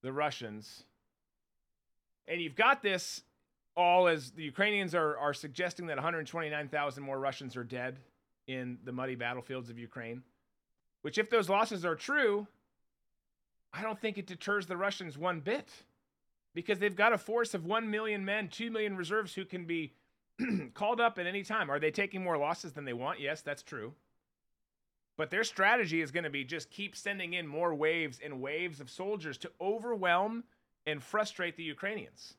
the 0.00 0.10
Russians. 0.10 0.84
And 2.28 2.40
you've 2.40 2.56
got 2.56 2.82
this 2.82 3.20
all 3.76 4.08
as 4.08 4.30
the 4.30 4.44
Ukrainians 4.44 4.94
are 4.94 5.18
are 5.18 5.34
suggesting 5.34 5.88
that 5.88 5.98
129,000 5.98 7.02
more 7.02 7.20
Russians 7.20 7.58
are 7.58 7.64
dead 7.64 7.98
in 8.46 8.78
the 8.84 8.92
muddy 8.92 9.16
battlefields 9.16 9.68
of 9.68 9.78
Ukraine. 9.78 10.22
Which, 11.02 11.18
if 11.18 11.28
those 11.28 11.50
losses 11.50 11.84
are 11.84 11.94
true, 11.94 12.46
I 13.70 13.82
don't 13.82 14.00
think 14.00 14.16
it 14.16 14.26
deters 14.26 14.64
the 14.66 14.78
Russians 14.78 15.18
one 15.18 15.40
bit 15.40 15.68
because 16.58 16.80
they've 16.80 16.96
got 16.96 17.12
a 17.12 17.18
force 17.18 17.54
of 17.54 17.66
1 17.66 17.88
million 17.88 18.24
men, 18.24 18.48
2 18.48 18.68
million 18.72 18.96
reserves 18.96 19.32
who 19.32 19.44
can 19.44 19.64
be 19.64 19.92
called 20.74 21.00
up 21.00 21.16
at 21.16 21.24
any 21.24 21.44
time. 21.44 21.70
Are 21.70 21.78
they 21.78 21.92
taking 21.92 22.24
more 22.24 22.36
losses 22.36 22.72
than 22.72 22.84
they 22.84 22.92
want? 22.92 23.20
Yes, 23.20 23.42
that's 23.42 23.62
true. 23.62 23.92
But 25.16 25.30
their 25.30 25.44
strategy 25.44 26.00
is 26.00 26.10
going 26.10 26.24
to 26.24 26.30
be 26.30 26.42
just 26.42 26.68
keep 26.68 26.96
sending 26.96 27.34
in 27.34 27.46
more 27.46 27.76
waves 27.76 28.18
and 28.20 28.40
waves 28.40 28.80
of 28.80 28.90
soldiers 28.90 29.38
to 29.38 29.52
overwhelm 29.60 30.42
and 30.84 31.00
frustrate 31.00 31.56
the 31.56 31.62
Ukrainians. 31.62 32.34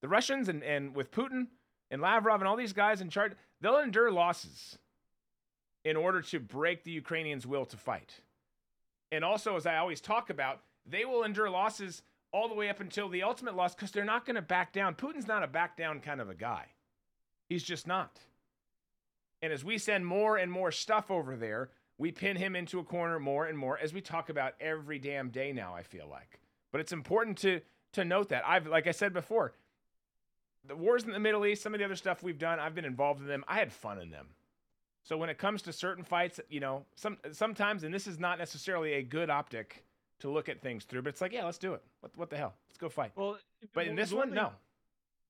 The 0.00 0.08
Russians 0.08 0.48
and, 0.48 0.62
and 0.62 0.96
with 0.96 1.10
Putin 1.10 1.48
and 1.90 2.00
Lavrov 2.00 2.40
and 2.40 2.48
all 2.48 2.56
these 2.56 2.72
guys 2.72 3.02
in 3.02 3.10
charge, 3.10 3.32
they'll 3.60 3.80
endure 3.80 4.10
losses 4.10 4.78
in 5.84 5.94
order 5.94 6.22
to 6.22 6.40
break 6.40 6.84
the 6.84 6.90
Ukrainians' 6.90 7.46
will 7.46 7.66
to 7.66 7.76
fight. 7.76 8.14
And 9.12 9.26
also, 9.26 9.56
as 9.56 9.66
I 9.66 9.76
always 9.76 10.00
talk 10.00 10.30
about, 10.30 10.62
they 10.86 11.04
will 11.04 11.22
endure 11.22 11.50
losses 11.50 12.00
all 12.32 12.48
the 12.48 12.54
way 12.54 12.68
up 12.68 12.80
until 12.80 13.08
the 13.08 13.22
ultimate 13.22 13.56
loss 13.56 13.74
because 13.74 13.90
they're 13.90 14.04
not 14.04 14.26
going 14.26 14.36
to 14.36 14.42
back 14.42 14.72
down. 14.72 14.94
Putin's 14.94 15.26
not 15.26 15.42
a 15.42 15.46
back 15.46 15.76
down 15.76 16.00
kind 16.00 16.20
of 16.20 16.28
a 16.28 16.34
guy. 16.34 16.66
He's 17.48 17.62
just 17.62 17.86
not. 17.86 18.18
And 19.40 19.52
as 19.52 19.64
we 19.64 19.78
send 19.78 20.04
more 20.04 20.36
and 20.36 20.50
more 20.50 20.70
stuff 20.72 21.10
over 21.10 21.36
there, 21.36 21.70
we 21.96 22.12
pin 22.12 22.36
him 22.36 22.54
into 22.54 22.78
a 22.78 22.84
corner 22.84 23.18
more 23.18 23.46
and 23.46 23.56
more 23.56 23.78
as 23.78 23.92
we 23.92 24.00
talk 24.00 24.28
about 24.28 24.54
every 24.60 24.98
damn 24.98 25.30
day 25.30 25.52
now, 25.52 25.74
I 25.74 25.82
feel 25.82 26.08
like. 26.08 26.40
But 26.70 26.80
it's 26.80 26.92
important 26.92 27.38
to 27.38 27.60
to 27.92 28.04
note 28.04 28.28
that. 28.28 28.46
I've 28.46 28.66
like 28.66 28.86
I 28.86 28.92
said 28.92 29.12
before, 29.12 29.54
the 30.66 30.76
wars 30.76 31.04
in 31.04 31.12
the 31.12 31.18
Middle 31.18 31.46
East, 31.46 31.62
some 31.62 31.74
of 31.74 31.78
the 31.78 31.84
other 31.84 31.96
stuff 31.96 32.22
we've 32.22 32.38
done, 32.38 32.60
I've 32.60 32.74
been 32.74 32.84
involved 32.84 33.20
in 33.20 33.26
them. 33.26 33.44
I 33.48 33.58
had 33.58 33.72
fun 33.72 33.98
in 34.00 34.10
them. 34.10 34.28
So 35.02 35.16
when 35.16 35.30
it 35.30 35.38
comes 35.38 35.62
to 35.62 35.72
certain 35.72 36.04
fights, 36.04 36.38
you 36.50 36.60
know, 36.60 36.84
some 36.94 37.16
sometimes, 37.32 37.84
and 37.84 37.94
this 37.94 38.06
is 38.06 38.18
not 38.18 38.38
necessarily 38.38 38.94
a 38.94 39.02
good 39.02 39.30
optic 39.30 39.84
to 40.20 40.30
look 40.30 40.48
at 40.48 40.60
things 40.60 40.84
through, 40.84 41.02
but 41.02 41.10
it's 41.10 41.20
like, 41.20 41.32
yeah, 41.32 41.44
let's 41.44 41.58
do 41.58 41.74
it. 41.74 41.82
What, 42.00 42.12
what 42.16 42.30
the 42.30 42.36
hell? 42.36 42.54
Let's 42.68 42.78
go 42.78 42.88
fight. 42.88 43.12
Well, 43.16 43.38
but 43.74 43.86
in 43.86 43.96
this 43.96 44.12
one, 44.12 44.28
thing, 44.28 44.34
no. 44.34 44.50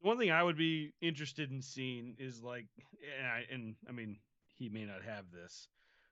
One 0.01 0.19
thing 0.19 0.31
I 0.31 0.43
would 0.43 0.57
be 0.57 0.93
interested 1.01 1.51
in 1.51 1.61
seeing 1.61 2.15
is 2.19 2.43
like, 2.43 2.67
and 3.19 3.27
I, 3.27 3.45
and 3.53 3.75
I 3.89 3.93
mean, 3.93 4.17
he 4.57 4.69
may 4.69 4.85
not 4.85 5.03
have 5.05 5.25
this, 5.33 5.69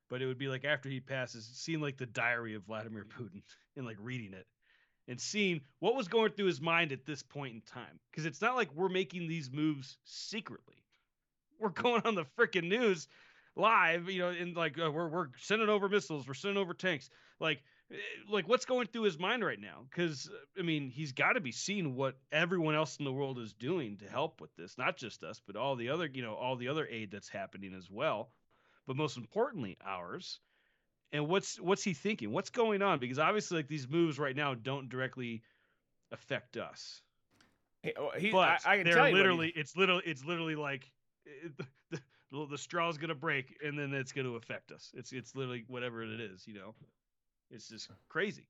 but 0.09 0.23
it 0.23 0.27
would 0.27 0.39
be 0.39 0.49
like 0.49 0.65
after 0.65 0.89
he 0.89 1.01
passes, 1.01 1.49
seeing 1.55 1.81
like 1.81 1.97
the 1.97 2.07
diary 2.07 2.55
of 2.55 2.65
Vladimir 2.65 3.05
Putin 3.05 3.43
and 3.77 3.87
like 3.87 3.97
reading 4.01 4.33
it 4.33 4.47
and 5.09 5.21
seeing 5.21 5.61
what 5.79 5.95
was 5.95 6.09
going 6.09 6.33
through 6.33 6.47
his 6.47 6.61
mind 6.61 6.93
at 6.93 7.07
this 7.07 7.23
point 7.23 7.55
in 7.55 7.61
time. 7.63 8.01
Because 8.11 8.27
it's 8.27 8.43
not 8.43 8.57
like 8.57 8.69
we're 8.75 8.89
making 8.89 9.29
these 9.29 9.51
moves 9.51 9.99
secretly. 10.05 10.83
We're 11.61 11.69
going 11.71 12.03
on 12.05 12.15
the 12.15 12.27
freaking 12.39 12.69
news 12.69 13.09
live, 13.55 14.11
you 14.11 14.21
know, 14.21 14.29
and 14.29 14.55
like 14.57 14.79
uh, 14.79 14.91
we're 14.91 15.09
we're 15.09 15.29
sending 15.39 15.69
over 15.69 15.89
missiles, 15.89 16.29
we're 16.29 16.35
sending 16.35 16.59
over 16.61 16.75
tanks, 16.75 17.09
like 17.41 17.63
Eh, 17.93 17.97
like 18.29 18.49
what's 18.49 18.65
going 18.65 18.87
through 18.89 19.03
his 19.03 19.19
mind 19.19 19.45
right 19.45 19.61
now? 19.61 19.85
Because 19.89 20.31
I 20.59 20.63
mean, 20.63 20.91
he's 20.91 21.13
got 21.13 21.35
to 21.35 21.41
be 21.41 21.53
seeing 21.53 21.95
what 21.95 22.17
everyone 22.33 22.75
else 22.75 22.97
in 22.97 23.05
the 23.05 23.13
world 23.13 23.39
is 23.39 23.53
doing 23.53 23.97
to 23.99 24.09
help 24.09 24.41
with 24.41 24.55
this, 24.57 24.77
not 24.79 24.97
just 24.97 25.23
us, 25.23 25.41
but 25.47 25.57
all 25.57 25.77
the 25.77 25.91
other, 25.91 26.07
you 26.13 26.23
know, 26.23 26.35
all 26.35 26.57
the 26.57 26.69
other 26.69 26.87
aid 26.87 27.11
that's 27.11 27.29
happening 27.29 27.75
as 27.75 27.91
well. 27.91 28.31
But 28.87 28.97
most 28.97 29.17
importantly, 29.17 29.77
ours. 29.85 30.41
And 31.13 31.29
what's 31.29 31.61
what's 31.61 31.85
he 31.85 31.95
thinking? 31.95 32.33
What's 32.33 32.51
going 32.51 32.83
on? 32.83 32.99
Because 32.99 33.19
obviously, 33.19 33.59
like 33.59 33.69
these 33.69 33.89
moves 33.89 34.19
right 34.19 34.35
now 34.35 34.55
don't 34.55 34.89
directly 34.89 35.43
affect 36.11 36.57
us. 36.57 37.03
He, 37.83 37.93
he, 38.19 38.31
but 38.33 38.61
I, 38.67 38.81
I 38.81 38.83
they're 38.83 39.13
literally, 39.13 39.53
it's 39.55 39.77
literally, 39.77 40.03
it's 40.05 40.25
literally 40.25 40.57
like 40.57 40.91
eh, 41.27 41.49
it, 41.93 42.01
the, 42.33 42.47
the 42.51 42.59
straw's 42.59 42.99
gonna 42.99 43.15
break 43.15 43.57
and 43.65 43.79
then 43.79 43.95
it's 43.95 44.11
gonna 44.13 44.31
affect 44.31 44.73
us. 44.73 44.91
It's 44.95 45.13
it's 45.13 45.37
literally 45.37 45.65
whatever 45.69 46.03
it 46.03 46.21
is, 46.21 46.47
you 46.47 46.55
know. 46.55 46.75
It's 47.51 47.69
just 47.69 47.91
crazy. 48.09 48.47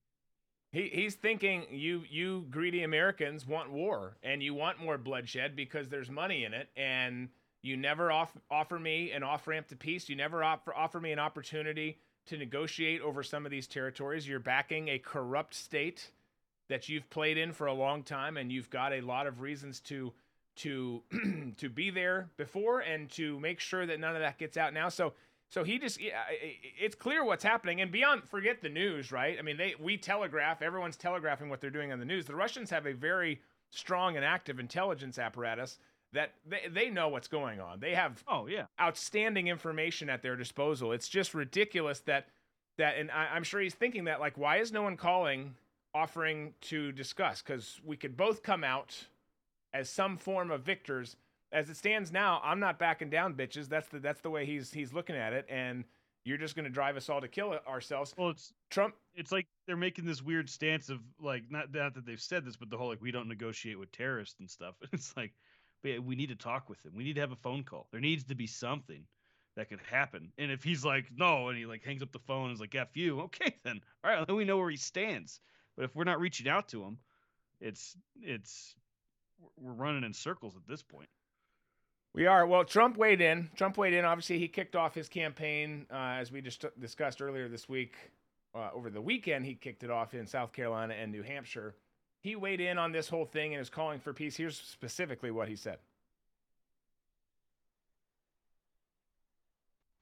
He 0.72 0.90
he's 0.92 1.14
thinking 1.14 1.66
you 1.70 2.03
you 2.11 2.47
greedy 2.51 2.82
Americans 2.82 3.47
want 3.47 3.70
war 3.70 4.16
and 4.22 4.42
you 4.42 4.55
want 4.55 4.82
more 4.82 4.99
bloodshed 4.99 5.55
because 5.57 5.88
there's 5.88 6.11
money 6.11 6.44
in 6.44 6.53
it 6.55 6.68
and 6.76 7.28
you 7.62 7.76
never 7.76 8.12
off, 8.12 8.32
offer 8.51 8.78
me 8.78 9.11
an 9.11 9.22
off 9.22 9.47
ramp 9.49 9.68
to 9.68 9.76
peace. 9.76 10.09
You 10.09 10.16
never 10.16 10.42
offer 10.44 10.74
offer 10.74 11.01
me 11.01 11.12
an 11.12 11.18
opportunity 11.18 11.99
to 12.26 12.36
negotiate 12.36 13.01
over 13.01 13.22
some 13.22 13.44
of 13.44 13.51
these 13.51 13.66
territories. 13.66 14.28
You're 14.28 14.38
backing 14.40 14.88
a 14.88 14.99
corrupt 14.99 15.55
state 15.55 16.11
that 16.68 16.88
you've 16.88 17.09
played 17.11 17.38
in 17.38 17.53
for 17.53 17.66
a 17.66 17.72
long 17.72 18.03
time 18.03 18.36
and 18.36 18.51
you've 18.51 18.70
got 18.70 18.92
a 18.92 19.01
lot 19.01 19.26
of 19.26 19.40
reasons 19.40 19.80
to 19.80 20.12
to 20.57 21.03
to 21.57 21.68
be 21.68 21.90
there 21.90 22.30
before 22.36 22.80
and 22.80 23.11
to 23.11 23.38
make 23.40 23.61
sure 23.61 23.86
that 23.86 24.01
none 24.01 24.14
of 24.14 24.22
that 24.22 24.38
gets 24.38 24.57
out 24.57 24.72
now. 24.72 24.88
So 24.88 25.12
so 25.49 25.64
he 25.64 25.78
just 25.78 25.99
it's 26.01 26.94
clear 26.94 27.24
what's 27.24 27.44
happening 27.44 27.80
and 27.80 27.92
beyond 27.92 28.22
forget 28.28 28.62
the 28.62 28.68
news, 28.68 29.12
right? 29.12 29.36
I 29.38 29.42
mean, 29.42 29.57
they 29.57 29.74
we 29.80 29.97
telegraph, 29.97 30.62
everyone's 30.62 30.97
telegraphing 30.97 31.49
what 31.49 31.61
they're 31.61 31.70
doing 31.70 31.92
on 31.92 31.99
the 31.99 32.05
news. 32.05 32.26
The 32.26 32.34
Russians 32.34 32.70
have 32.70 32.86
a 32.86 32.92
very 32.92 33.40
strong 33.70 34.16
and 34.16 34.24
active 34.24 34.59
intelligence 34.59 35.18
apparatus 35.18 35.78
that 36.12 36.32
they, 36.47 36.68
they 36.70 36.90
know 36.90 37.09
what's 37.09 37.28
going 37.28 37.61
on. 37.61 37.80
They 37.80 37.94
have 37.94 38.22
oh 38.28 38.47
yeah 38.47 38.66
outstanding 38.80 39.49
information 39.49 40.11
at 40.11 40.22
their 40.22 40.36
disposal. 40.36 40.92
It's 40.92 41.09
just 41.09 41.34
ridiculous 41.34 42.01
that 42.01 42.28
that 42.78 42.97
and 42.97 43.11
I, 43.11 43.28
I'm 43.34 43.44
sure 43.44 43.61
he's 43.61 43.74
thinking 43.74 44.05
that 44.05 44.20
like 44.20 44.36
why 44.36 44.59
is 44.59 44.72
no 44.72 44.82
one 44.82 44.97
calling 44.97 45.55
offering 45.94 46.53
to 46.61 46.92
discuss 46.92 47.40
because 47.40 47.80
we 47.84 47.97
could 47.97 48.16
both 48.16 48.42
come 48.42 48.62
out 48.62 49.07
as 49.72 49.88
some 49.88 50.16
form 50.16 50.51
of 50.51 50.62
victors. 50.62 51.16
As 51.53 51.70
it 51.70 51.76
stands 51.76 52.12
now, 52.12 52.40
I'm 52.42 52.61
not 52.61 52.78
backing 52.78 53.09
down, 53.09 53.34
bitches. 53.34 53.68
That's 53.68 53.88
the 53.88 54.01
that's 54.01 54.20
the 54.20 54.30
way 54.30 54.44
he's 54.44 54.72
he's 54.72 54.92
looking 54.92 55.16
at 55.16 55.32
it, 55.32 55.47
and 55.49 55.84
you're 56.24 56.38
just 56.38 56.57
going 56.57 56.64
to 56.64 56.70
drive 56.70 56.97
us 56.97 57.09
all 57.09 57.20
to 57.20 57.28
kill 57.28 57.57
ourselves. 57.68 58.12
Well, 58.18 58.30
it's 58.30 58.53
Trump. 58.68 58.97
It's 59.14 59.30
like 59.30 59.47
they're 59.66 59.76
making 59.76 60.07
this 60.07 60.20
weird 60.20 60.51
stance 60.51 60.88
of 60.88 60.99
like 61.20 61.44
not, 61.51 61.72
not 61.72 61.94
that 61.94 62.05
they've 62.05 62.20
said 62.20 62.44
this, 62.44 62.57
but 62.57 62.68
the 62.68 62.76
whole 62.76 62.88
like 62.88 63.01
we 63.01 63.12
don't 63.12 63.28
negotiate 63.28 63.78
with 63.78 63.92
terrorists 63.92 64.40
and 64.40 64.51
stuff. 64.51 64.74
It's 64.92 65.16
like 65.16 65.32
we 65.84 66.16
need 66.16 66.30
to 66.30 66.34
talk 66.34 66.68
with 66.68 66.84
him. 66.84 66.92
We 66.97 67.05
need 67.05 67.14
to 67.14 67.20
have 67.20 67.30
a 67.30 67.36
phone 67.36 67.62
call. 67.62 67.86
There 67.92 68.01
needs 68.01 68.24
to 68.24 68.34
be 68.34 68.49
something 68.49 69.05
that 69.55 69.68
could 69.68 69.78
happen. 69.88 70.32
And 70.36 70.51
if 70.51 70.64
he's 70.64 70.84
like 70.84 71.07
no, 71.16 71.49
and 71.49 71.57
he 71.57 71.64
like 71.64 71.84
hangs 71.84 72.03
up 72.03 72.11
the 72.11 72.18
phone 72.18 72.47
and 72.47 72.55
is 72.55 72.61
like 72.61 72.74
"f 72.74 72.97
you," 72.97 73.20
okay 73.26 73.55
then, 73.62 73.80
all 74.03 74.11
right, 74.11 74.26
then 74.26 74.36
we 74.36 74.44
know 74.44 74.57
where 74.57 74.70
he 74.70 74.76
stands. 74.76 75.40
But 75.76 75.84
if 75.84 75.94
we're 75.94 76.05
not 76.05 76.18
reaching 76.18 76.49
out 76.49 76.68
to 76.70 76.82
him, 76.82 76.99
it's 77.61 77.97
it's 78.20 78.74
we're 79.57 79.72
running 79.72 80.03
in 80.03 80.12
circles 80.12 80.57
at 80.57 80.66
this 80.66 80.82
point. 80.82 81.09
We 82.17 82.25
are. 82.25 82.47
Well, 82.47 82.64
Trump 82.64 82.97
weighed 82.97 83.21
in. 83.21 83.51
Trump 83.57 83.77
weighed 83.77 83.93
in. 83.93 84.07
Obviously, 84.07 84.39
he 84.39 84.49
kicked 84.49 84.75
off 84.75 84.95
his 84.95 85.07
campaign, 85.07 85.85
uh, 85.93 86.17
as 86.19 86.33
we 86.33 86.41
just 86.41 86.64
discussed 86.81 87.21
earlier 87.21 87.47
this 87.47 87.69
week. 87.69 87.95
Uh, 88.55 88.71
over 88.73 88.89
the 88.89 89.03
weekend, 89.03 89.45
he 89.45 89.55
kicked 89.55 89.83
it 89.83 89.91
off 89.91 90.14
in 90.14 90.27
South 90.27 90.51
Carolina 90.55 90.95
and 90.95 91.12
New 91.12 91.23
Hampshire. 91.23 91.75
He 92.23 92.35
weighed 92.35 92.62
in 92.62 92.79
on 92.79 92.91
this 92.91 93.07
whole 93.07 93.27
thing 93.27 93.53
and 93.53 93.61
is 93.61 93.69
calling 93.69 94.01
for 94.01 94.14
peace. 94.14 94.35
Here's 94.35 94.57
specifically 94.57 95.31
what 95.31 95.47
he 95.47 95.57
said. 95.57 95.77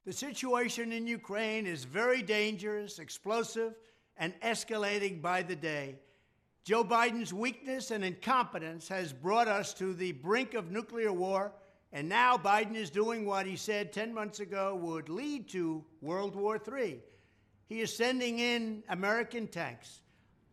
The 0.05 0.13
situation 0.13 0.93
in 0.93 1.07
Ukraine 1.07 1.67
is 1.67 1.83
very 1.83 2.21
dangerous, 2.21 2.97
explosive, 2.97 3.73
and 4.15 4.33
escalating 4.39 5.21
by 5.21 5.43
the 5.43 5.57
day. 5.57 5.95
Joe 6.63 6.85
Biden's 6.85 7.33
weakness 7.33 7.91
and 7.91 8.05
incompetence 8.05 8.87
has 8.87 9.11
brought 9.11 9.49
us 9.49 9.73
to 9.73 9.93
the 9.93 10.13
brink 10.13 10.53
of 10.53 10.71
nuclear 10.71 11.11
war, 11.11 11.51
and 11.95 12.09
now 12.09 12.35
Biden 12.35 12.75
is 12.75 12.89
doing 12.89 13.25
what 13.25 13.45
he 13.45 13.55
said 13.55 13.93
10 13.93 14.13
months 14.13 14.41
ago 14.41 14.75
would 14.75 15.07
lead 15.07 15.47
to 15.51 15.81
World 16.01 16.35
War 16.35 16.59
III. 16.61 16.99
He 17.67 17.79
is 17.79 17.95
sending 17.95 18.39
in 18.39 18.83
American 18.89 19.47
tanks. 19.47 20.01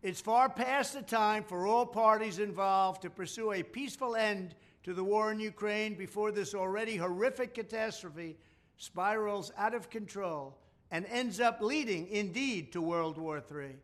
It's 0.03 0.21
far 0.21 0.49
past 0.49 0.95
the 0.95 1.03
time 1.03 1.43
for 1.43 1.67
all 1.67 1.85
parties 1.85 2.39
involved 2.39 3.03
to 3.03 3.11
pursue 3.11 3.51
a 3.51 3.65
peaceful 3.65 4.15
end 4.15 4.55
to 4.85 4.95
the 4.95 5.03
war 5.03 5.33
in 5.33 5.41
Ukraine 5.41 5.95
before 5.95 6.31
this 6.31 6.55
already 6.55 6.97
horrific 6.97 7.55
catastrophe 7.55 8.37
spirals 8.77 9.51
out 9.59 9.75
of 9.75 9.91
control 9.91 10.57
and 10.93 11.05
ends 11.07 11.41
up 11.41 11.61
leading, 11.61 12.07
indeed, 12.07 12.71
to 12.71 12.81
World 12.81 13.19
War 13.19 13.43
III. 13.53 13.75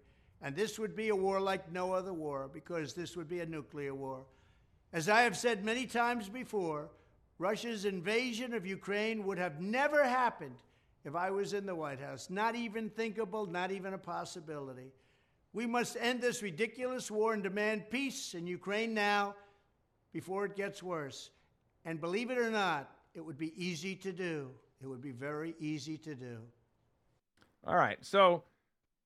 And 0.43 0.55
this 0.55 0.79
would 0.79 0.95
be 0.95 1.09
a 1.09 1.17
war 1.17 1.41
like 1.41 1.73
no 1.73 1.93
other 1.93 2.13
war 2.13 2.49
because 2.53 2.95
this 2.95 3.17
would 3.17 3.29
be 3.29 3.41
a 3.41 3.47
nuclear 3.47 3.97
war. 3.97 4.27
As 4.93 5.09
I 5.09 5.23
have 5.23 5.37
said 5.37 5.65
many 5.65 5.87
times 5.87 6.29
before, 6.29 6.91
Russia's 7.39 7.85
invasion 7.85 8.53
of 8.53 8.67
Ukraine 8.67 9.25
would 9.25 9.39
have 9.39 9.61
never 9.61 10.05
happened 10.05 10.57
if 11.05 11.15
I 11.15 11.31
was 11.31 11.55
in 11.55 11.67
the 11.67 11.75
White 11.75 12.01
House. 12.01 12.29
Not 12.31 12.57
even 12.57 12.91
thinkable, 12.91 13.47
not 13.47 13.71
even 13.71 13.95
a 13.95 13.99
possibility. 13.99 14.93
We 15.53 15.67
must 15.67 15.97
end 16.01 16.21
this 16.21 16.43
ridiculous 16.43 17.11
war 17.11 17.33
and 17.33 17.43
demand 17.43 17.91
peace 17.91 18.35
in 18.35 18.47
Ukraine 18.47 18.93
now 18.93 19.35
before 20.13 20.45
it 20.45 20.57
gets 20.57 20.83
worse. 20.83 21.31
And 21.85 22.01
believe 22.01 22.31
it 22.31 22.39
or 22.39 22.51
not, 22.51 22.91
it 23.15 23.25
would 23.25 23.39
be 23.39 23.53
easy 23.57 23.95
to 23.97 24.13
do. 24.13 24.51
It 24.83 24.87
would 24.87 25.01
be 25.01 25.13
very 25.13 25.55
easy 25.59 25.97
to 25.99 26.15
do. 26.15 26.39
All 27.67 27.77
right. 27.77 27.99
So, 28.05 28.43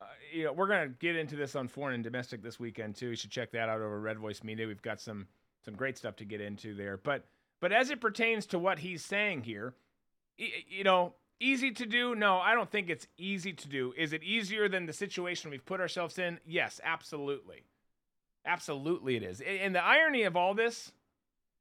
uh, 0.01 0.07
you 0.33 0.45
know, 0.45 0.53
we're 0.53 0.67
going 0.67 0.89
to 0.89 0.95
get 0.99 1.17
into 1.17 1.37
this 1.37 1.55
on 1.55 1.69
foreign 1.69 1.95
and 1.95 2.05
domestic 2.05 2.43
this 2.43 2.59
weekend 2.59 2.97
too. 2.97 3.11
You 3.11 3.17
should 3.17 3.31
check 3.31 3.53
that 3.53 3.69
out 3.69 3.81
over 3.81 4.01
Red 4.01 4.19
Voice 4.19 4.43
Media. 4.43 4.67
We've 4.67 4.83
got 4.83 5.01
some 5.01 5.27
some 5.65 5.75
great 5.75 5.97
stuff 5.97 6.17
to 6.17 6.25
get 6.25 6.41
into 6.41 6.75
there. 6.75 6.97
But 6.97 7.25
but 7.63 7.73
as 7.73 7.91
it 7.91 8.01
pertains 8.01 8.45
to 8.47 8.59
what 8.59 8.81
he's 8.81 9.05
saying 9.05 9.45
here, 9.45 9.75
you 10.37 10.83
know, 10.83 11.15
easy 11.39 11.71
to 11.71 11.87
do? 11.87 12.17
No, 12.17 12.39
I 12.39 12.55
don't 12.55 12.69
think 12.69 12.91
it's 12.91 13.07
easy 13.17 13.53
to 13.53 13.69
do. 13.69 13.95
Is 13.97 14.13
it 14.13 14.25
easier 14.25 14.69
than 14.69 14.87
the 14.87 14.93
situation 14.93 15.49
we've 15.49 15.65
put 15.65 15.81
ourselves 15.81 16.19
in? 16.19 16.41
Yes, 16.45 16.81
absolutely. 16.83 17.63
Absolutely 18.45 19.15
it 19.15 19.23
is. 19.23 19.41
And 19.41 19.77
the 19.77 19.85
irony 19.85 20.25
of 20.25 20.37
all 20.37 20.55
this 20.55 20.91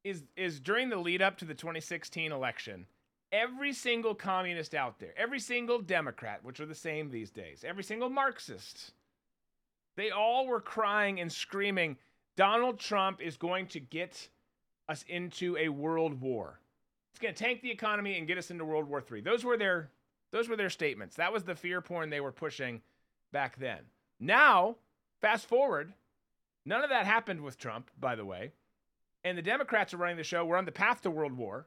is 0.04 0.24
is 0.36 0.60
during 0.60 0.90
the 0.90 0.98
lead 0.98 1.22
up 1.22 1.38
to 1.38 1.46
the 1.46 1.54
2016 1.54 2.32
election, 2.32 2.88
every 3.32 3.72
single 3.72 4.16
communist 4.16 4.74
out 4.74 4.98
there, 4.98 5.14
every 5.16 5.40
single 5.40 5.80
Democrat, 5.80 6.44
which 6.44 6.60
are 6.60 6.66
the 6.66 6.74
same 6.74 7.12
these 7.12 7.30
days, 7.30 7.64
every 7.64 7.84
single 7.84 8.10
Marxist, 8.10 8.94
they 9.96 10.10
all 10.10 10.48
were 10.48 10.62
crying 10.62 11.20
and 11.20 11.32
screaming, 11.32 11.98
Donald 12.36 12.80
Trump 12.80 13.22
is 13.22 13.38
going 13.38 13.68
to 13.68 13.80
get 13.80 14.30
us 14.92 15.04
into 15.08 15.58
a 15.58 15.70
world 15.70 16.22
war. 16.22 16.60
It's 17.12 17.20
going 17.20 17.34
to 17.34 17.44
tank 17.44 17.62
the 17.62 17.72
economy 17.72 18.18
and 18.18 18.28
get 18.28 18.38
us 18.38 18.52
into 18.52 18.64
World 18.64 18.88
War 18.88 19.04
III. 19.12 19.22
Those 19.22 19.44
were 19.44 19.58
their 19.58 19.90
those 20.32 20.48
were 20.48 20.56
their 20.56 20.70
statements. 20.70 21.16
That 21.18 21.34
was 21.34 21.44
the 21.44 21.56
fear 21.56 21.82
porn 21.82 22.10
they 22.10 22.22
were 22.22 22.32
pushing 22.32 22.82
back 23.34 23.58
then. 23.60 23.80
Now, 24.20 24.78
fast 25.20 25.46
forward, 25.46 25.92
none 26.66 26.84
of 26.84 26.90
that 26.90 27.06
happened 27.06 27.42
with 27.42 27.58
Trump, 27.58 27.92
by 28.00 28.16
the 28.16 28.24
way. 28.24 28.52
And 29.26 29.38
the 29.38 29.42
Democrats 29.42 29.94
are 29.94 29.98
running 29.98 30.16
the 30.16 30.24
show. 30.24 30.46
We're 30.46 30.58
on 30.58 30.66
the 30.66 30.72
path 30.72 31.02
to 31.02 31.12
world 31.12 31.34
war. 31.34 31.66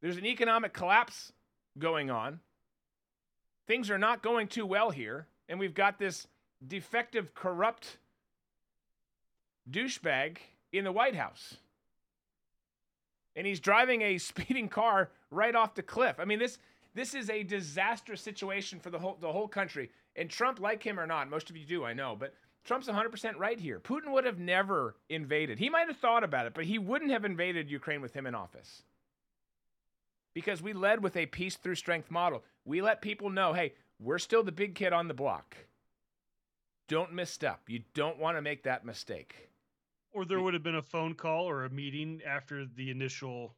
There's 0.00 0.16
an 0.16 0.26
economic 0.26 0.72
collapse 0.72 1.32
going 1.78 2.10
on. 2.10 2.40
Things 3.68 3.90
are 3.90 3.98
not 3.98 4.22
going 4.22 4.48
too 4.48 4.66
well 4.66 4.90
here. 4.90 5.26
And 5.48 5.58
we've 5.58 5.74
got 5.74 5.98
this 5.98 6.26
defective, 6.66 7.34
corrupt 7.34 7.96
douchebag 9.70 10.38
in 10.72 10.84
the 10.84 10.92
White 10.92 11.14
House. 11.14 11.56
And 13.36 13.46
he's 13.46 13.60
driving 13.60 14.02
a 14.02 14.18
speeding 14.18 14.68
car 14.68 15.10
right 15.30 15.54
off 15.54 15.74
the 15.74 15.82
cliff. 15.82 16.16
I 16.18 16.24
mean, 16.24 16.38
this 16.38 16.58
this 16.94 17.14
is 17.14 17.30
a 17.30 17.44
disastrous 17.44 18.20
situation 18.20 18.80
for 18.80 18.90
the 18.90 18.98
whole 18.98 19.16
the 19.20 19.32
whole 19.32 19.48
country. 19.48 19.90
And 20.16 20.28
Trump, 20.28 20.60
like 20.60 20.82
him 20.82 20.98
or 20.98 21.06
not, 21.06 21.30
most 21.30 21.50
of 21.50 21.56
you 21.56 21.64
do, 21.64 21.84
I 21.84 21.92
know, 21.92 22.16
but 22.18 22.34
Trump's 22.64 22.88
100% 22.88 23.36
right 23.38 23.58
here. 23.58 23.80
Putin 23.80 24.12
would 24.12 24.24
have 24.24 24.38
never 24.38 24.96
invaded. 25.08 25.58
He 25.58 25.70
might 25.70 25.86
have 25.86 25.96
thought 25.96 26.24
about 26.24 26.46
it, 26.46 26.54
but 26.54 26.64
he 26.64 26.78
wouldn't 26.78 27.10
have 27.10 27.24
invaded 27.24 27.70
Ukraine 27.70 28.02
with 28.02 28.12
him 28.12 28.26
in 28.26 28.34
office 28.34 28.82
because 30.34 30.62
we 30.62 30.72
led 30.72 31.02
with 31.02 31.16
a 31.16 31.26
peace 31.26 31.56
through 31.56 31.74
strength 31.76 32.10
model. 32.10 32.44
We 32.64 32.82
let 32.82 33.02
people 33.02 33.30
know, 33.30 33.52
hey, 33.52 33.72
we're 33.98 34.18
still 34.18 34.42
the 34.42 34.52
big 34.52 34.74
kid 34.74 34.92
on 34.92 35.08
the 35.08 35.14
block. 35.14 35.56
Don't 36.88 37.12
misstep. 37.12 37.60
You 37.68 37.82
don't 37.94 38.18
want 38.18 38.36
to 38.36 38.42
make 38.42 38.64
that 38.64 38.84
mistake. 38.84 39.49
Or 40.12 40.24
there 40.24 40.38
mm. 40.38 40.44
would 40.44 40.54
have 40.54 40.62
been 40.62 40.76
a 40.76 40.82
phone 40.82 41.14
call 41.14 41.48
or 41.48 41.64
a 41.64 41.70
meeting 41.70 42.20
after 42.26 42.66
the 42.66 42.90
initial, 42.90 43.54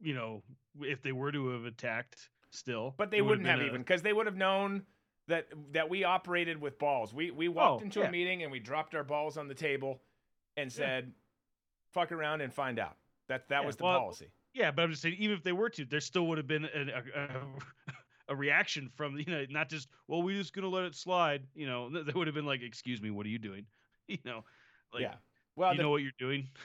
you 0.00 0.14
know, 0.14 0.42
if 0.80 1.02
they 1.02 1.12
were 1.12 1.30
to 1.32 1.48
have 1.48 1.64
attacked 1.64 2.30
still. 2.50 2.94
But 2.96 3.10
they 3.10 3.22
wouldn't 3.22 3.46
have, 3.46 3.58
have 3.58 3.68
even 3.68 3.82
because 3.82 4.02
they 4.02 4.12
would 4.12 4.26
have 4.26 4.36
known 4.36 4.82
that 5.28 5.48
that 5.72 5.88
we 5.88 6.04
operated 6.04 6.60
with 6.60 6.78
balls. 6.78 7.12
We 7.12 7.30
we 7.30 7.48
walked 7.48 7.82
oh, 7.82 7.84
into 7.84 8.00
yeah. 8.00 8.06
a 8.06 8.10
meeting 8.10 8.42
and 8.42 8.52
we 8.52 8.58
dropped 8.58 8.94
our 8.94 9.04
balls 9.04 9.36
on 9.36 9.48
the 9.48 9.54
table 9.54 10.02
and 10.56 10.72
said, 10.72 11.04
yeah. 11.06 11.12
"Fuck 11.92 12.12
around 12.12 12.40
and 12.40 12.52
find 12.52 12.78
out." 12.78 12.96
That 13.28 13.48
that 13.48 13.60
yeah, 13.60 13.66
was 13.66 13.76
the 13.76 13.84
well, 13.84 14.00
policy. 14.00 14.30
Yeah, 14.54 14.70
but 14.70 14.82
I'm 14.82 14.90
just 14.90 15.02
saying, 15.02 15.16
even 15.18 15.36
if 15.36 15.42
they 15.42 15.52
were 15.52 15.70
to, 15.70 15.84
there 15.84 16.00
still 16.00 16.26
would 16.26 16.38
have 16.38 16.46
been 16.46 16.66
a, 16.66 17.02
a, 17.16 17.28
a 18.28 18.36
reaction 18.36 18.90
from 18.94 19.16
you 19.16 19.24
know, 19.26 19.44
not 19.50 19.68
just 19.68 19.88
well, 20.08 20.22
we're 20.22 20.38
just 20.38 20.52
gonna 20.52 20.68
let 20.68 20.84
it 20.84 20.94
slide. 20.94 21.44
You 21.54 21.66
know, 21.66 21.90
they 22.04 22.12
would 22.12 22.26
have 22.26 22.34
been 22.34 22.46
like, 22.46 22.62
"Excuse 22.62 23.00
me, 23.00 23.10
what 23.10 23.26
are 23.26 23.30
you 23.30 23.38
doing?" 23.38 23.66
You 24.08 24.18
know, 24.24 24.44
like, 24.92 25.02
yeah. 25.02 25.14
Well, 25.56 25.72
you 25.72 25.76
the, 25.78 25.82
know 25.82 25.90
what 25.90 26.02
you're 26.02 26.12
doing. 26.18 26.48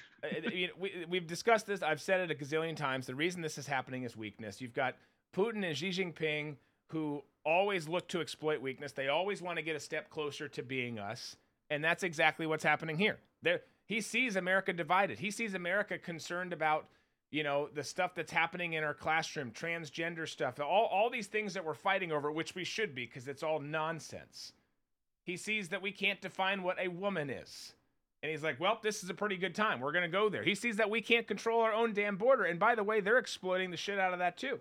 We, 0.80 1.06
we've 1.08 1.28
discussed 1.28 1.68
this. 1.68 1.84
I've 1.84 2.02
said 2.02 2.20
it 2.22 2.32
a 2.32 2.36
gazillion 2.36 2.76
times. 2.76 3.06
The 3.06 3.14
reason 3.14 3.42
this 3.42 3.60
is 3.60 3.68
happening 3.68 4.02
is 4.02 4.18
weakness. 4.18 4.60
You've 4.60 4.74
got 4.74 4.96
Putin 5.34 5.64
and 5.64 5.78
Xi 5.78 5.90
Jinping 5.90 6.56
who 6.90 7.22
always 7.46 7.88
look 7.88 8.08
to 8.10 8.20
exploit 8.20 8.60
weakness. 8.60 8.92
They 8.92 9.10
always 9.10 9.42
want 9.42 9.58
to 9.58 9.62
get 9.62 9.76
a 9.76 9.80
step 9.80 10.10
closer 10.10 10.48
to 10.50 10.64
being 10.64 11.00
us, 11.00 11.36
and 11.70 11.84
that's 11.84 12.04
exactly 12.04 12.48
what's 12.48 12.64
happening 12.64 12.98
here. 12.98 13.18
There, 13.44 13.62
he 13.86 14.02
sees 14.02 14.36
America 14.36 14.74
divided. 14.74 15.20
He 15.20 15.32
sees 15.32 15.54
America 15.54 15.98
concerned 15.98 16.52
about 16.52 16.88
you 17.32 17.44
know 17.44 17.70
the 17.74 17.84
stuff 17.84 18.16
that's 18.16 18.32
happening 18.32 18.74
in 18.74 18.84
our 18.84 18.94
classroom 18.94 19.52
transgender 19.52 20.28
stuff 20.28 20.60
all, 20.60 20.86
all 20.86 21.10
these 21.10 21.28
things 21.28 21.54
that 21.54 21.66
we're 21.66 21.74
fighting 21.74 22.12
over 22.12 22.32
which 22.32 22.56
we 22.56 22.64
should 22.64 22.96
be 22.96 23.06
because 23.06 23.28
it's 23.28 23.44
all 23.44 23.60
nonsense 23.60 24.54
he 25.24 25.36
sees 25.36 25.68
that 25.70 25.82
we 25.82 25.92
can't 25.92 26.22
define 26.22 26.64
what 26.64 26.78
a 26.80 26.88
woman 26.88 27.30
is 27.30 27.74
And 28.24 28.32
he's 28.32 28.44
like, 28.44 28.60
well, 28.60 28.80
this 28.82 29.04
is 29.04 29.10
a 29.10 29.14
pretty 29.14 29.38
good 29.38 29.54
time. 29.54 29.80
We're 29.80 29.92
going 29.92 30.04
to 30.04 30.10
go 30.10 30.28
there. 30.28 30.44
He 30.44 30.56
sees 30.56 30.78
that 30.78 30.90
we 30.90 31.02
can't 31.02 31.28
control 31.28 31.62
our 31.62 31.74
own 31.74 31.94
damn 31.94 32.18
border. 32.18 32.46
And 32.46 32.60
by 32.60 32.74
the 32.74 32.84
way, 32.84 33.00
they're 33.00 33.20
exploiting 33.20 33.70
the 33.70 33.78
shit 33.78 34.00
out 34.00 34.14
of 34.14 34.20
that 34.20 34.38
too. 34.38 34.60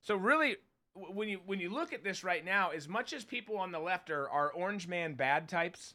So 0.00 0.14
really, 0.16 0.56
when 0.94 1.28
you 1.28 1.40
when 1.44 1.58
you 1.58 1.70
look 1.70 1.92
at 1.92 2.04
this 2.04 2.22
right 2.22 2.44
now, 2.44 2.70
as 2.70 2.88
much 2.88 3.12
as 3.12 3.24
people 3.24 3.56
on 3.56 3.72
the 3.72 3.80
left 3.80 4.10
are, 4.10 4.28
are 4.28 4.50
orange 4.50 4.86
man 4.86 5.14
bad 5.14 5.48
types 5.48 5.94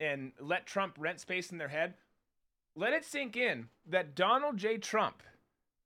and 0.00 0.32
let 0.38 0.66
Trump 0.66 0.96
rent 0.98 1.20
space 1.20 1.50
in 1.50 1.58
their 1.58 1.68
head, 1.68 1.94
let 2.76 2.92
it 2.92 3.04
sink 3.04 3.36
in 3.36 3.68
that 3.86 4.14
Donald 4.14 4.58
J. 4.58 4.76
Trump 4.76 5.22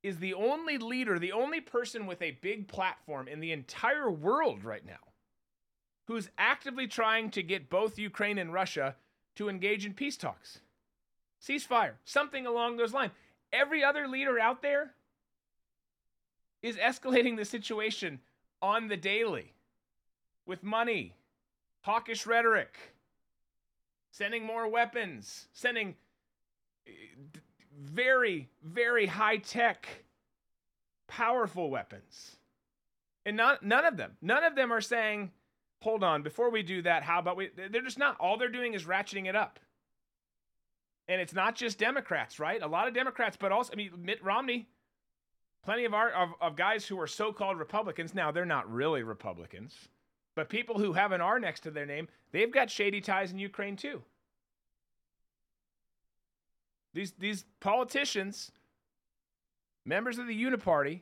is 0.03 0.19
the 0.19 0.33
only 0.33 0.77
leader, 0.77 1.17
the 1.17 1.31
only 1.31 1.61
person 1.61 2.05
with 2.05 2.21
a 2.21 2.37
big 2.41 2.67
platform 2.67 3.27
in 3.27 3.39
the 3.39 3.53
entire 3.53 4.11
world 4.11 4.65
right 4.65 4.85
now 4.85 4.97
who's 6.07 6.29
actively 6.37 6.85
trying 6.85 7.29
to 7.31 7.41
get 7.41 7.69
both 7.69 7.97
Ukraine 7.97 8.37
and 8.37 8.53
Russia 8.53 8.95
to 9.35 9.49
engage 9.49 9.85
in 9.85 9.93
peace 9.93 10.17
talks. 10.17 10.59
Ceasefire, 11.41 11.93
something 12.05 12.45
along 12.45 12.77
those 12.77 12.93
lines. 12.93 13.11
Every 13.51 13.83
other 13.83 14.07
leader 14.07 14.39
out 14.39 14.61
there 14.61 14.93
is 16.61 16.77
escalating 16.77 17.37
the 17.37 17.45
situation 17.45 18.19
on 18.61 18.87
the 18.87 18.97
daily 18.97 19.53
with 20.45 20.63
money, 20.63 21.15
hawkish 21.81 22.25
rhetoric, 22.25 22.77
sending 24.11 24.45
more 24.45 24.67
weapons, 24.67 25.47
sending 25.53 25.95
eh, 26.87 26.91
very, 27.77 28.49
very 28.63 29.05
high 29.05 29.37
tech, 29.37 29.87
powerful 31.07 31.69
weapons. 31.69 32.37
And 33.25 33.35
not, 33.37 33.63
none 33.63 33.85
of 33.85 33.97
them, 33.97 34.11
none 34.21 34.43
of 34.43 34.55
them 34.55 34.71
are 34.71 34.81
saying, 34.81 35.31
hold 35.83 36.03
on, 36.03 36.23
before 36.23 36.49
we 36.49 36.63
do 36.63 36.81
that, 36.83 37.03
how 37.03 37.19
about 37.19 37.35
we? 37.35 37.49
They're 37.55 37.81
just 37.81 37.99
not. 37.99 38.15
All 38.19 38.37
they're 38.37 38.47
doing 38.49 38.73
is 38.73 38.85
ratcheting 38.85 39.27
it 39.27 39.35
up. 39.35 39.59
And 41.09 41.19
it's 41.19 41.33
not 41.33 41.55
just 41.55 41.77
Democrats, 41.77 42.39
right? 42.39 42.61
A 42.61 42.67
lot 42.67 42.87
of 42.87 42.93
Democrats, 42.93 43.35
but 43.37 43.51
also, 43.51 43.73
I 43.73 43.75
mean, 43.75 43.91
Mitt 43.97 44.23
Romney, 44.23 44.69
plenty 45.65 45.83
of 45.83 45.93
our 45.93 46.09
of, 46.11 46.29
of 46.39 46.55
guys 46.55 46.85
who 46.85 46.99
are 47.01 47.07
so-called 47.07 47.59
Republicans. 47.59 48.15
Now 48.15 48.31
they're 48.31 48.45
not 48.45 48.71
really 48.71 49.03
Republicans, 49.03 49.89
but 50.35 50.47
people 50.47 50.79
who 50.79 50.93
have 50.93 51.11
an 51.11 51.19
R 51.19 51.39
next 51.39 51.59
to 51.61 51.71
their 51.71 51.85
name, 51.85 52.07
they've 52.31 52.51
got 52.51 52.71
shady 52.71 53.01
ties 53.01 53.31
in 53.33 53.37
Ukraine 53.37 53.75
too. 53.75 54.01
These 56.93 57.11
these 57.19 57.43
politicians, 57.59 58.51
members 59.83 60.17
of 60.17 60.27
the 60.27 60.43
Uniparty, 60.43 61.01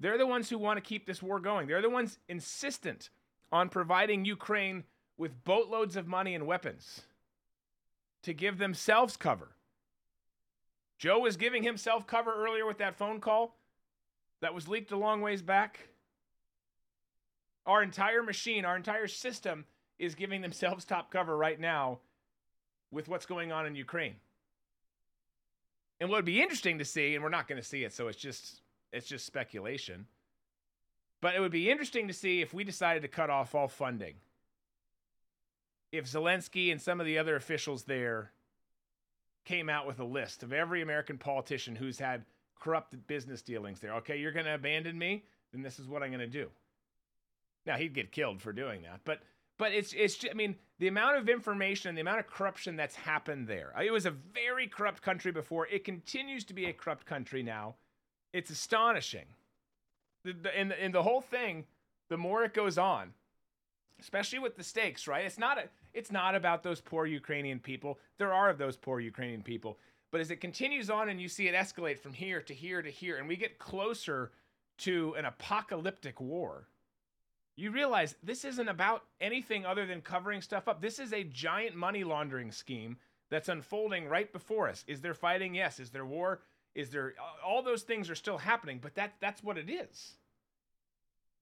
they're 0.00 0.18
the 0.18 0.26
ones 0.26 0.48
who 0.48 0.58
want 0.58 0.78
to 0.78 0.88
keep 0.88 1.06
this 1.06 1.22
war 1.22 1.38
going. 1.38 1.68
They're 1.68 1.82
the 1.82 1.90
ones 1.90 2.18
insistent 2.28 3.10
on 3.52 3.68
providing 3.68 4.24
Ukraine 4.24 4.84
with 5.18 5.44
boatloads 5.44 5.94
of 5.96 6.06
money 6.06 6.34
and 6.34 6.46
weapons 6.46 7.02
to 8.22 8.32
give 8.32 8.58
themselves 8.58 9.16
cover. 9.16 9.48
Joe 10.98 11.20
was 11.20 11.36
giving 11.36 11.62
himself 11.62 12.06
cover 12.06 12.32
earlier 12.34 12.66
with 12.66 12.78
that 12.78 12.96
phone 12.96 13.20
call 13.20 13.56
that 14.40 14.54
was 14.54 14.68
leaked 14.68 14.92
a 14.92 14.96
long 14.96 15.20
ways 15.20 15.42
back. 15.42 15.88
Our 17.66 17.82
entire 17.82 18.22
machine, 18.22 18.64
our 18.64 18.76
entire 18.76 19.06
system 19.06 19.66
is 19.98 20.14
giving 20.14 20.40
themselves 20.40 20.84
top 20.84 21.10
cover 21.10 21.36
right 21.36 21.60
now 21.60 21.98
with 22.90 23.06
what's 23.06 23.26
going 23.26 23.52
on 23.52 23.66
in 23.66 23.74
Ukraine. 23.74 24.14
And 26.00 26.08
what 26.08 26.16
would 26.16 26.24
be 26.24 26.40
interesting 26.40 26.78
to 26.78 26.84
see, 26.84 27.14
and 27.14 27.22
we're 27.22 27.30
not 27.30 27.46
going 27.46 27.60
to 27.60 27.66
see 27.66 27.84
it, 27.84 27.92
so 27.92 28.08
it's 28.08 28.18
just 28.18 28.62
it's 28.92 29.06
just 29.06 29.26
speculation. 29.26 30.06
But 31.20 31.34
it 31.34 31.40
would 31.40 31.52
be 31.52 31.70
interesting 31.70 32.08
to 32.08 32.14
see 32.14 32.40
if 32.40 32.54
we 32.54 32.64
decided 32.64 33.02
to 33.02 33.08
cut 33.08 33.30
off 33.30 33.54
all 33.54 33.68
funding. 33.68 34.14
If 35.92 36.06
Zelensky 36.06 36.70
and 36.70 36.80
some 36.80 37.00
of 37.00 37.06
the 37.06 37.18
other 37.18 37.36
officials 37.36 37.84
there 37.84 38.32
came 39.44 39.68
out 39.68 39.86
with 39.86 39.98
a 39.98 40.04
list 40.04 40.42
of 40.42 40.52
every 40.52 40.82
American 40.82 41.18
politician 41.18 41.74
who's 41.74 41.98
had 41.98 42.24
corrupt 42.60 42.94
business 43.06 43.42
dealings 43.42 43.80
there. 43.80 43.94
Okay, 43.94 44.18
you're 44.18 44.32
going 44.32 44.46
to 44.46 44.54
abandon 44.54 44.98
me, 44.98 45.24
then 45.52 45.62
this 45.62 45.78
is 45.78 45.88
what 45.88 46.02
I'm 46.02 46.10
going 46.10 46.20
to 46.20 46.26
do. 46.26 46.48
Now 47.66 47.76
he'd 47.76 47.94
get 47.94 48.12
killed 48.12 48.40
for 48.40 48.52
doing 48.52 48.82
that, 48.82 49.00
but 49.04 49.20
but 49.58 49.72
it's 49.72 49.92
it's 49.92 50.16
just, 50.16 50.32
I 50.32 50.34
mean 50.34 50.56
the 50.78 50.88
amount 50.88 51.18
of 51.18 51.28
information, 51.28 51.90
and 51.90 51.98
the 51.98 52.00
amount 52.00 52.20
of 52.20 52.26
corruption 52.26 52.76
that's 52.76 52.94
happened 52.94 53.46
there. 53.46 53.72
It 53.82 53.92
was 53.92 54.06
a 54.06 54.10
very 54.10 54.66
corrupt 54.66 55.02
country 55.02 55.30
before. 55.30 55.66
It 55.66 55.84
continues 55.84 56.44
to 56.44 56.54
be 56.54 56.66
a 56.66 56.72
corrupt 56.72 57.04
country 57.04 57.42
now. 57.42 57.74
It's 58.32 58.50
astonishing. 58.50 59.26
The, 60.24 60.32
the, 60.32 60.56
and, 60.56 60.72
and 60.72 60.94
the 60.94 61.02
whole 61.02 61.20
thing, 61.20 61.64
the 62.08 62.16
more 62.16 62.44
it 62.44 62.54
goes 62.54 62.78
on, 62.78 63.12
especially 64.00 64.38
with 64.38 64.56
the 64.56 64.64
stakes, 64.64 65.06
right? 65.06 65.24
It's 65.24 65.38
not 65.38 65.58
a, 65.58 65.64
it's 65.92 66.12
not 66.12 66.34
about 66.34 66.62
those 66.62 66.80
poor 66.80 67.06
Ukrainian 67.06 67.58
people. 67.58 67.98
There 68.18 68.32
are 68.32 68.52
those 68.52 68.76
poor 68.76 69.00
Ukrainian 69.00 69.42
people. 69.42 69.78
But 70.10 70.20
as 70.20 70.30
it 70.30 70.40
continues 70.40 70.90
on 70.90 71.08
and 71.08 71.20
you 71.20 71.28
see 71.28 71.48
it 71.48 71.54
escalate 71.54 71.98
from 71.98 72.12
here 72.12 72.40
to 72.42 72.54
here 72.54 72.82
to 72.82 72.90
here, 72.90 73.16
and 73.16 73.28
we 73.28 73.36
get 73.36 73.58
closer 73.58 74.32
to 74.78 75.14
an 75.16 75.24
apocalyptic 75.24 76.20
war, 76.20 76.66
you 77.56 77.70
realize 77.70 78.16
this 78.22 78.44
isn't 78.44 78.68
about 78.68 79.04
anything 79.20 79.66
other 79.66 79.86
than 79.86 80.00
covering 80.00 80.40
stuff 80.40 80.66
up. 80.66 80.80
This 80.80 80.98
is 80.98 81.12
a 81.12 81.24
giant 81.24 81.76
money 81.76 82.04
laundering 82.04 82.50
scheme 82.50 82.96
that's 83.28 83.48
unfolding 83.48 84.08
right 84.08 84.32
before 84.32 84.68
us. 84.68 84.84
Is 84.88 85.00
there 85.00 85.14
fighting? 85.14 85.54
Yes. 85.54 85.78
Is 85.78 85.90
there 85.90 86.06
war? 86.06 86.40
Is 86.74 86.90
there 86.90 87.14
all 87.44 87.62
those 87.62 87.82
things 87.82 88.10
are 88.10 88.14
still 88.14 88.38
happening, 88.38 88.78
but 88.80 88.94
that 88.94 89.14
that's 89.20 89.42
what 89.42 89.58
it 89.58 89.68
is. 89.68 90.14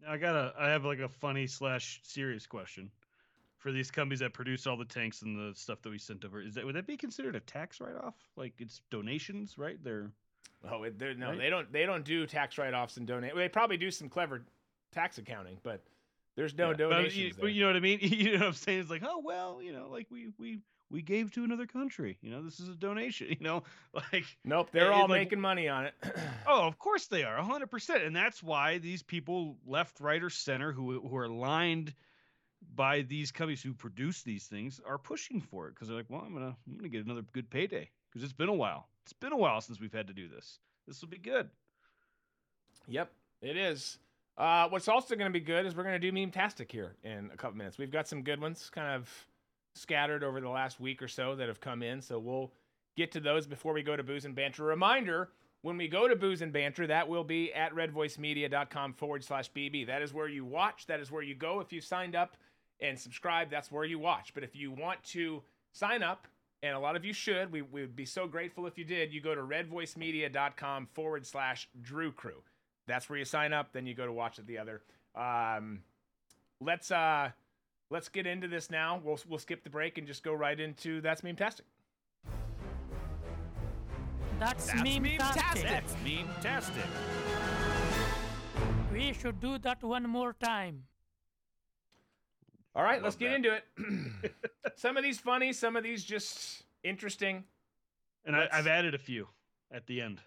Now 0.03 0.12
I 0.12 0.16
got 0.16 0.35
a 0.35 0.55
I 0.59 0.68
have 0.68 0.85
like 0.85 1.01
a 1.01 1.09
funny 1.09 1.47
slash 1.47 2.01
serious 2.03 2.47
question 2.47 2.91
for 3.59 3.72
these 3.72 3.91
companies 3.91 4.20
that 4.20 4.33
produce 4.33 4.66
all 4.66 4.76
the 4.76 4.85
tanks 4.85 5.22
and 5.22 5.37
the 5.37 5.55
stuff 5.59 5.83
that 5.83 5.91
we 5.91 5.99
sent 5.99 6.24
over. 6.24 6.41
Is 6.41 6.55
that 6.55 6.64
would 6.64 6.76
that 6.76 6.87
be 6.87 6.97
considered 6.97 7.37
a 7.37 7.41
tax 7.41 7.81
write 7.81 7.97
off? 7.97 8.14
Like 8.37 8.55
it's 8.59 8.81
donations, 8.91 9.59
right? 9.59 9.83
They're 9.83 10.11
oh 10.70 10.87
they're, 10.97 11.14
no, 11.14 11.31
right? 11.31 11.39
they 11.39 11.51
don't 11.51 11.72
they 11.72 11.85
don't 11.85 12.05
do 12.05 12.26
tax 12.26 12.57
write 12.57 12.74
offs 12.74 12.97
and 12.97 13.07
donate. 13.07 13.35
They 13.35 13.49
probably 13.49 13.76
do 13.76 13.91
some 13.91 14.09
clever 14.09 14.45
tax 14.93 15.18
accounting, 15.18 15.59
but 15.62 15.83
there's 16.37 16.57
no 16.57 16.70
yeah, 16.70 16.76
donations. 16.76 17.12
But 17.12 17.16
you, 17.16 17.33
but 17.43 17.53
you 17.53 17.61
know 17.62 17.66
what 17.68 17.76
I 17.76 17.81
mean? 17.81 17.99
you 18.03 18.33
know 18.33 18.39
what 18.39 18.47
I'm 18.49 18.53
saying? 18.55 18.81
It's 18.81 18.91
like, 18.91 19.03
oh 19.05 19.20
well, 19.22 19.61
you 19.61 19.72
know, 19.72 19.89
like 19.91 20.07
we 20.11 20.29
we 20.39 20.61
we 20.91 21.03
gave 21.03 21.30
to 21.32 21.45
another 21.45 21.66
country. 21.66 22.18
You 22.22 22.30
know, 22.30 22.43
this 22.43 22.61
is 22.61 22.68
a 22.68 22.74
donation. 22.74 23.28
You 23.39 23.45
know, 23.45 23.62
like 23.95 24.24
nope, 24.45 24.70
they're 24.72 24.93
all 24.93 25.03
like, 25.03 25.20
making 25.20 25.41
money 25.41 25.68
on 25.68 25.86
it. 25.86 25.95
oh, 26.47 26.66
of 26.66 26.78
course 26.78 27.07
they 27.07 27.24
are, 27.24 27.36
hundred 27.43 27.70
percent, 27.70 28.03
and 28.03 28.14
that's 28.14 28.43
why 28.43 28.78
these 28.78 29.03
people, 29.03 29.57
left, 29.66 30.01
right, 30.01 30.22
or 30.22 30.30
center, 30.30 30.72
who 30.72 31.01
who 31.01 31.16
are 31.16 31.28
lined 31.28 31.95
by 32.74 33.03
these 33.03 33.30
companies 33.30 33.62
who 33.62 33.74
produce 33.74 34.22
these 34.22 34.47
things, 34.47 34.80
are 34.86 34.99
pushing 34.99 35.41
for 35.41 35.68
it 35.68 35.74
because 35.74 35.89
they're 35.89 35.97
like, 35.97 36.11
well, 36.11 36.22
I'm 36.24 36.32
gonna 36.32 36.57
I'm 36.66 36.76
gonna 36.76 36.89
get 36.89 37.05
another 37.05 37.24
good 37.32 37.51
payday 37.51 37.91
because 38.11 38.24
it's 38.24 38.32
been 38.32 38.49
a 38.49 38.55
while. 38.55 38.89
It's 39.05 39.12
been 39.12 39.32
a 39.32 39.36
while 39.36 39.61
since 39.61 39.80
we've 39.80 39.93
had 39.93 40.09
to 40.09 40.14
do 40.14 40.28
this. 40.28 40.59
This 40.86 41.01
will 41.01 41.09
be 41.09 41.18
good. 41.18 41.49
Yep, 42.89 43.11
it 43.43 43.57
is. 43.57 43.99
Uh, 44.36 44.68
what's 44.68 44.89
also 44.89 45.16
going 45.16 45.30
to 45.30 45.36
be 45.36 45.45
good 45.45 45.66
is 45.66 45.74
we're 45.74 45.82
going 45.82 46.01
to 46.01 46.11
do 46.11 46.12
meme 46.12 46.30
tastic 46.30 46.70
here 46.70 46.95
in 47.03 47.28
a 47.32 47.36
couple 47.36 47.57
minutes. 47.57 47.76
We've 47.76 47.91
got 47.91 48.07
some 48.07 48.22
good 48.22 48.41
ones, 48.41 48.70
kind 48.72 48.95
of 48.95 49.11
scattered 49.79 50.22
over 50.22 50.41
the 50.41 50.49
last 50.49 50.81
week 50.81 51.03
or 51.03 51.09
so 51.09 51.35
that 51.37 51.49
have 51.49 51.61
come 51.61 51.83
in. 51.83 52.03
So 52.03 52.18
we'll 52.18 52.53
get 52.97 53.12
to 53.12 53.20
those 53.20 53.47
before 53.47 53.72
we 53.72 53.83
go 53.83 53.97
to 53.97 54.03
Booze 54.03 54.24
and 54.24 54.35
Banter. 54.35 54.64
Reminder 54.64 55.31
when 55.62 55.76
we 55.76 55.89
go 55.89 56.07
to 56.07 56.14
Booze 56.14 56.43
and 56.43 56.53
Banter, 56.53 56.87
that 56.87 57.09
will 57.09 57.24
be 57.24 57.53
at 57.53 57.74
redvoicemedia.com 57.74 58.95
forward 58.95 59.24
slash 59.24 59.51
BB. 59.53 59.87
That 59.87 60.03
is 60.03 60.14
where 60.14 60.29
you 60.29 60.45
watch. 60.45 60.87
That 60.87 61.01
is 61.01 61.11
where 61.11 61.22
you 61.22 61.35
go. 61.35 61.61
If 61.61 61.72
you 61.72 61.81
signed 61.81 62.14
up 62.14 62.37
and 62.81 62.99
subscribe, 62.99 63.51
that's 63.51 63.72
where 63.72 63.85
you 63.85 63.99
watch. 63.99 64.35
But 64.35 64.45
if 64.45 64.55
you 64.55 64.70
want 64.70 65.03
to 65.05 65.43
sign 65.72 66.03
up, 66.03 66.29
and 66.62 66.74
a 66.74 66.79
lot 66.79 66.97
of 66.97 67.05
you 67.05 67.12
should, 67.12 67.53
we, 67.53 67.62
we 67.62 67.83
would 67.83 67.95
be 67.95 68.05
so 68.05 68.26
grateful 68.26 68.66
if 68.66 68.76
you 68.76 68.85
did, 68.85 69.12
you 69.12 69.20
go 69.20 69.35
to 69.35 69.43
redvoicemedia.com 69.43 70.89
forward 70.93 71.24
slash 71.24 71.68
Drew 71.83 72.11
Crew. 72.11 72.43
That's 72.87 73.09
where 73.09 73.18
you 73.18 73.24
sign 73.24 73.53
up. 73.53 73.72
Then 73.72 73.87
you 73.87 73.95
go 73.95 74.07
to 74.07 74.12
watch 74.12 74.39
it 74.39 74.47
the 74.47 74.59
other. 74.59 74.83
Um, 75.14 75.81
let's 76.61 76.91
uh 76.91 77.31
let's 77.91 78.09
get 78.09 78.26
into 78.26 78.49
this 78.49 78.70
now. 78.70 79.01
We'll 79.03 79.18
we'll 79.28 79.39
skip 79.39 79.64
the 79.64 79.70
break 79.70 79.99
and 79.99 80.07
just 80.07 80.22
go 80.22 80.32
right 80.32 80.59
into 80.59 81.01
that's 81.01 81.22
meme 81.22 81.36
tastic. 81.36 81.66
That's, 84.39 84.66
that's 84.66 84.82
meme 84.82 85.18
tastic. 85.18 85.68
That's 85.68 85.95
meme 86.05 86.28
tastic. 86.41 86.84
We 88.93 89.12
should 89.12 89.41
do 89.41 89.59
that 89.59 89.82
one 89.82 90.09
more 90.09 90.32
time. 90.32 90.84
All 92.76 92.84
right, 92.84 93.03
let's 93.03 93.16
get 93.16 93.30
that. 93.30 93.34
into 93.34 93.55
it. 93.55 94.32
some 94.76 94.97
of 94.97 95.03
these 95.03 95.18
funny, 95.18 95.53
some 95.53 95.74
of 95.74 95.82
these 95.82 96.05
just 96.05 96.62
interesting. 96.84 97.43
And 98.24 98.36
I, 98.36 98.49
have 98.53 98.68
added 98.68 98.95
a 98.95 98.99
few 98.99 99.26
at 99.72 99.86
the 99.86 100.01
end. 100.01 100.20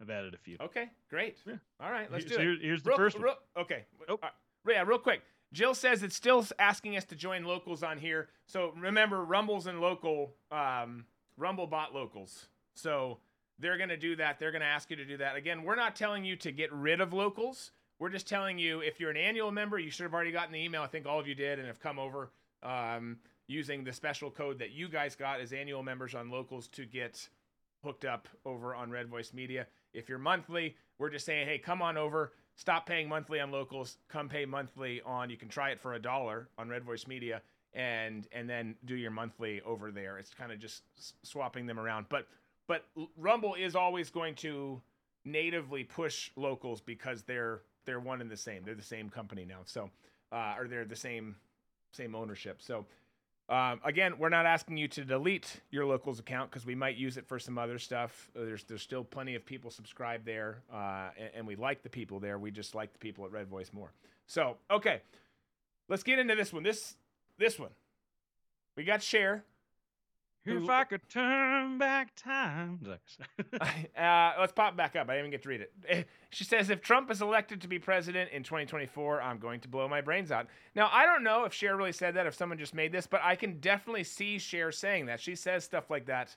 I've 0.00 0.10
added 0.10 0.34
a 0.34 0.38
few. 0.38 0.56
Okay, 0.60 0.90
great. 1.08 1.38
Yeah. 1.46 1.54
All 1.80 1.90
right, 1.90 2.10
let's 2.12 2.24
do 2.24 2.34
so 2.34 2.40
it. 2.40 2.58
Here's 2.60 2.82
the 2.82 2.90
real, 2.90 2.96
first 2.98 3.16
real, 3.16 3.34
one. 3.54 3.64
okay. 3.64 3.84
Oh. 4.08 4.18
Uh, 4.22 4.28
yeah, 4.68 4.82
real 4.82 4.98
quick. 4.98 5.22
Jill 5.52 5.74
says 5.74 6.02
it's 6.02 6.16
still 6.16 6.44
asking 6.58 6.96
us 6.96 7.04
to 7.06 7.16
join 7.16 7.44
locals 7.44 7.82
on 7.82 7.98
here. 7.98 8.28
So 8.46 8.72
remember, 8.76 9.24
Rumble's 9.24 9.66
and 9.66 9.80
local, 9.80 10.34
um, 10.52 11.06
Rumble 11.36 11.66
bot 11.66 11.94
locals. 11.94 12.46
So 12.74 13.18
they're 13.58 13.76
going 13.76 13.88
to 13.88 13.96
do 13.96 14.16
that. 14.16 14.38
They're 14.38 14.52
going 14.52 14.60
to 14.60 14.66
ask 14.66 14.90
you 14.90 14.96
to 14.96 15.04
do 15.04 15.16
that. 15.18 15.36
Again, 15.36 15.62
we're 15.62 15.76
not 15.76 15.96
telling 15.96 16.24
you 16.24 16.36
to 16.36 16.52
get 16.52 16.72
rid 16.72 17.00
of 17.00 17.12
locals. 17.12 17.72
We're 17.98 18.10
just 18.10 18.28
telling 18.28 18.58
you 18.58 18.80
if 18.80 19.00
you're 19.00 19.10
an 19.10 19.16
annual 19.16 19.50
member, 19.50 19.78
you 19.78 19.90
should 19.90 20.04
have 20.04 20.14
already 20.14 20.32
gotten 20.32 20.52
the 20.52 20.62
email. 20.62 20.82
I 20.82 20.86
think 20.86 21.06
all 21.06 21.18
of 21.18 21.26
you 21.26 21.34
did 21.34 21.58
and 21.58 21.66
have 21.66 21.80
come 21.80 21.98
over. 21.98 22.30
Um, 22.62 23.18
using 23.50 23.82
the 23.82 23.92
special 23.92 24.30
code 24.30 24.60
that 24.60 24.70
you 24.70 24.88
guys 24.88 25.16
got 25.16 25.40
as 25.40 25.52
annual 25.52 25.82
members 25.82 26.14
on 26.14 26.30
locals 26.30 26.68
to 26.68 26.86
get 26.86 27.28
hooked 27.82 28.04
up 28.04 28.28
over 28.44 28.74
on 28.74 28.90
Red 28.90 29.08
Voice 29.08 29.32
Media. 29.32 29.66
If 29.92 30.08
you're 30.08 30.18
monthly, 30.18 30.76
we're 30.98 31.10
just 31.10 31.26
saying, 31.26 31.48
hey, 31.48 31.58
come 31.58 31.82
on 31.82 31.96
over, 31.96 32.32
stop 32.60 32.84
paying 32.84 33.08
monthly 33.08 33.40
on 33.40 33.50
locals, 33.50 33.96
come 34.08 34.28
pay 34.28 34.44
monthly 34.44 35.00
on. 35.06 35.30
You 35.30 35.38
can 35.38 35.48
try 35.48 35.70
it 35.70 35.80
for 35.80 35.94
a 35.94 35.98
dollar 35.98 36.48
on 36.58 36.68
Red 36.68 36.84
Voice 36.84 37.06
Media, 37.06 37.40
and 37.72 38.28
and 38.32 38.48
then 38.48 38.76
do 38.84 38.94
your 38.94 39.10
monthly 39.10 39.62
over 39.62 39.90
there. 39.90 40.18
It's 40.18 40.34
kind 40.34 40.52
of 40.52 40.58
just 40.58 40.82
swapping 41.22 41.64
them 41.64 41.80
around. 41.80 42.06
But 42.10 42.28
but 42.66 42.84
Rumble 43.16 43.54
is 43.54 43.74
always 43.74 44.10
going 44.10 44.34
to 44.36 44.80
natively 45.24 45.84
push 45.84 46.30
locals 46.36 46.82
because 46.82 47.22
they're 47.22 47.62
they're 47.86 47.98
one 47.98 48.20
and 48.20 48.30
the 48.30 48.36
same. 48.36 48.62
They're 48.62 48.74
the 48.74 48.82
same 48.82 49.08
company 49.08 49.46
now. 49.46 49.60
So 49.64 49.88
uh, 50.30 50.54
or 50.58 50.68
they're 50.68 50.84
the 50.84 50.94
same 50.94 51.36
same 51.92 52.14
ownership. 52.14 52.60
So 52.60 52.84
um, 53.50 53.80
again, 53.84 54.14
we're 54.16 54.28
not 54.28 54.46
asking 54.46 54.76
you 54.76 54.86
to 54.88 55.04
delete 55.04 55.60
your 55.72 55.84
locals 55.84 56.20
account 56.20 56.50
because 56.50 56.64
we 56.64 56.76
might 56.76 56.96
use 56.96 57.16
it 57.16 57.26
for 57.26 57.40
some 57.40 57.58
other 57.58 57.80
stuff. 57.80 58.30
There's 58.32 58.62
there's 58.62 58.82
still 58.82 59.02
plenty 59.02 59.34
of 59.34 59.44
people 59.44 59.72
subscribed 59.72 60.24
there, 60.24 60.62
uh, 60.72 61.08
and, 61.18 61.30
and 61.34 61.46
we 61.46 61.56
like 61.56 61.82
the 61.82 61.90
people 61.90 62.20
there. 62.20 62.38
We 62.38 62.52
just 62.52 62.76
like 62.76 62.92
the 62.92 63.00
people 63.00 63.24
at 63.24 63.32
Red 63.32 63.48
Voice 63.48 63.72
more. 63.72 63.92
So 64.28 64.56
okay, 64.70 65.02
let's 65.88 66.04
get 66.04 66.20
into 66.20 66.36
this 66.36 66.52
one. 66.52 66.62
This 66.62 66.94
this 67.38 67.58
one, 67.58 67.70
we 68.76 68.84
got 68.84 69.02
Cher. 69.02 69.44
If 70.46 70.54
who- 70.54 70.70
I 70.70 70.84
could 70.84 71.06
turn 71.08 71.76
back 71.78 72.14
time. 72.16 72.80
uh, 73.96 74.32
let's 74.38 74.52
pop 74.52 74.76
back 74.76 74.96
up. 74.96 75.08
I 75.08 75.14
didn't 75.14 75.18
even 75.26 75.30
get 75.30 75.42
to 75.42 75.48
read 75.48 75.60
it. 75.60 75.72
Eh, 75.88 76.02
She 76.30 76.44
says, 76.44 76.70
if 76.70 76.80
Trump 76.80 77.10
is 77.10 77.20
elected 77.20 77.60
to 77.62 77.68
be 77.68 77.78
president 77.78 78.30
in 78.30 78.42
2024, 78.42 79.20
I'm 79.20 79.38
going 79.38 79.60
to 79.60 79.68
blow 79.68 79.86
my 79.88 80.00
brains 80.00 80.32
out. 80.32 80.46
Now, 80.74 80.88
I 80.92 81.04
don't 81.04 81.22
know 81.22 81.44
if 81.44 81.52
Cher 81.52 81.76
really 81.76 81.92
said 81.92 82.14
that, 82.14 82.26
if 82.26 82.34
someone 82.34 82.58
just 82.58 82.74
made 82.74 82.90
this, 82.92 83.06
but 83.06 83.20
I 83.22 83.36
can 83.36 83.60
definitely 83.60 84.04
see 84.04 84.38
Cher 84.38 84.72
saying 84.72 85.06
that. 85.06 85.20
She 85.20 85.34
says 85.34 85.64
stuff 85.64 85.90
like 85.90 86.06
that 86.06 86.34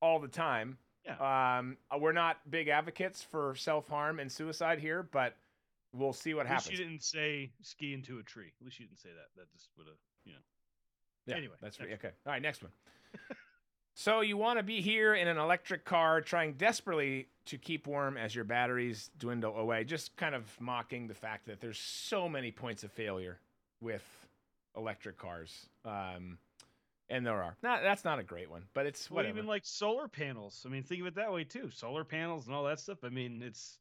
all 0.00 0.18
the 0.18 0.28
time. 0.28 0.78
Yeah. 1.04 1.58
Um, 1.58 1.76
we're 2.00 2.12
not 2.12 2.38
big 2.50 2.68
advocates 2.68 3.22
for 3.22 3.54
self 3.56 3.86
harm 3.88 4.20
and 4.20 4.32
suicide 4.32 4.78
here, 4.78 5.02
but 5.02 5.36
we'll 5.92 6.14
see 6.14 6.32
what 6.32 6.46
At 6.46 6.52
happens. 6.52 6.70
you 6.70 6.78
didn't 6.82 7.02
say 7.02 7.52
ski 7.60 7.92
into 7.92 8.18
a 8.18 8.22
tree. 8.22 8.52
At 8.58 8.64
least 8.64 8.80
you 8.80 8.86
didn't 8.86 9.00
say 9.00 9.10
that. 9.10 9.38
That 9.38 9.52
just 9.52 9.68
would 9.76 9.86
have, 9.86 9.96
you 10.24 10.32
know. 10.32 10.38
Yeah, 11.26 11.36
Anyway, 11.36 11.54
that's 11.60 11.78
next 11.78 11.92
okay. 11.92 12.08
All 12.26 12.32
right, 12.32 12.40
next 12.40 12.62
one. 12.62 12.72
So 13.94 14.20
you 14.20 14.36
want 14.36 14.58
to 14.58 14.62
be 14.62 14.80
here 14.80 15.14
in 15.14 15.28
an 15.28 15.38
electric 15.38 15.84
car, 15.84 16.20
trying 16.20 16.54
desperately 16.54 17.28
to 17.46 17.58
keep 17.58 17.86
warm 17.86 18.16
as 18.16 18.34
your 18.34 18.44
batteries 18.44 19.10
dwindle 19.18 19.56
away. 19.56 19.84
Just 19.84 20.16
kind 20.16 20.34
of 20.34 20.44
mocking 20.60 21.06
the 21.06 21.14
fact 21.14 21.46
that 21.46 21.60
there's 21.60 21.78
so 21.78 22.28
many 22.28 22.50
points 22.50 22.82
of 22.84 22.92
failure 22.92 23.38
with 23.80 24.02
electric 24.76 25.18
cars. 25.18 25.68
Um, 25.84 26.38
and 27.10 27.26
there 27.26 27.42
are. 27.42 27.56
Not, 27.62 27.82
that's 27.82 28.04
not 28.04 28.18
a 28.18 28.22
great 28.22 28.50
one, 28.50 28.62
but 28.72 28.86
it's 28.86 29.10
Well, 29.10 29.16
whatever. 29.16 29.36
even 29.38 29.46
like 29.46 29.64
solar 29.64 30.08
panels. 30.08 30.64
I 30.66 30.70
mean, 30.70 30.82
think 30.82 31.02
of 31.02 31.06
it 31.06 31.14
that 31.16 31.32
way 31.32 31.44
too. 31.44 31.70
Solar 31.70 32.02
panels 32.04 32.46
and 32.46 32.54
all 32.54 32.64
that 32.64 32.80
stuff. 32.80 33.04
I 33.04 33.10
mean, 33.10 33.42
it's 33.44 33.78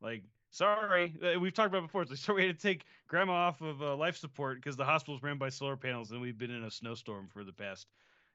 like, 0.00 0.22
sorry, 0.50 1.12
uh, 1.22 1.38
we've 1.38 1.52
talked 1.52 1.68
about 1.68 1.78
it 1.78 1.86
before. 1.88 2.02
It's 2.02 2.10
like, 2.10 2.18
sorry, 2.20 2.42
we 2.42 2.46
had 2.48 2.56
to 2.58 2.62
take 2.62 2.84
grandma 3.08 3.34
off 3.34 3.60
of 3.60 3.82
uh, 3.82 3.94
life 3.94 4.16
support 4.16 4.56
because 4.56 4.76
the 4.76 4.84
hospital's 4.86 5.22
ran 5.22 5.36
by 5.36 5.50
solar 5.50 5.76
panels, 5.76 6.10
and 6.12 6.20
we've 6.20 6.38
been 6.38 6.50
in 6.50 6.64
a 6.64 6.70
snowstorm 6.70 7.28
for 7.28 7.44
the 7.44 7.52
past, 7.52 7.86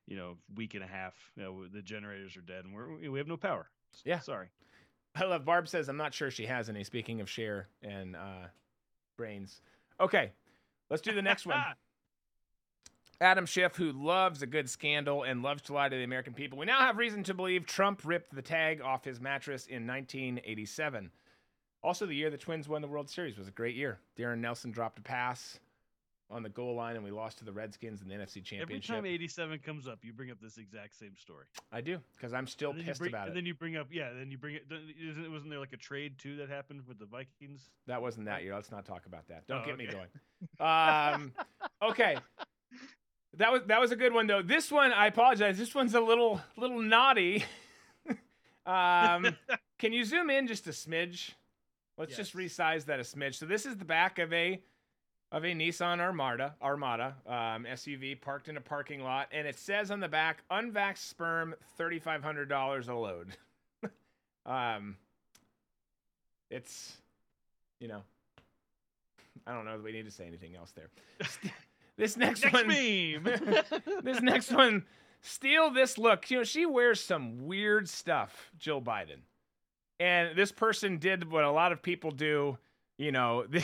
you 0.07 0.15
know, 0.15 0.37
week 0.55 0.73
and 0.73 0.83
a 0.83 0.87
half. 0.87 1.13
You 1.35 1.43
know, 1.43 1.67
the 1.67 1.81
generators 1.81 2.35
are 2.37 2.41
dead, 2.41 2.65
and 2.65 2.73
we're 2.73 3.09
we 3.09 3.17
have 3.19 3.27
no 3.27 3.37
power. 3.37 3.69
Yeah. 4.03 4.19
sorry. 4.19 4.47
I 5.15 5.25
love 5.25 5.45
Barb 5.45 5.67
says 5.67 5.89
I'm 5.89 5.97
not 5.97 6.13
sure 6.13 6.29
she 6.29 6.45
has 6.45 6.69
any. 6.69 6.83
Speaking 6.83 7.21
of 7.21 7.29
Cher 7.29 7.67
and 7.81 8.15
uh, 8.15 8.47
brains. 9.17 9.61
Okay, 9.99 10.31
let's 10.89 11.01
do 11.01 11.13
the 11.13 11.21
next 11.21 11.45
one. 11.45 11.59
Adam 13.19 13.47
Schiff, 13.47 13.75
who 13.75 13.91
loves 13.91 14.43
a 14.43 14.45
good 14.47 14.69
scandal 14.69 15.23
and 15.23 15.41
loves 15.41 15.63
to 15.63 15.73
lie 15.73 15.89
to 15.89 15.95
the 15.95 16.03
American 16.03 16.33
people. 16.33 16.59
We 16.59 16.67
now 16.67 16.81
have 16.81 16.97
reason 16.97 17.23
to 17.23 17.33
believe 17.33 17.65
Trump 17.65 18.01
ripped 18.05 18.35
the 18.35 18.43
tag 18.43 18.79
off 18.79 19.03
his 19.03 19.19
mattress 19.19 19.65
in 19.65 19.87
1987. 19.87 21.09
Also, 21.83 22.05
the 22.05 22.13
year 22.13 22.29
the 22.29 22.37
Twins 22.37 22.69
won 22.69 22.83
the 22.83 22.87
World 22.87 23.09
Series 23.09 23.37
was 23.37 23.47
a 23.47 23.51
great 23.51 23.75
year. 23.75 23.99
Darrin 24.15 24.39
Nelson 24.39 24.71
dropped 24.71 24.99
a 24.99 25.01
pass 25.01 25.59
on 26.29 26.43
the 26.43 26.49
goal 26.49 26.75
line, 26.75 26.95
and 26.95 27.05
we 27.05 27.11
lost 27.11 27.37
to 27.37 27.45
the 27.45 27.51
Redskins 27.53 28.01
in 28.01 28.09
the 28.09 28.15
NFC 28.15 28.43
Championship. 28.43 28.61
Every 28.61 28.79
time 28.81 29.05
87 29.05 29.59
comes 29.59 29.87
up, 29.87 29.99
you 30.03 30.11
bring 30.11 30.29
up 30.29 30.39
this 30.41 30.57
exact 30.57 30.97
same 30.99 31.15
story. 31.15 31.45
I 31.71 31.81
do 31.81 31.99
because 32.15 32.33
I'm 32.33 32.47
still 32.47 32.71
And 32.71 32.79
then 32.79 32.85
you 32.85 32.91
pissed 32.91 32.99
bring- 32.99 33.11
about 33.11 33.27
and 33.27 33.27
it. 33.27 33.29
And 33.31 33.37
then 33.37 33.45
you 33.45 33.53
bring 33.53 33.77
up, 33.77 33.87
yeah, 33.91 34.09
then 34.17 34.29
you 34.29 34.37
bring 34.37 34.55
it. 34.55 34.63
wasn't 35.31 35.49
there 35.49 35.59
like 35.59 35.73
a 35.73 35.77
trade 35.77 36.17
too 36.17 36.35
that 36.37 36.49
happened 36.49 36.81
with 36.87 36.99
the 36.99 37.05
Vikings? 37.05 37.69
That 37.87 38.01
wasn't 38.01 38.25
that 38.25 38.43
year. 38.43 38.53
Let's 38.55 38.71
not 38.71 38.85
talk 38.85 39.05
about 39.05 39.27
that. 39.29 39.47
Don't 39.47 39.61
Oh, 39.61 39.65
get 39.65 39.77
me 39.77 39.87
going. 39.87 40.07
Um, 40.59 41.33
okay. 41.91 42.17
That 43.37 43.51
was 43.51 43.61
that 43.67 43.79
was 43.79 43.91
a 43.91 43.95
good 43.95 44.13
one 44.13 44.27
though. 44.27 44.41
This 44.41 44.71
one, 44.71 44.91
I 44.91 45.07
apologize. 45.07 45.57
This 45.57 45.75
one's 45.75 45.93
a 45.93 46.01
little 46.01 46.41
little 46.57 46.81
naughty. 46.81 47.45
um, 48.65 49.35
can 49.79 49.93
you 49.93 50.03
zoom 50.03 50.29
in 50.29 50.47
just 50.47 50.67
a 50.67 50.71
smidge? 50.71 51.31
Let's 51.97 52.15
just 52.15 52.35
resize 52.35 52.85
that 52.85 52.99
a 52.99 53.03
smidge. 53.03 53.35
So 53.35 53.45
this 53.45 53.65
is 53.65 53.75
the 53.77 53.85
back 53.85 54.19
of 54.19 54.31
a 54.31 54.61
of 55.31 55.43
a 55.43 55.53
Nissan 55.53 55.99
Armada 55.99 56.55
Armada 56.61 57.15
um, 57.25 57.65
SUV 57.65 58.19
parked 58.19 58.47
in 58.47 58.57
a 58.57 58.61
parking 58.61 59.01
lot, 59.01 59.27
and 59.31 59.47
it 59.47 59.57
says 59.57 59.91
on 59.91 59.99
the 59.99 60.07
back, 60.07 60.43
"Unvaxxed 60.49 61.09
sperm, 61.09 61.55
thirty 61.77 61.99
five 61.99 62.23
hundred 62.23 62.49
dollars 62.49 62.87
a 62.87 62.93
load." 62.93 63.35
um, 64.45 64.95
it's 66.49 66.97
you 67.79 67.87
know, 67.87 68.01
I 69.45 69.53
don't 69.53 69.65
know 69.65 69.77
that 69.77 69.83
we 69.83 69.91
need 69.91 70.05
to 70.05 70.11
say 70.11 70.25
anything 70.25 70.55
else 70.55 70.71
there. 70.71 70.89
this 71.97 72.17
next, 72.17 72.43
Next 72.43 72.53
one, 72.53 72.67
meme. 72.67 73.23
this 74.03 74.21
next 74.21 74.51
one, 74.51 74.85
steal 75.21 75.71
this 75.71 75.97
look. 75.97 76.31
You 76.31 76.37
know, 76.37 76.43
she 76.43 76.65
wears 76.65 77.01
some 77.01 77.47
weird 77.47 77.89
stuff, 77.89 78.51
Jill 78.57 78.81
Biden, 78.81 79.19
and 79.99 80.37
this 80.37 80.53
person 80.53 80.97
did 80.97 81.29
what 81.29 81.43
a 81.43 81.51
lot 81.51 81.73
of 81.73 81.81
people 81.81 82.11
do. 82.11 82.57
You 82.97 83.11
know, 83.11 83.45
the 83.47 83.63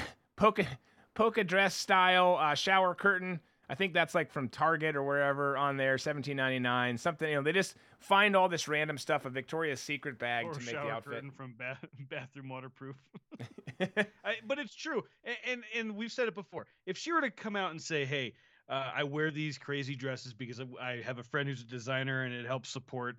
polka 1.14 1.44
dress 1.44 1.76
style 1.76 2.38
uh, 2.40 2.56
shower 2.56 2.96
curtain. 2.96 3.40
I 3.70 3.76
think 3.76 3.94
that's 3.94 4.14
like 4.14 4.32
from 4.32 4.50
Target 4.50 4.96
or 4.96 5.04
wherever 5.04 5.58
on 5.58 5.78
there, 5.78 5.98
seventeen 5.98 6.38
ninety 6.38 6.60
nine. 6.60 6.98
Something 6.98 7.30
you 7.30 7.36
know, 7.36 7.42
they 7.42 7.54
just 7.54 7.76
find 8.00 8.36
all 8.36 8.50
this 8.50 8.68
random 8.68 8.98
stuff, 8.98 9.26
a 9.26 9.30
Victoria's 9.30 9.80
Secret 9.80 10.20
bag 10.20 10.46
or 10.46 10.54
to 10.54 10.60
make 10.60 10.76
the 10.76 10.80
outfit. 10.80 11.14
curtain 11.14 11.32
from 11.32 11.56
ba- 11.58 11.80
bathroom 12.10 12.50
waterproof. 12.50 12.96
I, 14.24 14.36
but 14.46 14.60
it's 14.60 14.76
true, 14.76 15.04
and, 15.24 15.38
and 15.48 15.64
and 15.76 15.96
we've 15.96 16.12
said 16.12 16.28
it 16.28 16.36
before. 16.36 16.68
If 16.86 16.98
she 16.98 17.12
were 17.12 17.22
to 17.22 17.32
come 17.32 17.56
out 17.56 17.72
and 17.72 17.82
say, 17.82 18.06
"Hey, 18.06 18.34
uh, 18.70 18.92
I 18.94 19.04
wear 19.04 19.32
these 19.32 19.58
crazy 19.58 19.96
dresses 19.96 20.34
because 20.34 20.62
I- 20.82 21.02
have 21.04 21.20
a 21.20 21.24
friend 21.24 21.48
who's 21.48 21.62
a 21.62 21.66
designer 21.66 22.24
and 22.24 22.34
it 22.34 22.46
helps 22.46 22.70
support 22.70 23.16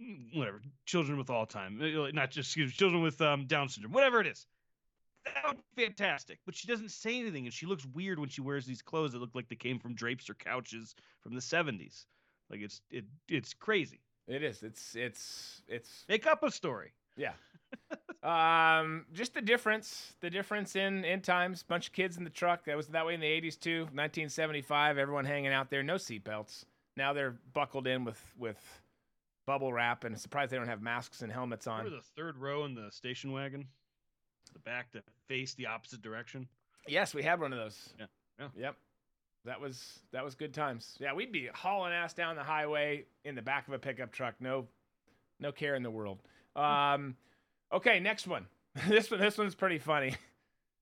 mm, 0.00 0.36
whatever 0.36 0.60
children 0.86 1.16
with 1.18 1.30
all 1.30 1.46
time, 1.46 1.78
not 2.12 2.30
just 2.30 2.48
excuse 2.48 2.68
me, 2.68 2.74
children 2.74 3.02
with 3.02 3.20
um, 3.22 3.46
Down 3.46 3.68
syndrome, 3.68 3.92
whatever 3.92 4.20
it 4.20 4.26
is." 4.26 4.46
That 5.24 5.44
would 5.46 5.56
be 5.76 5.84
fantastic. 5.84 6.38
But 6.44 6.54
she 6.54 6.66
doesn't 6.66 6.90
say 6.90 7.18
anything, 7.18 7.44
and 7.46 7.52
she 7.52 7.66
looks 7.66 7.86
weird 7.94 8.18
when 8.18 8.28
she 8.28 8.40
wears 8.40 8.66
these 8.66 8.82
clothes 8.82 9.12
that 9.12 9.18
look 9.18 9.34
like 9.34 9.48
they 9.48 9.56
came 9.56 9.78
from 9.78 9.94
drapes 9.94 10.28
or 10.28 10.34
couches 10.34 10.94
from 11.22 11.34
the 11.34 11.40
'70s. 11.40 12.06
Like 12.50 12.60
it's 12.60 12.80
it 12.90 13.04
it's 13.28 13.54
crazy. 13.54 14.00
It 14.28 14.42
is. 14.42 14.62
It's 14.62 14.94
it's 14.94 15.62
it's 15.68 16.04
Make 16.08 16.26
up 16.26 16.42
a 16.42 16.50
story. 16.50 16.92
yeah. 17.16 17.32
um, 18.22 19.04
just 19.12 19.34
the 19.34 19.42
difference, 19.42 20.14
the 20.20 20.30
difference 20.30 20.76
in 20.76 21.04
in 21.04 21.20
times. 21.20 21.62
Bunch 21.62 21.88
of 21.88 21.92
kids 21.92 22.16
in 22.16 22.24
the 22.24 22.30
truck. 22.30 22.64
That 22.64 22.76
was 22.76 22.88
that 22.88 23.04
way 23.06 23.14
in 23.14 23.20
the 23.20 23.26
'80s 23.26 23.58
too. 23.58 23.80
1975, 23.92 24.98
everyone 24.98 25.24
hanging 25.24 25.52
out 25.52 25.70
there, 25.70 25.82
no 25.82 25.94
seatbelts. 25.94 26.64
Now 26.96 27.12
they're 27.12 27.36
buckled 27.52 27.86
in 27.86 28.04
with 28.04 28.20
with 28.38 28.58
bubble 29.46 29.72
wrap, 29.72 30.04
and 30.04 30.18
surprised 30.18 30.52
they 30.52 30.56
don't 30.56 30.68
have 30.68 30.82
masks 30.82 31.22
and 31.22 31.32
helmets 31.32 31.66
on. 31.66 31.84
Remember 31.84 31.96
the 31.98 32.22
third 32.22 32.38
row 32.38 32.64
in 32.64 32.74
the 32.74 32.90
station 32.90 33.32
wagon? 33.32 33.66
The 34.52 34.58
back 34.60 34.92
to 34.92 35.02
face 35.28 35.54
the 35.54 35.66
opposite 35.66 36.02
direction? 36.02 36.48
Yes, 36.86 37.14
we 37.14 37.22
had 37.22 37.40
one 37.40 37.52
of 37.52 37.58
those. 37.58 37.94
Yeah. 37.98 38.06
Yeah. 38.38 38.48
Yep. 38.56 38.76
That 39.44 39.60
was 39.60 40.00
that 40.12 40.24
was 40.24 40.34
good 40.34 40.54
times. 40.54 40.96
Yeah, 40.98 41.12
we'd 41.12 41.32
be 41.32 41.48
hauling 41.54 41.92
ass 41.92 42.14
down 42.14 42.36
the 42.36 42.42
highway 42.42 43.04
in 43.24 43.34
the 43.34 43.42
back 43.42 43.68
of 43.68 43.74
a 43.74 43.78
pickup 43.78 44.10
truck. 44.10 44.34
No 44.40 44.66
no 45.38 45.52
care 45.52 45.74
in 45.74 45.82
the 45.82 45.90
world. 45.90 46.22
Um 46.56 47.16
okay, 47.72 48.00
next 48.00 48.26
one. 48.26 48.46
this 48.88 49.10
one 49.10 49.20
this 49.20 49.36
one's 49.36 49.54
pretty 49.54 49.78
funny. 49.78 50.14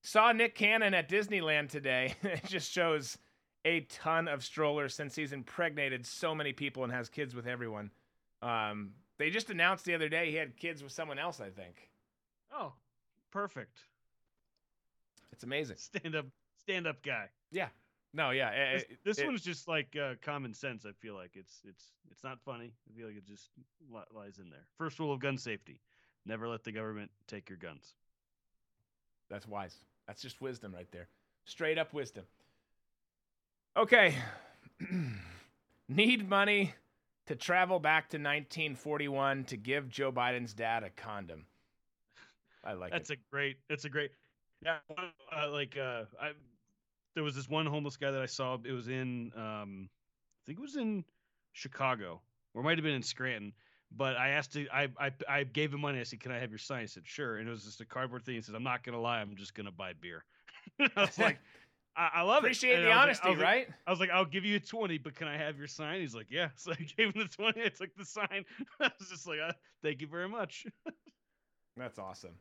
Saw 0.03 0.33
Nick 0.33 0.55
Cannon 0.55 0.95
at 0.95 1.09
Disneyland 1.09 1.71
today. 1.71 2.15
it 2.23 2.45
just 2.45 2.71
shows 2.71 3.19
a 3.65 3.81
ton 3.83 4.29
of 4.29 4.45
strollers 4.45 4.95
since 4.95 5.15
he's 5.15 5.33
impregnated 5.33 6.05
so 6.05 6.35
many 6.35 6.53
people 6.53 6.85
and 6.85 6.93
has 6.93 7.09
kids 7.09 7.35
with 7.35 7.47
everyone. 7.49 7.91
Um 8.43 8.93
they 9.19 9.31
just 9.31 9.51
announced 9.51 9.85
the 9.85 9.95
other 9.95 10.09
day 10.09 10.31
he 10.31 10.37
had 10.37 10.57
kids 10.57 10.83
with 10.83 10.93
someone 10.93 11.19
else, 11.19 11.41
I 11.41 11.51
think. 11.51 11.91
Oh, 12.53 12.75
perfect. 13.33 13.81
It's 15.33 15.43
amazing. 15.45 15.77
Stand 15.79 16.15
up, 16.15 16.27
stand 16.61 16.87
up 16.87 17.03
guy. 17.03 17.27
Yeah. 17.51 17.69
No, 18.15 18.31
yeah. 18.31 18.51
eh, 18.51 18.73
This, 18.75 18.83
eh, 18.83 18.95
this 19.05 19.19
it- 19.19 19.27
one's 19.27 19.43
just 19.43 19.67
like 19.69 19.97
uh, 20.01 20.15
common 20.23 20.53
sense. 20.55 20.85
I 20.87 20.93
feel 21.01 21.15
like 21.15 21.33
it's 21.35 21.61
it's 21.67 21.85
it's 22.11 22.23
not 22.23 22.39
funny. 22.45 22.73
I 22.89 22.97
feel 22.97 23.07
like 23.09 23.17
it 23.17 23.27
just 23.27 23.49
li- 23.91 24.01
lies 24.15 24.39
in 24.39 24.51
there. 24.51 24.67
First 24.79 24.99
rule 24.99 25.13
of 25.13 25.21
gun 25.21 25.39
safety: 25.39 25.81
never 26.27 26.47
let 26.47 26.63
the 26.63 26.73
government 26.73 27.11
take 27.27 27.49
your 27.49 27.59
guns. 27.59 27.95
That's 29.31 29.49
wise. 29.49 29.75
That's 30.07 30.21
just 30.21 30.41
wisdom 30.43 30.75
right 30.75 30.91
there. 30.93 31.09
Straight 31.47 31.79
up 31.79 31.95
wisdom. 31.95 32.25
Okay. 33.77 34.15
Need 35.89 36.29
money 36.29 36.75
to 37.27 37.37
travel 37.37 37.79
back 37.79 38.11
to 38.11 38.17
1941 38.19 39.45
to 39.45 39.57
give 39.57 39.89
Joe 39.89 40.13
Biden's 40.13 40.53
dad 40.55 40.83
a 40.85 40.91
condom. 40.91 41.47
I 42.65 42.73
like 42.75 42.91
that. 42.91 42.99
That's 42.99 43.11
it. 43.11 43.19
a 43.19 43.31
great. 43.31 43.57
That's 43.69 43.85
a 43.85 43.89
great. 43.89 44.11
Yeah, 44.65 44.77
uh, 45.37 45.51
like 45.51 45.77
uh, 45.77 46.05
I 46.21 46.33
there 47.15 47.25
was 47.25 47.35
this 47.35 47.49
one 47.49 47.67
homeless 47.67 47.97
guy 47.97 48.11
that 48.11 48.23
I 48.23 48.27
saw. 48.27 48.57
It 48.65 48.73
was 48.73 48.89
in 48.89 49.33
um, 49.37 49.89
I 49.91 50.41
think 50.47 50.59
it 50.59 50.63
was 50.63 50.77
in 50.77 51.05
Chicago, 51.53 52.21
or 52.55 52.63
it 52.63 52.65
might 52.65 52.79
have 52.79 52.85
been 52.85 52.95
in 52.95 53.03
Scranton. 53.03 53.53
But 53.95 54.17
I 54.17 54.31
asked, 54.31 54.55
to, 54.55 54.67
I, 54.73 54.89
I 54.99 55.11
I 55.29 55.45
gave 55.45 55.75
him 55.75 55.81
money. 55.81 56.01
I 56.01 56.05
said, 56.05 56.21
"Can 56.21 56.33
I 56.33 56.39
have 56.39 56.51
your 56.51 56.59
sign?" 56.59 56.81
He 56.83 56.87
said, 56.87 57.03
"Sure." 57.07 57.37
And 57.37 57.47
it 57.49 57.51
was 57.51 57.65
just 57.65 57.81
a 57.81 57.85
cardboard 57.85 58.25
thing. 58.25 58.37
He 58.37 58.41
said, 58.41 58.55
"I'm 58.55 58.63
not 58.63 58.85
gonna 58.85 59.01
lie. 59.01 59.21
I'm 59.21 59.37
just 59.37 59.55
gonna 59.55 59.73
buy 59.73 59.93
beer." 60.01 60.25
I 60.81 60.89
was 60.97 61.19
like, 61.19 61.39
I, 61.97 62.09
I 62.15 62.23
love 62.23 62.39
Appreciate 62.39 62.75
it. 62.75 62.77
And 62.77 62.85
the 62.87 62.91
I 62.91 62.95
like- 62.95 63.03
honesty, 63.03 63.27
I 63.27 63.31
was 63.31 63.39
like- 63.39 63.45
right? 63.45 63.69
I 63.87 63.91
was 63.91 64.01
like, 64.01 64.11
"I'll 64.11 64.25
give 64.25 64.45
you 64.47 64.57
a 64.57 64.61
twenty, 64.61 64.97
but 64.97 65.15
can 65.15 65.29
I 65.29 65.37
have 65.37 65.59
your 65.59 65.67
sign?" 65.67 66.01
He's 66.01 66.15
like, 66.15 66.29
"Yeah." 66.31 66.49
So 66.57 66.73
I 66.73 66.77
gave 66.97 67.09
him 67.15 67.23
the 67.23 67.29
twenty. 67.29 67.63
I 67.65 67.69
took 67.69 67.95
the 67.97 68.05
sign. 68.07 68.45
I 68.81 68.91
was 68.99 69.09
just 69.11 69.27
like, 69.27 69.41
uh, 69.47 69.53
"Thank 69.83 70.01
you 70.01 70.07
very 70.07 70.29
much." 70.29 70.65
That's 71.77 71.99
awesome. 71.99 72.37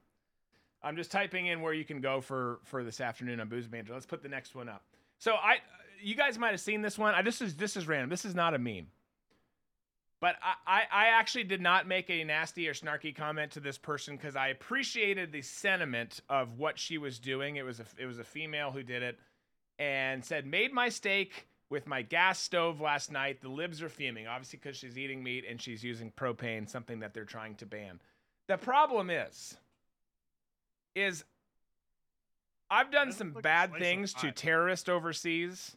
I'm 0.84 0.95
just 0.95 1.11
typing 1.11 1.47
in 1.47 1.61
where 1.61 1.73
you 1.73 1.86
can 1.86 2.01
go 2.01 2.21
for 2.21 2.59
for 2.63 2.84
this 2.84 3.01
afternoon 3.01 3.39
on 3.39 3.49
Booze 3.49 3.67
Banter. 3.67 3.93
Let's 3.93 4.05
put 4.05 4.23
the 4.23 4.29
next 4.29 4.55
one 4.55 4.69
up. 4.69 4.84
So 5.19 5.34
I, 5.34 5.57
you 6.01 6.15
guys 6.15 6.39
might 6.39 6.51
have 6.51 6.59
seen 6.59 6.82
this 6.82 6.97
one. 6.97 7.13
I, 7.13 7.21
this 7.21 7.41
is 7.41 7.55
this 7.55 7.77
is 7.77 7.88
random. 7.88 8.09
This 8.09 8.25
is 8.25 8.36
not 8.36 8.53
a 8.53 8.59
meme. 8.59 8.88
But 10.19 10.36
I, 10.43 10.53
I, 10.67 10.82
I 10.91 11.07
actually 11.07 11.45
did 11.45 11.61
not 11.61 11.88
make 11.88 12.09
a 12.11 12.23
nasty 12.23 12.67
or 12.67 12.75
snarky 12.75 13.15
comment 13.15 13.53
to 13.53 13.59
this 13.59 13.79
person 13.79 14.15
because 14.15 14.36
I 14.36 14.49
appreciated 14.49 15.32
the 15.32 15.41
sentiment 15.41 16.21
of 16.29 16.59
what 16.59 16.77
she 16.77 16.99
was 16.99 17.17
doing. 17.17 17.55
It 17.55 17.63
was 17.63 17.79
a 17.79 17.86
it 17.97 18.05
was 18.05 18.19
a 18.19 18.23
female 18.23 18.71
who 18.71 18.84
did 18.84 19.03
it, 19.03 19.19
and 19.79 20.23
said 20.23 20.45
made 20.45 20.73
my 20.73 20.89
steak 20.89 21.47
with 21.69 21.88
my 21.88 22.01
gas 22.01 22.39
stove 22.39 22.82
last 22.82 23.11
night. 23.11 23.41
The 23.41 23.49
libs 23.49 23.82
are 23.82 23.89
fuming, 23.89 24.27
obviously 24.27 24.59
because 24.61 24.77
she's 24.77 24.97
eating 24.97 25.23
meat 25.23 25.45
and 25.49 25.59
she's 25.59 25.84
using 25.84 26.11
propane, 26.11 26.69
something 26.69 26.99
that 26.99 27.13
they're 27.13 27.25
trying 27.25 27.55
to 27.55 27.65
ban. 27.65 27.99
The 28.47 28.57
problem 28.57 29.09
is, 29.09 29.57
is 30.95 31.23
I've 32.69 32.91
done 32.91 33.11
some 33.11 33.33
like 33.33 33.43
bad 33.43 33.75
things 33.77 34.13
to 34.15 34.31
terrorists 34.31 34.87
overseas. 34.89 35.75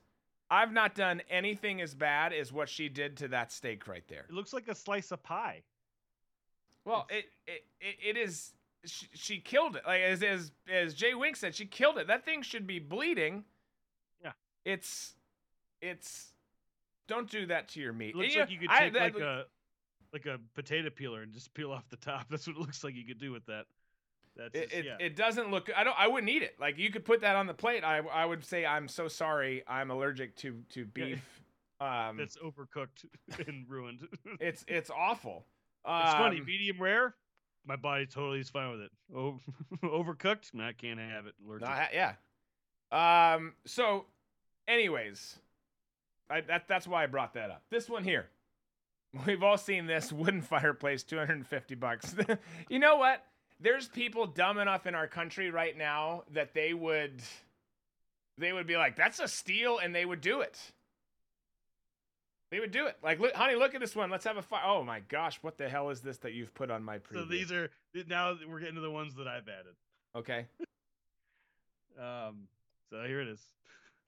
I've 0.51 0.73
not 0.73 0.95
done 0.95 1.23
anything 1.31 1.81
as 1.81 1.95
bad 1.95 2.33
as 2.33 2.53
what 2.53 2.69
she 2.69 2.89
did 2.89 3.17
to 3.19 3.29
that 3.29 3.51
steak 3.51 3.89
right 3.89 4.07
there. 4.09 4.27
It 4.29 4.35
looks 4.35 4.53
like 4.53 4.69
a 4.69 4.75
slice 4.75 5.11
of 5.11 5.23
pie. 5.23 5.63
Well, 6.85 7.07
it 7.11 7.25
it, 7.47 7.65
it, 7.81 7.97
it 8.11 8.17
is. 8.17 8.53
She, 8.85 9.07
she 9.15 9.39
killed 9.39 9.77
it. 9.77 9.83
Like 9.87 10.03
as 10.03 10.23
as 10.23 10.53
as 10.71 10.95
Jay 10.95 11.15
Wink 11.15 11.37
said, 11.37 11.55
she 11.55 11.65
killed 11.65 11.97
it. 11.99 12.07
That 12.07 12.25
thing 12.25 12.43
should 12.43 12.67
be 12.67 12.79
bleeding. 12.79 13.45
Yeah. 14.23 14.33
It's 14.65 15.15
it's. 15.81 16.29
Don't 17.09 17.29
do 17.31 17.47
that 17.47 17.69
to 17.69 17.81
your 17.81 17.93
meat. 17.93 18.11
It 18.11 18.17
looks 18.17 18.35
And, 18.35 18.41
like 18.41 18.49
know, 18.49 18.53
you 18.53 18.59
could 18.61 18.71
I- 18.71 18.79
take 18.81 18.93
that- 18.93 19.15
like 19.15 19.23
a 19.23 19.45
like 20.13 20.27
a 20.27 20.39
potato 20.55 20.91
peeler 20.91 21.23
and 21.23 21.33
just 21.33 21.53
peel 21.55 21.73
off 21.73 21.89
the 21.89 21.97
top. 21.97 22.27
That's 22.31 22.47
what 22.47 22.57
it 22.57 22.61
looks 22.61 22.85
like 22.85 22.95
you 22.95 23.05
could 23.05 23.19
do 23.19 23.33
with 23.33 23.47
that. 23.47 23.65
That's 24.37 24.55
It, 24.55 24.63
just- 24.63 24.75
it, 24.75 24.85
yeah. 24.85 24.97
it 25.01 25.17
doesn't 25.17 25.51
look. 25.51 25.71
I 25.77 25.85
don't. 25.85 25.97
I 25.99 26.09
wouldn't 26.09 26.31
eat 26.31 26.43
it. 26.43 26.57
Like 26.59 26.77
you 26.79 26.91
could 26.91 27.05
put 27.05 27.21
that 27.21 27.37
on 27.37 27.47
the 27.47 27.55
plate. 27.55 27.85
I 27.85 27.99
I 27.99 28.25
would 28.25 28.45
say 28.45 28.67
I'm 28.67 28.89
so 28.89 29.07
sorry. 29.09 29.63
I'm 29.69 29.91
allergic 29.91 30.35
to 30.39 30.63
to 30.71 30.85
beef. 30.95 31.23
Um, 31.81 32.17
That's 32.17 32.37
overcooked 32.39 33.05
and 33.47 33.65
ruined. 33.69 34.07
it's 34.41 34.65
it's 34.69 34.91
awful. 34.91 35.45
It's 35.87 36.13
funny, 36.15 36.39
Um, 36.41 36.47
medium 36.47 36.81
rare. 36.81 37.15
My 37.67 37.77
body 37.77 38.07
totally 38.07 38.41
is 38.41 38.49
fine 38.51 38.71
with 38.73 38.81
it. 38.81 38.91
Oh, 39.15 39.39
overcooked, 39.83 40.59
I 40.61 40.73
can't 40.73 40.99
have 40.99 41.27
it. 41.27 41.35
Allergic. 41.47 41.69
No, 41.69 41.73
I- 41.75 41.91
yeah. 42.93 43.35
Um. 43.35 43.55
So, 43.67 44.07
anyways, 44.69 45.37
I, 46.31 46.41
that 46.43 46.69
that's 46.69 46.87
why 46.87 47.03
I 47.05 47.07
brought 47.07 47.35
that 47.35 47.51
up. 47.51 47.63
This 47.71 47.89
one 47.89 48.05
here, 48.05 48.27
we've 49.27 49.43
all 49.43 49.59
seen 49.59 49.87
this 49.87 50.13
wooden 50.13 50.43
fireplace, 50.43 51.03
two 51.03 51.19
hundred 51.19 51.35
and 51.37 51.47
fifty 51.47 51.75
bucks. 51.75 52.15
you 52.69 52.79
know 52.79 52.97
what? 52.97 53.25
There's 53.65 53.89
people 53.89 54.27
dumb 54.27 54.59
enough 54.59 54.87
in 54.87 54.95
our 54.95 55.07
country 55.07 55.51
right 55.51 55.77
now 55.77 56.25
that 56.35 56.53
they 56.53 56.75
would, 56.75 57.23
they 58.37 58.53
would 58.53 58.67
be 58.67 58.77
like, 58.77 58.95
"That's 58.95 59.21
a 59.21 59.27
steal," 59.27 59.79
and 59.79 59.95
they 59.95 60.05
would 60.05 60.21
do 60.21 60.43
it. 60.43 60.61
They 62.51 62.61
would 62.61 62.73
do 62.73 62.87
it. 62.87 62.99
Like, 63.03 63.21
look, 63.21 63.35
honey, 63.35 63.55
look 63.57 63.75
at 63.75 63.81
this 63.81 63.97
one. 63.97 64.11
Let's 64.11 64.27
have 64.27 64.37
a 64.37 64.43
fire. 64.43 64.65
Oh 64.67 64.85
my 64.85 65.01
gosh, 65.01 65.39
what 65.41 65.57
the 65.57 65.67
hell 65.67 65.89
is 65.89 66.03
this 66.03 66.19
that 66.19 66.35
you've 66.35 66.53
put 66.53 66.71
on 66.71 66.85
my 66.85 66.99
preview? 66.99 67.15
so 67.15 67.25
these 67.25 67.51
are 67.51 67.71
now 68.07 68.37
we're 68.47 68.61
getting 68.61 68.75
to 68.75 68.83
the 68.83 68.91
ones 68.91 69.15
that 69.15 69.27
I've 69.27 69.49
added. 69.49 69.75
okay. 70.15 70.47
Um, 71.97 72.49
so 72.91 73.05
here 73.05 73.21
it 73.21 73.29
is. 73.29 73.41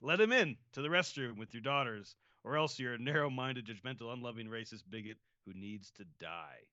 Let 0.02 0.20
him 0.20 0.32
in 0.32 0.56
to 0.72 0.82
the 0.82 0.88
restroom 0.88 1.38
with 1.38 1.54
your 1.54 1.60
daughters, 1.60 2.16
or 2.42 2.56
else 2.56 2.80
you're 2.80 2.94
a 2.94 2.98
narrow-minded, 2.98 3.64
judgmental, 3.64 4.12
unloving, 4.12 4.48
racist 4.48 4.82
bigot 4.90 5.18
who 5.46 5.54
needs 5.54 5.92
to 5.92 6.04
die. 6.18 6.66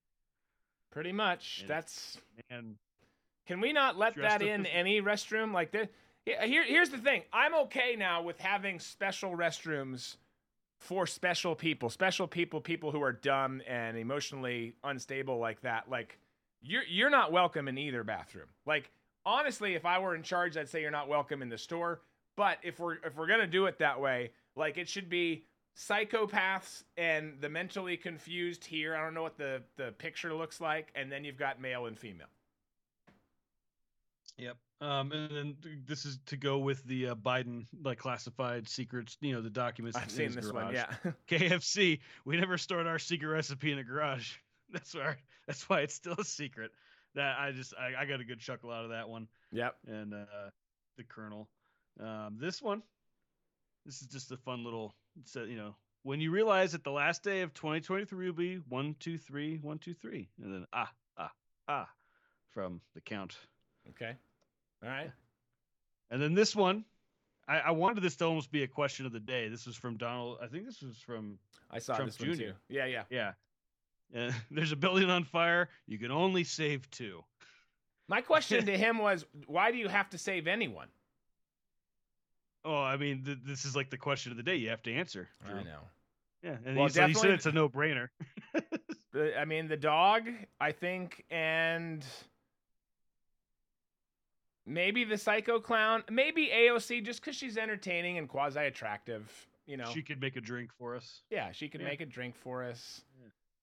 Pretty 0.94 1.12
much. 1.12 1.58
And- 1.62 1.70
That's 1.70 2.18
And 2.48 2.76
Can 3.46 3.60
we 3.60 3.72
not 3.72 3.98
let 3.98 4.14
that 4.14 4.40
in 4.40 4.64
any 4.64 5.02
restroom 5.02 5.52
like 5.52 5.72
this? 5.72 5.88
Here, 6.24 6.64
here's 6.64 6.88
the 6.88 6.96
thing. 6.98 7.24
I'm 7.32 7.54
okay 7.66 7.96
now 7.98 8.22
with 8.22 8.38
having 8.38 8.78
special 8.80 9.32
restrooms 9.36 10.16
for 10.78 11.06
special 11.06 11.54
people, 11.54 11.90
special 11.90 12.26
people, 12.26 12.60
people 12.62 12.90
who 12.92 13.02
are 13.02 13.12
dumb 13.12 13.60
and 13.66 13.98
emotionally 13.98 14.76
unstable 14.82 15.38
like 15.38 15.60
that. 15.60 15.90
Like, 15.90 16.18
you're 16.62 16.84
you're 16.84 17.10
not 17.10 17.32
welcome 17.32 17.68
in 17.68 17.76
either 17.76 18.04
bathroom. 18.04 18.48
Like, 18.64 18.90
honestly, 19.26 19.74
if 19.74 19.84
I 19.84 19.98
were 19.98 20.14
in 20.14 20.22
charge, 20.22 20.56
I'd 20.56 20.68
say 20.70 20.80
you're 20.80 20.90
not 20.90 21.08
welcome 21.08 21.42
in 21.42 21.50
the 21.50 21.58
store. 21.58 22.00
But 22.36 22.58
if 22.62 22.78
we're 22.78 22.94
if 23.04 23.16
we're 23.16 23.26
gonna 23.26 23.46
do 23.46 23.66
it 23.66 23.78
that 23.80 24.00
way, 24.00 24.30
like 24.56 24.78
it 24.78 24.88
should 24.88 25.10
be 25.10 25.44
psychopaths 25.76 26.84
and 26.96 27.34
the 27.40 27.48
mentally 27.48 27.96
confused 27.96 28.64
here. 28.64 28.94
I 28.96 29.02
don't 29.02 29.14
know 29.14 29.22
what 29.22 29.38
the 29.38 29.62
the 29.76 29.92
picture 29.92 30.34
looks 30.34 30.60
like, 30.60 30.92
and 30.94 31.10
then 31.10 31.24
you've 31.24 31.38
got 31.38 31.60
male 31.60 31.86
and 31.86 31.98
female. 31.98 32.28
Yep. 34.38 34.56
Um, 34.80 35.12
and 35.12 35.30
then 35.30 35.56
this 35.86 36.04
is 36.04 36.18
to 36.26 36.36
go 36.36 36.58
with 36.58 36.84
the 36.84 37.08
uh, 37.08 37.14
Biden 37.14 37.66
like 37.82 37.98
classified 37.98 38.68
secrets, 38.68 39.16
you 39.20 39.32
know, 39.32 39.40
the 39.40 39.50
documents. 39.50 39.96
I've 39.96 40.10
seen 40.10 40.26
his 40.26 40.36
this 40.36 40.52
one, 40.52 40.74
yeah. 40.74 40.92
KFC. 41.28 42.00
We 42.24 42.36
never 42.36 42.58
stored 42.58 42.86
our 42.86 42.98
secret 42.98 43.28
recipe 43.28 43.72
in 43.72 43.78
a 43.78 43.84
garage. 43.84 44.32
That's 44.72 44.94
why. 44.94 45.16
That's 45.46 45.68
why 45.68 45.80
it's 45.80 45.94
still 45.94 46.16
a 46.18 46.24
secret. 46.24 46.72
That 47.14 47.38
I 47.38 47.52
just 47.52 47.74
I, 47.78 48.02
I 48.02 48.06
got 48.06 48.20
a 48.20 48.24
good 48.24 48.40
chuckle 48.40 48.70
out 48.70 48.84
of 48.84 48.90
that 48.90 49.08
one. 49.08 49.28
yep. 49.52 49.76
And 49.86 50.12
uh, 50.12 50.50
the 50.96 51.04
Colonel. 51.04 51.48
Um, 52.00 52.36
this 52.40 52.60
one. 52.60 52.82
This 53.84 54.00
is 54.00 54.08
just 54.08 54.32
a 54.32 54.36
fun 54.36 54.64
little. 54.64 54.94
A, 55.36 55.40
you 55.44 55.56
know 55.56 55.74
when 56.04 56.20
you 56.20 56.30
realize 56.30 56.72
that 56.72 56.84
the 56.84 56.90
last 56.90 57.22
day 57.22 57.40
of 57.40 57.52
2023 57.54 58.26
will 58.26 58.32
be 58.32 58.56
one 58.68 58.94
two 59.00 59.18
three 59.18 59.58
one 59.60 59.78
two 59.78 59.94
three, 59.94 60.28
and 60.42 60.54
then 60.54 60.66
ah 60.72 60.92
ah 61.18 61.32
ah 61.66 61.88
from 62.52 62.80
the 62.94 63.00
count. 63.00 63.36
Okay. 63.90 64.12
All 64.82 64.88
right. 64.88 65.10
And 66.10 66.22
then 66.22 66.34
this 66.34 66.54
one, 66.54 66.84
I, 67.48 67.58
I 67.58 67.70
wanted 67.72 68.02
this 68.02 68.16
to 68.16 68.26
almost 68.26 68.52
be 68.52 68.62
a 68.62 68.68
question 68.68 69.06
of 69.06 69.12
the 69.12 69.20
day. 69.20 69.48
This 69.48 69.66
was 69.66 69.76
from 69.76 69.96
Donald. 69.96 70.38
I 70.42 70.46
think 70.46 70.66
this 70.66 70.82
was 70.82 70.98
from 70.98 71.38
I 71.70 71.78
saw 71.78 71.96
Trump 71.96 72.12
this 72.12 72.20
one 72.20 72.36
Jr.. 72.36 72.42
too. 72.42 72.52
Yeah, 72.68 72.86
yeah. 72.86 73.02
yeah. 73.10 73.32
Uh, 74.16 74.32
there's 74.50 74.72
a 74.72 74.76
building 74.76 75.10
on 75.10 75.24
fire. 75.24 75.68
You 75.86 75.98
can 75.98 76.10
only 76.10 76.44
save 76.44 76.88
two. 76.90 77.24
My 78.06 78.20
question 78.20 78.66
to 78.66 78.76
him 78.76 78.98
was, 78.98 79.24
why 79.46 79.72
do 79.72 79.78
you 79.78 79.88
have 79.88 80.10
to 80.10 80.18
save 80.18 80.46
anyone? 80.46 80.88
Oh, 82.64 82.80
I 82.82 82.96
mean, 82.96 83.22
th- 83.24 83.38
this 83.44 83.64
is 83.64 83.76
like 83.76 83.90
the 83.90 83.98
question 83.98 84.30
of 84.32 84.36
the 84.38 84.42
day. 84.42 84.56
You 84.56 84.70
have 84.70 84.82
to 84.84 84.92
answer. 84.94 85.28
Drew. 85.46 85.56
I 85.58 85.62
know. 85.64 85.80
Yeah, 86.42 86.56
and 86.64 86.76
Well, 86.76 86.86
he, 86.86 86.92
said, 86.92 87.08
he 87.08 87.14
said 87.14 87.30
it's 87.30 87.46
a 87.46 87.52
no-brainer. 87.52 88.08
The- 89.12 89.38
I 89.38 89.44
mean, 89.44 89.68
the 89.68 89.76
dog, 89.76 90.28
I 90.60 90.72
think, 90.72 91.24
and 91.30 92.04
maybe 94.66 95.04
the 95.04 95.16
psycho 95.18 95.60
clown, 95.60 96.02
maybe 96.10 96.50
AOC, 96.52 97.04
just 97.04 97.20
because 97.20 97.36
she's 97.36 97.56
entertaining 97.56 98.18
and 98.18 98.28
quasi 98.28 98.60
attractive. 98.60 99.30
You 99.66 99.76
know, 99.76 99.86
She 99.94 100.02
could 100.02 100.20
make 100.20 100.36
a 100.36 100.40
drink 100.40 100.72
for 100.76 100.94
us. 100.96 101.22
yeah, 101.30 101.52
she 101.52 101.68
could 101.68 101.80
Yeah. 101.80 101.88
make 101.88 102.00
a 102.00 102.06
drink 102.06 102.34
for 102.36 102.64
us. 102.64 103.02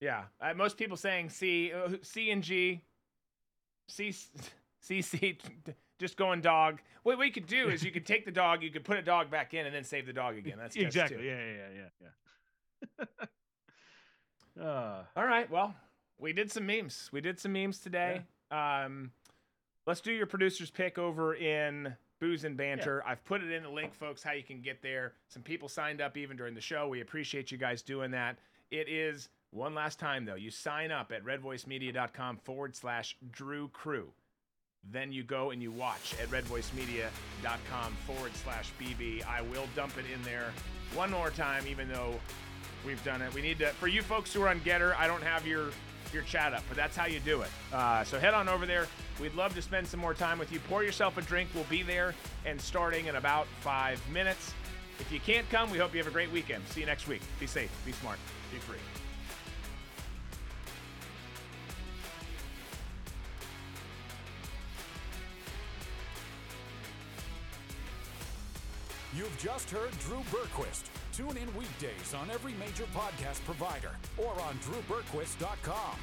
Yeah, 0.00 0.24
uh, 0.40 0.52
most 0.54 0.76
people 0.78 0.96
saying 0.96 1.28
C, 1.28 1.72
uh, 1.72 1.90
C 2.02 2.30
and 2.32 2.42
G, 2.42 2.82
C, 3.88 4.12
C, 4.80 5.02
C, 5.02 5.38
just 6.02 6.16
going 6.16 6.42
dog. 6.42 6.80
What 7.04 7.18
we 7.18 7.30
could 7.30 7.46
do 7.46 7.68
is 7.68 7.82
you 7.82 7.90
could 7.90 8.04
take 8.12 8.26
the 8.26 8.32
dog, 8.32 8.62
you 8.62 8.70
could 8.70 8.84
put 8.84 8.98
a 8.98 9.02
dog 9.02 9.30
back 9.30 9.54
in, 9.54 9.64
and 9.64 9.74
then 9.74 9.84
save 9.84 10.04
the 10.04 10.12
dog 10.12 10.36
again. 10.36 10.56
That's 10.58 10.76
exactly. 10.76 11.18
two. 11.18 11.22
Yeah, 11.22 11.38
yeah, 11.38 11.68
yeah, 11.74 12.08
yeah, 12.98 13.06
yeah. 14.58 14.64
uh, 14.64 15.02
All 15.16 15.26
right. 15.26 15.50
Well, 15.50 15.74
we 16.18 16.34
did 16.34 16.50
some 16.50 16.66
memes. 16.66 17.08
We 17.12 17.22
did 17.22 17.40
some 17.40 17.52
memes 17.52 17.78
today. 17.78 18.22
Um, 18.50 19.12
let's 19.86 20.00
do 20.00 20.12
your 20.12 20.26
producer's 20.26 20.70
pick 20.70 20.98
over 20.98 21.34
in 21.36 21.94
Booze 22.20 22.44
and 22.44 22.56
Banter. 22.56 23.02
I've 23.06 23.24
put 23.24 23.42
it 23.42 23.50
in 23.50 23.62
the 23.62 23.70
link, 23.70 23.94
folks, 23.94 24.22
how 24.22 24.32
you 24.32 24.42
can 24.42 24.60
get 24.60 24.82
there. 24.82 25.14
Some 25.28 25.42
people 25.42 25.68
signed 25.68 26.00
up 26.00 26.16
even 26.16 26.36
during 26.36 26.54
the 26.54 26.60
show. 26.60 26.88
We 26.88 27.00
appreciate 27.00 27.50
you 27.50 27.58
guys 27.58 27.80
doing 27.80 28.10
that. 28.10 28.38
It 28.70 28.88
is 28.88 29.28
one 29.50 29.74
last 29.74 29.98
time, 29.98 30.24
though. 30.24 30.34
You 30.34 30.50
sign 30.50 30.90
up 30.90 31.12
at 31.12 31.24
redvoicemedia.com 31.24 32.38
forward 32.38 32.74
slash 32.74 33.16
Drew 33.30 33.68
Crew. 33.68 34.12
Then 34.90 35.12
you 35.12 35.22
go 35.22 35.50
and 35.50 35.62
you 35.62 35.70
watch 35.70 36.14
at 36.20 36.28
redvoicemedia.com 36.28 37.96
forward 38.06 38.32
slash 38.34 38.72
BB. 38.80 39.24
I 39.26 39.42
will 39.42 39.66
dump 39.74 39.96
it 39.98 40.04
in 40.12 40.22
there 40.22 40.52
one 40.94 41.10
more 41.10 41.30
time, 41.30 41.66
even 41.66 41.88
though 41.88 42.18
We've 42.84 43.02
done 43.04 43.22
it. 43.22 43.32
We 43.34 43.42
need 43.42 43.58
to 43.60 43.68
for 43.68 43.88
you 43.88 44.02
folks 44.02 44.32
who 44.32 44.42
are 44.42 44.48
on 44.48 44.60
Gettr. 44.60 44.96
I 44.96 45.06
don't 45.06 45.22
have 45.22 45.46
your 45.46 45.70
your 46.12 46.22
chat 46.22 46.52
up, 46.52 46.62
but 46.68 46.76
that's 46.76 46.96
how 46.96 47.06
you 47.06 47.20
do 47.20 47.42
it. 47.42 47.48
Uh, 47.72 48.04
so 48.04 48.18
head 48.18 48.34
on 48.34 48.48
over 48.48 48.66
there. 48.66 48.86
We'd 49.20 49.34
love 49.34 49.54
to 49.54 49.62
spend 49.62 49.86
some 49.86 50.00
more 50.00 50.14
time 50.14 50.38
with 50.38 50.52
you. 50.52 50.58
Pour 50.68 50.82
yourself 50.82 51.16
a 51.16 51.22
drink. 51.22 51.48
We'll 51.54 51.64
be 51.64 51.82
there 51.82 52.14
and 52.44 52.60
starting 52.60 53.06
in 53.06 53.16
about 53.16 53.46
five 53.60 54.00
minutes. 54.10 54.52
If 54.98 55.10
you 55.10 55.20
can't 55.20 55.48
come, 55.48 55.70
we 55.70 55.78
hope 55.78 55.92
you 55.92 55.98
have 55.98 56.08
a 56.08 56.12
great 56.12 56.30
weekend. 56.30 56.66
See 56.68 56.80
you 56.80 56.86
next 56.86 57.08
week. 57.08 57.22
Be 57.40 57.46
safe, 57.46 57.70
be 57.86 57.92
smart, 57.92 58.18
be 58.52 58.58
free. 58.58 59.01
You've 69.14 69.36
just 69.38 69.68
heard 69.70 69.90
Drew 70.00 70.22
Berquist. 70.30 70.84
Tune 71.12 71.36
in 71.36 71.54
weekdays 71.54 72.14
on 72.14 72.30
every 72.30 72.54
major 72.54 72.84
podcast 72.94 73.44
provider 73.44 73.90
or 74.16 74.30
on 74.40 74.58
drewberquist.com. 74.64 75.96